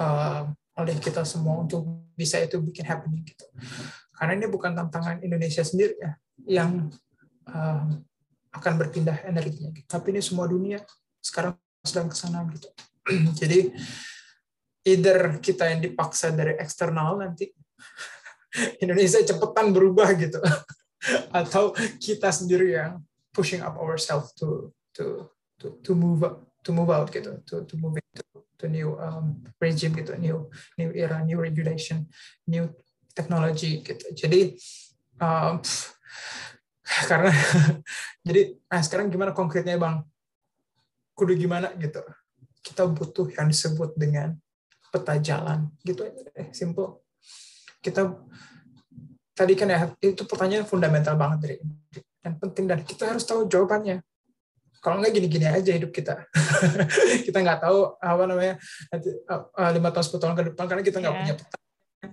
uh, 0.00 0.48
oleh 0.80 0.96
kita 0.96 1.22
semua 1.28 1.60
untuk 1.60 1.84
bisa 2.16 2.40
itu 2.40 2.56
bikin 2.58 2.88
happening 2.88 3.22
gitu. 3.28 3.44
Karena 4.16 4.32
ini 4.40 4.46
bukan 4.48 4.72
tantangan 4.72 5.20
Indonesia 5.20 5.60
sendiri 5.60 5.94
ya 6.00 6.12
yang 6.48 6.88
uh, 7.52 7.86
akan 8.52 8.72
berpindah 8.76 9.24
energinya 9.24 9.72
gitu. 9.72 9.88
tapi 9.88 10.12
ini 10.12 10.20
semua 10.20 10.44
dunia 10.44 10.80
sekarang 11.24 11.56
sedang 11.84 12.08
ke 12.12 12.16
sana 12.16 12.44
gitu. 12.52 12.68
Jadi 13.40 13.72
either 14.86 15.38
kita 15.38 15.70
yang 15.70 15.80
dipaksa 15.80 16.34
dari 16.34 16.58
eksternal 16.58 17.18
nanti 17.18 17.50
Indonesia 18.80 19.20
cepetan 19.24 19.72
berubah 19.72 20.12
gitu 20.16 20.38
atau 21.40 21.72
kita 21.98 22.28
sendiri 22.28 22.76
yang 22.76 23.00
pushing 23.32 23.64
up 23.64 23.80
ourselves 23.80 24.36
to 24.36 24.70
to 24.92 25.26
to 25.56 25.80
to 25.80 25.96
move 25.96 26.20
up 26.22 26.52
to 26.62 26.70
move 26.70 26.90
out 26.90 27.10
gitu, 27.10 27.42
to 27.46 27.66
to 27.66 27.74
move 27.74 27.98
into 27.98 28.22
to 28.58 28.70
new 28.70 28.94
um, 29.02 29.42
regime 29.58 29.94
gitu, 29.98 30.14
new 30.18 30.46
new 30.78 30.90
era, 30.94 31.18
new 31.26 31.38
regulation, 31.38 32.06
new 32.46 32.70
technology 33.12 33.82
gitu. 33.82 34.06
Jadi 34.14 34.54
um, 35.18 35.58
karena 37.10 37.32
jadi 38.26 38.54
nah 38.70 38.82
sekarang 38.82 39.10
gimana 39.10 39.34
konkretnya 39.34 39.74
bang? 39.74 40.06
Kudu 41.18 41.34
gimana 41.34 41.74
gitu? 41.76 42.00
Kita 42.62 42.86
butuh 42.86 43.26
yang 43.34 43.50
disebut 43.50 43.98
dengan 43.98 44.38
peta 44.94 45.18
jalan 45.18 45.66
gitu 45.82 46.06
aja 46.06 46.20
deh, 46.30 46.54
simple. 46.54 47.02
Kita 47.82 48.14
tadi 49.32 49.52
kan 49.58 49.68
ya 49.68 49.90
itu 49.98 50.22
pertanyaan 50.28 50.68
fundamental 50.68 51.18
banget 51.18 51.38
dari 51.42 51.56
dan 52.22 52.38
penting 52.38 52.64
dan 52.70 52.80
kita 52.86 53.10
harus 53.10 53.26
tahu 53.26 53.50
jawabannya. 53.50 53.98
Kalau 54.82 54.98
nggak 54.98 55.14
gini-gini 55.14 55.46
aja 55.46 55.70
hidup 55.74 55.94
kita. 55.94 56.26
Kita 57.26 57.38
nggak 57.38 57.62
tahu 57.62 58.02
apa 58.02 58.22
namanya 58.26 58.58
nanti 58.90 59.14
uh, 59.30 59.70
lima 59.70 59.94
tahun 59.94 60.04
sepuluh 60.10 60.22
tahun 60.26 60.34
ke 60.34 60.42
depan 60.50 60.64
karena 60.66 60.82
kita 60.82 60.98
nggak 60.98 61.14
yeah. 61.14 61.22
punya 61.22 61.34
peta 61.38 61.56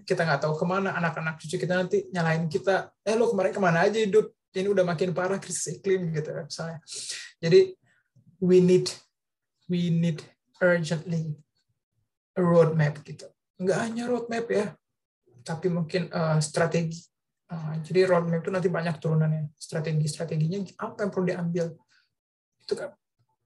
kita 0.05 0.21
nggak 0.21 0.41
tahu 0.45 0.53
ke 0.53 0.65
mana 0.69 0.93
anak-anak 0.93 1.41
cucu 1.41 1.57
kita 1.57 1.73
nanti 1.73 2.05
nyalain 2.13 2.45
kita 2.45 2.93
eh 3.01 3.17
lo 3.17 3.33
kemarin 3.33 3.53
ke 3.53 3.61
mana 3.61 3.89
aja 3.89 3.97
hidup? 3.97 4.29
Ini 4.53 4.69
udah 4.69 4.85
makin 4.85 5.13
parah 5.13 5.41
krisis 5.41 5.81
iklim 5.81 6.13
gitu 6.13 6.29
misalnya. 6.29 6.77
Jadi 7.41 7.73
we 8.37 8.61
need 8.61 8.85
we 9.65 9.89
need 9.89 10.21
urgently 10.61 11.37
a 12.37 12.41
roadmap 12.41 13.01
gitu. 13.01 13.29
Nggak 13.57 13.77
hanya 13.81 14.03
roadmap 14.05 14.45
ya 14.45 14.77
tapi 15.49 15.73
mungkin 15.73 16.13
uh, 16.13 16.37
strategi 16.37 17.01
uh, 17.49 17.81
jadi 17.81 18.05
roadmap 18.05 18.45
itu 18.45 18.53
nanti 18.53 18.69
banyak 18.69 19.01
turunannya 19.01 19.57
strategi 19.57 20.05
strateginya 20.05 20.61
apa 20.85 21.09
yang 21.09 21.11
perlu 21.11 21.25
diambil 21.25 21.65
itu 22.61 22.73
kan 22.77 22.93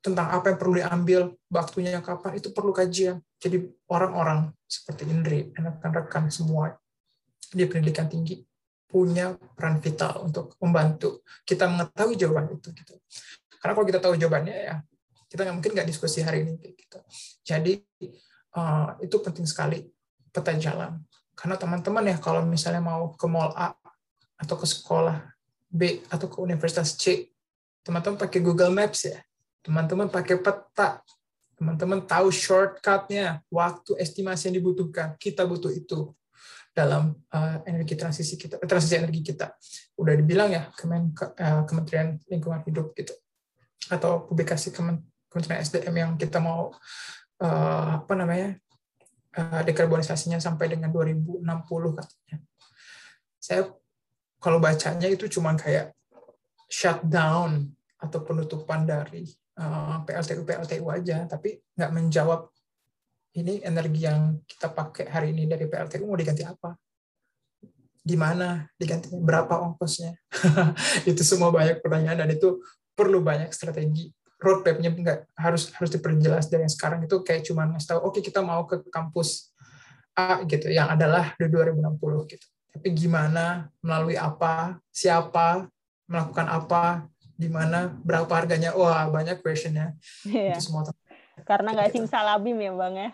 tentang 0.03 0.35
apa 0.35 0.51
yang 0.51 0.59
perlu 0.59 0.75
diambil, 0.75 1.21
waktunya 1.47 2.03
kapan, 2.03 2.35
itu 2.35 2.51
perlu 2.51 2.75
kajian. 2.75 3.23
Jadi 3.39 3.63
orang-orang 3.87 4.51
seperti 4.67 5.07
Indri, 5.07 5.47
rekan-rekan 5.55 6.27
semua 6.27 6.75
di 7.47 7.63
pendidikan 7.63 8.11
tinggi 8.11 8.43
punya 8.83 9.31
peran 9.55 9.79
vital 9.79 10.27
untuk 10.27 10.59
membantu 10.59 11.23
kita 11.47 11.71
mengetahui 11.71 12.19
jawaban 12.19 12.51
itu. 12.51 12.69
Gitu. 12.75 12.93
Karena 13.57 13.73
kalau 13.79 13.87
kita 13.87 13.99
tahu 14.03 14.13
jawabannya 14.19 14.53
ya 14.53 14.75
kita 15.31 15.47
nggak 15.47 15.55
mungkin 15.55 15.71
nggak 15.71 15.87
diskusi 15.87 16.19
hari 16.19 16.45
ini. 16.45 16.59
Gitu. 16.59 16.99
Jadi 17.47 17.73
uh, 18.59 18.99
itu 18.99 19.15
penting 19.23 19.47
sekali 19.47 19.87
peta 20.29 20.51
jalan. 20.59 20.99
Karena 21.33 21.57
teman-teman 21.57 22.05
ya 22.05 22.17
kalau 22.21 22.45
misalnya 22.45 22.81
mau 22.81 23.13
ke 23.13 23.25
mall 23.25 23.51
A 23.57 23.73
atau 24.37 24.55
ke 24.57 24.67
sekolah 24.69 25.33
B 25.69 26.05
atau 26.09 26.29
ke 26.29 26.37
universitas 26.37 26.93
C 26.93 27.33
teman-teman 27.83 28.15
pakai 28.15 28.39
Google 28.39 28.71
Maps 28.71 29.05
ya, 29.05 29.19
teman-teman 29.59 30.07
pakai 30.07 30.39
peta, 30.39 31.03
teman-teman 31.59 31.99
tahu 32.07 32.31
shortcutnya, 32.31 33.43
waktu 33.51 33.99
estimasi 33.99 34.49
yang 34.49 34.63
dibutuhkan, 34.63 35.19
kita 35.19 35.43
butuh 35.43 35.69
itu 35.69 36.15
dalam 36.73 37.13
uh, 37.29 37.61
energi 37.69 37.93
transisi 37.93 38.39
kita, 38.39 38.57
eh, 38.57 38.65
transisi 38.65 38.97
energi 38.97 39.21
kita. 39.21 39.53
Udah 39.99 40.15
dibilang 40.15 40.49
ya 40.49 40.71
Kemen, 40.73 41.13
uh, 41.13 41.67
Kementerian 41.67 42.17
Lingkungan 42.31 42.63
Hidup 42.65 42.95
gitu, 42.97 43.13
atau 43.91 44.25
publikasi 44.25 44.73
Kementerian 44.73 45.61
SDM 45.61 45.93
yang 45.93 46.11
kita 46.15 46.39
mau 46.39 46.73
uh, 47.43 47.87
apa 48.01 48.13
namanya 48.15 48.57
dekarbonisasinya 49.41 50.37
sampai 50.37 50.69
dengan 50.69 50.93
2060 50.93 51.41
katanya. 51.97 52.37
Saya 53.41 53.65
kalau 54.37 54.61
bacanya 54.61 55.09
itu 55.09 55.25
cuma 55.31 55.57
kayak 55.57 55.95
shutdown 56.69 57.73
atau 57.97 58.19
penutupan 58.21 58.85
dari 58.85 59.25
uh, 59.57 60.03
PLTU 60.05 60.43
PLTU 60.45 60.85
aja, 60.91 61.25
tapi 61.25 61.57
nggak 61.73 61.91
menjawab 61.91 62.51
ini 63.33 63.65
energi 63.65 64.05
yang 64.05 64.37
kita 64.45 64.69
pakai 64.69 65.09
hari 65.09 65.33
ini 65.33 65.49
dari 65.49 65.65
PLTU 65.65 66.05
mau 66.05 66.19
diganti 66.19 66.45
apa? 66.45 66.77
Di 68.03 68.13
mana 68.19 68.67
digantinya? 68.77 69.17
Berapa 69.17 69.63
ongkosnya? 69.63 70.13
itu 71.09 71.23
semua 71.25 71.49
banyak 71.49 71.81
pertanyaan 71.81 72.27
dan 72.27 72.29
itu 72.29 72.61
perlu 72.93 73.23
banyak 73.25 73.49
strategi. 73.49 74.13
Roadmap-nya 74.43 74.91
nggak 74.91 75.19
harus 75.39 75.71
harus 75.71 75.91
diperjelas 75.95 76.51
dari 76.51 76.67
yang 76.67 76.73
sekarang 76.73 77.07
itu 77.07 77.23
kayak 77.23 77.47
cuma 77.47 77.63
ngasih 77.63 77.95
tahu, 77.95 77.99
oke 78.03 78.19
okay, 78.19 78.21
kita 78.27 78.43
mau 78.43 78.67
ke 78.67 78.83
kampus 78.91 79.55
A 80.13 80.43
gitu, 80.45 80.69
yang 80.69 80.93
adalah 80.93 81.33
di 81.39 81.49
2060 81.49 82.29
gitu. 82.29 82.45
Tapi 82.73 82.87
gimana, 82.93 83.69
melalui 83.81 84.13
apa, 84.13 84.77
siapa, 84.93 85.65
melakukan 86.05 86.45
apa, 86.45 87.09
di 87.33 87.49
mana, 87.49 87.89
berapa 88.05 88.29
harganya. 88.29 88.77
Wah, 88.77 89.09
banyak 89.09 89.41
questionnya. 89.41 89.97
Iya. 90.25 90.57
Itu 90.57 90.69
semua. 90.69 90.85
Karena 91.49 91.73
nggak 91.73 91.89
gitu. 91.89 92.05
simsalabim 92.05 92.57
ya, 92.61 92.71
Bang 92.77 92.95
ya? 92.97 93.09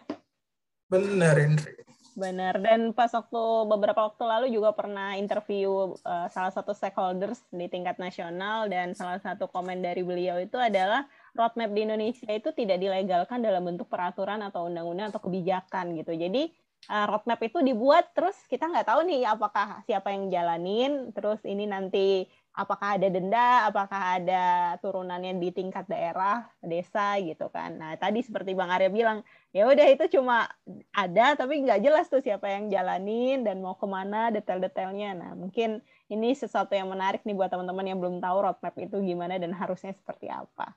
Benar, 0.91 1.35
Indri. 1.39 1.79
Benar. 2.19 2.59
Dan 2.59 2.91
pas 2.91 3.07
waktu 3.15 3.41
beberapa 3.71 4.11
waktu 4.11 4.23
lalu 4.27 4.47
juga 4.51 4.75
pernah 4.75 5.15
interview 5.15 5.95
uh, 6.03 6.27
salah 6.27 6.51
satu 6.51 6.75
stakeholders 6.75 7.39
di 7.47 7.71
tingkat 7.71 7.95
nasional 7.95 8.67
dan 8.67 8.91
salah 8.91 9.23
satu 9.23 9.47
komen 9.47 9.79
dari 9.79 10.03
beliau 10.03 10.35
itu 10.35 10.59
adalah 10.59 11.07
roadmap 11.37 11.69
di 11.73 11.81
Indonesia 11.85 12.29
itu 12.29 12.49
tidak 12.53 12.77
dilegalkan 12.81 13.41
dalam 13.43 13.65
bentuk 13.65 13.89
peraturan 13.89 14.41
atau 14.45 14.69
undang-undang 14.69 15.13
atau 15.13 15.21
kebijakan 15.21 15.97
gitu. 15.99 16.13
Jadi 16.15 16.49
uh, 16.87 17.05
roadmap 17.09 17.39
itu 17.43 17.59
dibuat 17.59 18.15
terus 18.15 18.35
kita 18.47 18.69
nggak 18.69 18.87
tahu 18.87 19.03
nih 19.05 19.27
apakah 19.27 19.83
siapa 19.83 20.13
yang 20.15 20.31
jalanin 20.31 21.11
terus 21.11 21.41
ini 21.43 21.67
nanti 21.67 22.25
apakah 22.59 22.99
ada 22.99 23.07
denda, 23.07 23.71
apakah 23.71 24.19
ada 24.19 24.75
turunannya 24.83 25.39
di 25.39 25.49
tingkat 25.55 25.87
daerah, 25.87 26.43
desa 26.59 27.15
gitu 27.23 27.47
kan. 27.47 27.79
Nah 27.79 27.95
tadi 27.95 28.19
seperti 28.19 28.51
Bang 28.51 28.67
Arya 28.67 28.91
bilang, 28.91 29.23
ya 29.55 29.63
udah 29.63 29.87
itu 29.87 30.19
cuma 30.19 30.49
ada 30.91 31.39
tapi 31.39 31.63
nggak 31.63 31.79
jelas 31.79 32.11
tuh 32.11 32.19
siapa 32.19 32.51
yang 32.51 32.67
jalanin 32.67 33.47
dan 33.47 33.63
mau 33.63 33.79
ke 33.79 33.87
mana 33.87 34.27
detail-detailnya. 34.33 35.15
Nah 35.15 35.31
mungkin 35.39 35.79
ini 36.11 36.35
sesuatu 36.35 36.75
yang 36.75 36.91
menarik 36.91 37.23
nih 37.23 37.37
buat 37.37 37.47
teman-teman 37.47 37.85
yang 37.85 37.99
belum 38.01 38.19
tahu 38.19 38.37
roadmap 38.43 38.75
itu 38.81 38.97
gimana 38.99 39.39
dan 39.39 39.55
harusnya 39.55 39.95
seperti 39.95 40.27
apa. 40.27 40.75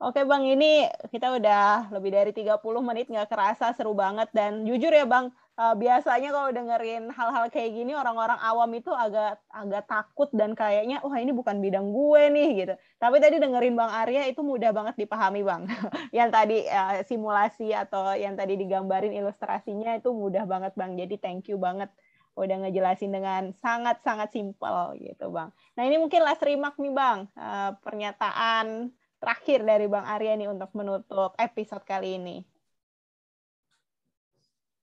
Oke 0.00 0.24
Bang, 0.24 0.48
ini 0.48 0.88
kita 1.12 1.28
udah 1.36 1.92
lebih 1.92 2.08
dari 2.08 2.32
30 2.32 2.56
menit 2.80 3.12
nggak 3.12 3.28
kerasa 3.28 3.76
seru 3.76 3.92
banget 3.92 4.32
dan 4.32 4.64
jujur 4.64 4.88
ya 4.88 5.04
Bang, 5.04 5.28
uh, 5.60 5.76
biasanya 5.76 6.32
kalau 6.32 6.48
dengerin 6.48 7.12
hal-hal 7.12 7.52
kayak 7.52 7.76
gini 7.76 7.92
orang-orang 7.92 8.40
awam 8.40 8.72
itu 8.72 8.88
agak 8.96 9.36
agak 9.52 9.84
takut 9.84 10.32
dan 10.32 10.56
kayaknya 10.56 11.04
wah 11.04 11.20
ini 11.20 11.36
bukan 11.36 11.60
bidang 11.60 11.92
gue 11.92 12.22
nih 12.32 12.48
gitu. 12.64 12.74
Tapi 12.96 13.20
tadi 13.20 13.44
dengerin 13.44 13.76
Bang 13.76 13.92
Arya 13.92 14.24
itu 14.24 14.40
mudah 14.40 14.72
banget 14.72 14.96
dipahami 14.96 15.44
Bang. 15.44 15.68
yang 16.16 16.32
tadi 16.32 16.64
uh, 16.64 17.04
simulasi 17.04 17.76
atau 17.76 18.16
yang 18.16 18.40
tadi 18.40 18.56
digambarin 18.56 19.12
ilustrasinya 19.12 20.00
itu 20.00 20.16
mudah 20.16 20.48
banget 20.48 20.72
Bang. 20.80 20.96
Jadi 20.96 21.20
thank 21.20 21.52
you 21.52 21.60
banget 21.60 21.92
udah 22.40 22.56
ngejelasin 22.64 23.12
dengan 23.12 23.52
sangat-sangat 23.52 24.32
simpel 24.32 24.96
gitu 24.96 25.28
Bang. 25.28 25.52
Nah 25.76 25.84
ini 25.84 26.00
mungkin 26.00 26.24
last 26.24 26.40
remark 26.40 26.80
nih 26.80 26.94
Bang, 26.96 27.28
uh, 27.36 27.76
pernyataan 27.84 28.96
terakhir 29.20 29.62
dari 29.62 29.86
Bang 29.86 30.08
Arya 30.08 30.34
nih 30.34 30.48
untuk 30.48 30.72
menutup 30.72 31.36
episode 31.36 31.84
kali 31.84 32.16
ini. 32.16 32.36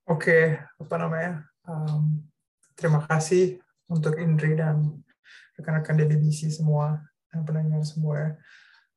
Oke, 0.08 0.56
apa 0.80 0.94
namanya? 0.96 1.44
Um, 1.68 2.24
terima 2.72 3.04
kasih 3.04 3.60
untuk 3.90 4.16
Indri 4.16 4.56
dan 4.56 5.04
rekan-rekan 5.58 6.00
DDBC 6.00 6.48
semua 6.48 7.02
dan 7.28 7.44
pendengar 7.44 7.84
semua. 7.84 8.38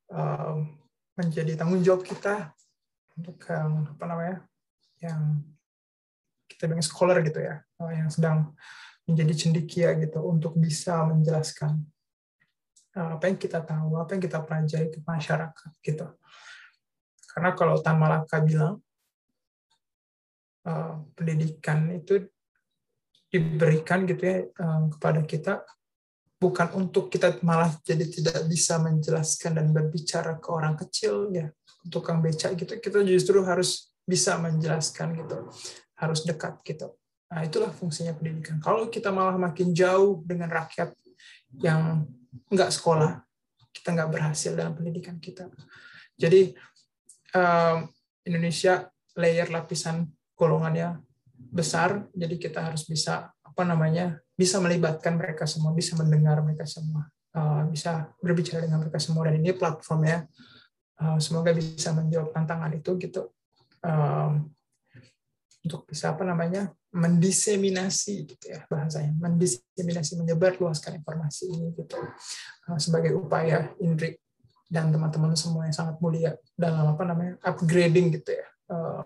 Um, 0.07 0.79
menjadi 1.19 1.59
tanggung 1.59 1.83
jawab 1.83 2.07
kita 2.07 2.55
untuk 3.19 3.37
yang 3.45 3.91
apa 3.91 4.05
namanya 4.07 4.37
yang 5.03 5.43
kita 6.47 6.69
bilang 6.69 6.85
scholar 6.85 7.19
gitu 7.25 7.41
ya 7.41 7.59
yang 7.91 8.07
sedang 8.07 8.53
menjadi 9.05 9.33
cendikia 9.35 9.89
gitu 9.99 10.23
untuk 10.23 10.55
bisa 10.55 11.03
menjelaskan 11.09 11.83
apa 12.91 13.23
yang 13.31 13.39
kita 13.39 13.63
tahu 13.63 13.95
apa 13.95 14.11
yang 14.15 14.23
kita 14.23 14.39
pelajari 14.43 14.87
ke 14.91 14.99
masyarakat 15.03 15.71
gitu. 15.79 16.07
Karena 17.31 17.55
kalau 17.55 17.79
Tan 17.79 17.95
Malaka 17.95 18.43
bilang 18.43 18.83
uh, 20.67 20.95
pendidikan 21.15 21.87
itu 21.95 22.27
diberikan 23.31 24.03
gitu 24.03 24.23
ya 24.27 24.43
um, 24.59 24.91
kepada 24.91 25.23
kita 25.23 25.63
bukan 26.35 26.67
untuk 26.75 27.07
kita 27.07 27.39
malah 27.47 27.71
jadi 27.79 28.03
tidak 28.03 28.43
bisa 28.51 28.75
menjelaskan 28.83 29.55
dan 29.55 29.71
berbicara 29.71 30.35
ke 30.41 30.49
orang 30.51 30.75
kecil 30.75 31.31
ya 31.31 31.47
tukang 31.87 32.19
beca 32.19 32.51
gitu. 32.51 32.75
Kita 32.75 32.99
justru 33.07 33.39
harus 33.47 33.95
bisa 34.03 34.35
menjelaskan 34.35 35.15
gitu 35.15 35.47
harus 35.95 36.25
dekat 36.25 36.59
gitu. 36.65 36.91
Nah 37.31 37.47
itulah 37.47 37.71
fungsinya 37.71 38.11
pendidikan. 38.17 38.59
Kalau 38.59 38.91
kita 38.91 39.13
malah 39.13 39.37
makin 39.39 39.71
jauh 39.71 40.19
dengan 40.27 40.51
rakyat 40.51 40.91
yang 41.61 42.03
nggak 42.32 42.71
sekolah 42.71 43.23
kita 43.71 43.95
nggak 43.95 44.11
berhasil 44.11 44.51
dalam 44.55 44.75
pendidikan 44.75 45.19
kita. 45.19 45.47
Jadi 46.19 46.51
Indonesia 48.27 48.91
layer 49.15 49.47
lapisan 49.47 50.03
golongannya 50.36 50.99
besar, 51.51 52.07
jadi 52.11 52.36
kita 52.36 52.59
harus 52.71 52.84
bisa 52.84 53.32
apa 53.41 53.63
namanya 53.63 54.19
bisa 54.36 54.59
melibatkan 54.59 55.15
mereka 55.15 55.47
semua, 55.47 55.71
bisa 55.75 55.95
mendengar 55.99 56.39
mereka 56.43 56.67
semua, 56.67 57.07
uh, 57.36 57.67
bisa 57.67 58.11
berbicara 58.19 58.63
dengan 58.63 58.84
mereka 58.84 58.99
semua. 58.99 59.27
Dan 59.32 59.39
ini 59.39 59.51
platformnya 59.55 60.27
uh, 61.03 61.19
semoga 61.19 61.55
bisa 61.55 61.95
menjawab 61.95 62.32
tantangan 62.36 62.71
itu 62.75 62.99
gitu. 62.99 63.32
Untuk 65.61 65.89
bisa 65.89 66.13
apa 66.13 66.21
namanya 66.21 66.69
mendiseminasi 66.91 68.27
gitu 68.27 68.45
ya 68.51 68.67
bahasanya 68.67 69.15
mendiseminasi 69.15 70.19
menyebar 70.19 70.59
luaskan 70.59 70.99
informasi 70.99 71.47
ini 71.47 71.71
gitu 71.79 71.95
uh, 72.67 72.79
sebagai 72.79 73.15
upaya 73.15 73.71
Indri 73.79 74.19
dan 74.67 74.91
teman-teman 74.91 75.35
semua 75.35 75.67
yang 75.67 75.75
sangat 75.75 75.99
mulia 76.03 76.35
dalam 76.55 76.95
apa 76.95 77.03
namanya 77.07 77.39
upgrading 77.43 78.19
gitu 78.19 78.35
ya 78.35 78.47
uh, 78.71 79.03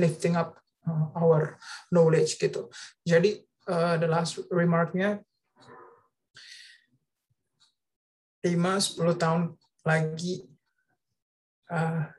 lifting 0.00 0.36
up 0.36 0.56
uh, 0.88 1.12
our 1.16 1.56
knowledge 1.88 2.36
gitu. 2.36 2.68
Jadi 3.04 3.40
the 3.62 4.10
last 4.10 4.42
remarknya 4.50 5.22
5-10 8.42 9.22
tahun 9.22 9.42
lagi 9.86 10.50
uh, 11.70 12.10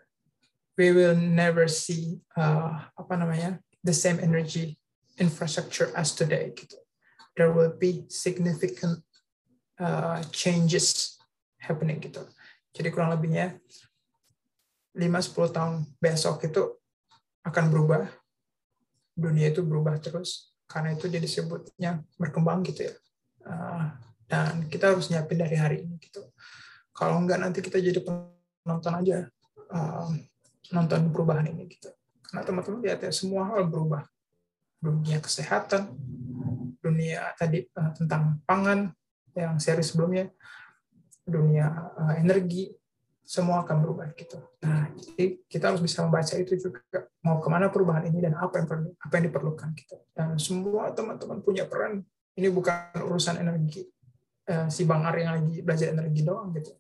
we 0.80 0.96
will 0.96 1.16
never 1.16 1.68
see 1.68 2.24
uh, 2.40 2.88
apa 2.96 3.14
namanya 3.20 3.60
the 3.84 3.92
same 3.92 4.24
energy 4.24 4.80
infrastructure 5.18 5.94
as 5.94 6.14
today. 6.16 6.54
Gitu. 6.54 6.78
There 7.34 7.50
will 7.50 7.74
be 7.74 8.06
significant 8.10 9.02
uh, 9.82 10.22
changes 10.34 11.18
happening 11.58 12.02
gitu. 12.02 12.22
Jadi 12.74 12.88
kurang 12.90 13.14
lebihnya 13.14 13.58
5-10 14.98 15.56
tahun 15.56 15.74
besok 15.98 16.46
itu 16.46 16.62
akan 17.46 17.66
berubah. 17.70 18.10
Dunia 19.14 19.54
itu 19.54 19.62
berubah 19.62 19.98
terus 20.02 20.54
karena 20.66 20.98
itu 20.98 21.06
dia 21.06 21.22
disebutnya 21.22 22.02
berkembang 22.18 22.66
gitu 22.66 22.90
ya. 22.90 22.94
Uh, 23.44 23.86
dan 24.26 24.66
kita 24.72 24.94
harus 24.94 25.12
nyiapin 25.14 25.38
dari 25.38 25.58
hari 25.58 25.78
ini 25.86 26.02
gitu. 26.02 26.26
Kalau 26.94 27.22
enggak 27.22 27.42
nanti 27.42 27.62
kita 27.62 27.78
jadi 27.78 28.02
penonton 28.02 28.94
aja 28.98 29.30
uh, 29.74 30.10
nonton 30.74 31.14
perubahan 31.14 31.46
ini 31.50 31.70
gitu. 31.70 31.90
Karena 32.26 32.42
teman-teman 32.42 32.82
lihat 32.82 33.06
ya 33.06 33.12
semua 33.14 33.46
hal 33.54 33.70
berubah 33.70 34.02
dunia 34.84 35.24
kesehatan 35.24 35.96
dunia 36.84 37.32
tadi 37.40 37.64
uh, 37.80 37.96
tentang 37.96 38.44
pangan 38.44 38.92
yang 39.32 39.56
seri 39.56 39.80
sebelumnya 39.80 40.28
dunia 41.24 41.72
uh, 41.96 42.14
energi 42.20 42.76
semua 43.24 43.64
akan 43.64 43.78
berubah 43.80 44.12
gitu. 44.20 44.36
Nah, 44.68 44.92
jadi 44.94 45.40
kita 45.48 45.72
harus 45.72 45.80
bisa 45.80 46.04
membaca 46.04 46.36
itu 46.36 46.60
juga 46.60 46.84
mau 47.24 47.40
ke 47.40 47.48
mana 47.48 47.72
perubahan 47.72 48.04
ini 48.12 48.20
dan 48.20 48.36
apa 48.36 48.60
yang 48.60 48.68
perlu 48.68 48.92
apa 49.00 49.14
yang 49.16 49.26
diperlukan 49.32 49.70
gitu. 49.80 49.96
Dan 50.12 50.36
semua 50.36 50.92
teman-teman 50.92 51.40
punya 51.40 51.64
peran. 51.64 52.04
Ini 52.36 52.52
bukan 52.52 53.00
urusan 53.00 53.40
energi 53.40 53.88
eh, 54.50 54.68
si 54.68 54.84
Bang 54.84 55.08
Ar 55.08 55.16
yang 55.16 55.40
lagi 55.40 55.64
belajar 55.64 55.96
energi 55.96 56.22
doang 56.28 56.52
gitu. 56.52 56.76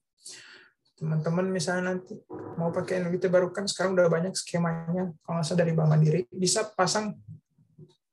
Teman-teman 0.99 1.47
misalnya 1.47 1.95
nanti 1.95 2.19
mau 2.59 2.69
pakai 2.75 2.99
energi 3.01 3.23
terbarukan 3.23 3.63
sekarang 3.63 3.95
udah 3.95 4.11
banyak 4.11 4.35
skemanya 4.35 5.15
kalau 5.23 5.39
nggak 5.39 5.45
salah 5.47 5.59
dari 5.63 5.71
Bank 5.71 5.89
Mandiri 5.89 6.21
bisa 6.27 6.67
pasang 6.75 7.15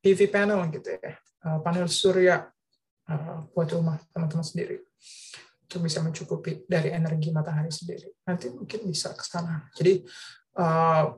PV 0.01 0.33
panel 0.33 0.61
gitu 0.73 0.89
ya, 0.97 1.13
eh, 1.21 1.59
panel 1.61 1.87
surya 1.87 2.49
eh, 3.09 3.39
buat 3.53 3.69
rumah 3.73 4.01
teman-teman 4.13 4.45
sendiri 4.45 4.81
untuk 5.71 5.87
bisa 5.87 6.03
mencukupi 6.03 6.67
dari 6.67 6.91
energi 6.91 7.31
matahari 7.31 7.71
sendiri. 7.71 8.11
Nanti 8.27 8.51
mungkin 8.51 8.91
bisa 8.91 9.15
ke 9.15 9.23
sana. 9.23 9.71
Jadi 9.71 10.03
uh, 10.59 11.15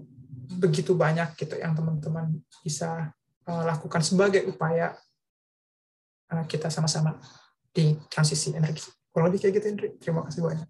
begitu 0.60 0.92
banyak 0.92 1.32
gitu 1.40 1.56
yang 1.56 1.72
teman-teman 1.72 2.36
bisa 2.60 3.08
uh, 3.48 3.64
lakukan 3.64 4.04
sebagai 4.04 4.44
upaya 4.44 4.92
uh, 6.36 6.44
kita 6.44 6.68
sama-sama 6.68 7.16
di 7.72 7.96
transisi 8.12 8.52
energi. 8.52 8.92
Kurang 9.08 9.32
lebih 9.32 9.48
kayak 9.48 9.54
gitu, 9.56 9.66
Indri. 9.72 9.88
Terima 9.96 10.20
kasih 10.20 10.44
banyak. 10.44 10.68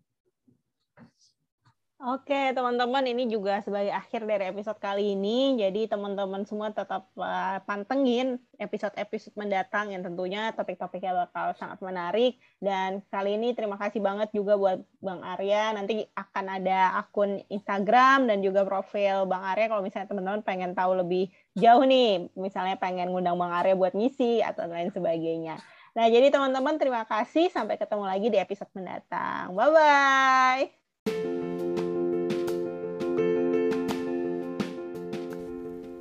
Oke, 2.03 2.51
teman-teman, 2.51 3.07
ini 3.07 3.31
juga 3.31 3.63
sebagai 3.63 3.95
akhir 3.95 4.27
dari 4.27 4.51
episode 4.51 4.75
kali 4.83 5.15
ini. 5.15 5.55
Jadi, 5.55 5.87
teman-teman 5.87 6.43
semua 6.43 6.75
tetap 6.75 7.07
uh, 7.15 7.63
pantengin 7.63 8.43
episode-episode 8.59 9.39
mendatang 9.39 9.95
yang 9.95 10.03
tentunya 10.03 10.51
topik-topiknya 10.51 11.15
bakal 11.15 11.55
sangat 11.55 11.79
menarik. 11.79 12.43
Dan 12.59 13.07
kali 13.07 13.39
ini 13.39 13.55
terima 13.55 13.79
kasih 13.79 14.03
banget 14.03 14.35
juga 14.35 14.59
buat 14.59 14.83
Bang 14.99 15.23
Arya. 15.23 15.79
Nanti 15.79 16.03
akan 16.19 16.47
ada 16.59 16.99
akun 16.99 17.39
Instagram 17.47 18.27
dan 18.27 18.43
juga 18.43 18.67
profil 18.67 19.23
Bang 19.31 19.47
Arya 19.47 19.71
kalau 19.71 19.87
misalnya 19.87 20.11
teman-teman 20.11 20.43
pengen 20.43 20.75
tahu 20.75 20.99
lebih 21.07 21.31
jauh 21.55 21.87
nih, 21.87 22.27
misalnya 22.35 22.83
pengen 22.83 23.15
ngundang 23.15 23.39
Bang 23.39 23.55
Arya 23.55 23.79
buat 23.79 23.95
ngisi 23.95 24.43
atau 24.43 24.67
lain 24.67 24.91
sebagainya. 24.91 25.63
Nah, 25.95 26.11
jadi 26.11 26.35
teman-teman 26.35 26.83
terima 26.83 27.07
kasih. 27.07 27.47
Sampai 27.55 27.79
ketemu 27.79 28.11
lagi 28.11 28.27
di 28.27 28.43
episode 28.43 28.75
mendatang. 28.75 29.55
Bye-bye. 29.55 31.52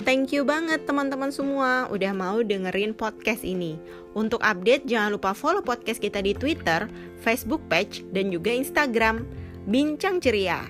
Thank 0.02 0.34
you 0.34 0.42
banget 0.42 0.82
teman-teman 0.82 1.30
semua 1.30 1.86
udah 1.86 2.10
mau 2.10 2.42
dengerin 2.42 2.90
podcast 2.90 3.46
ini. 3.46 3.78
Untuk 4.18 4.42
update 4.42 4.82
jangan 4.90 5.14
lupa 5.14 5.30
follow 5.30 5.62
podcast 5.62 6.02
kita 6.02 6.18
di 6.18 6.34
Twitter, 6.34 6.90
Facebook 7.22 7.62
page, 7.70 8.02
dan 8.10 8.34
juga 8.34 8.50
Instagram. 8.50 9.22
Bincang 9.70 10.18
ceria. 10.18 10.66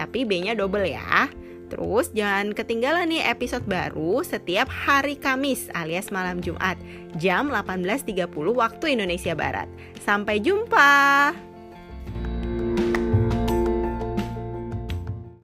Tapi 0.00 0.24
B-nya 0.24 0.56
double 0.56 0.88
ya. 0.88 1.28
Terus 1.68 2.08
jangan 2.16 2.56
ketinggalan 2.56 3.12
nih 3.12 3.28
episode 3.28 3.68
baru 3.68 4.24
setiap 4.24 4.72
hari 4.72 5.14
Kamis 5.20 5.68
alias 5.76 6.08
malam 6.08 6.40
Jumat 6.40 6.80
jam 7.20 7.52
18.30 7.52 8.32
waktu 8.32 8.96
Indonesia 8.96 9.36
Barat. 9.36 9.68
Sampai 10.00 10.40
jumpa. 10.40 11.49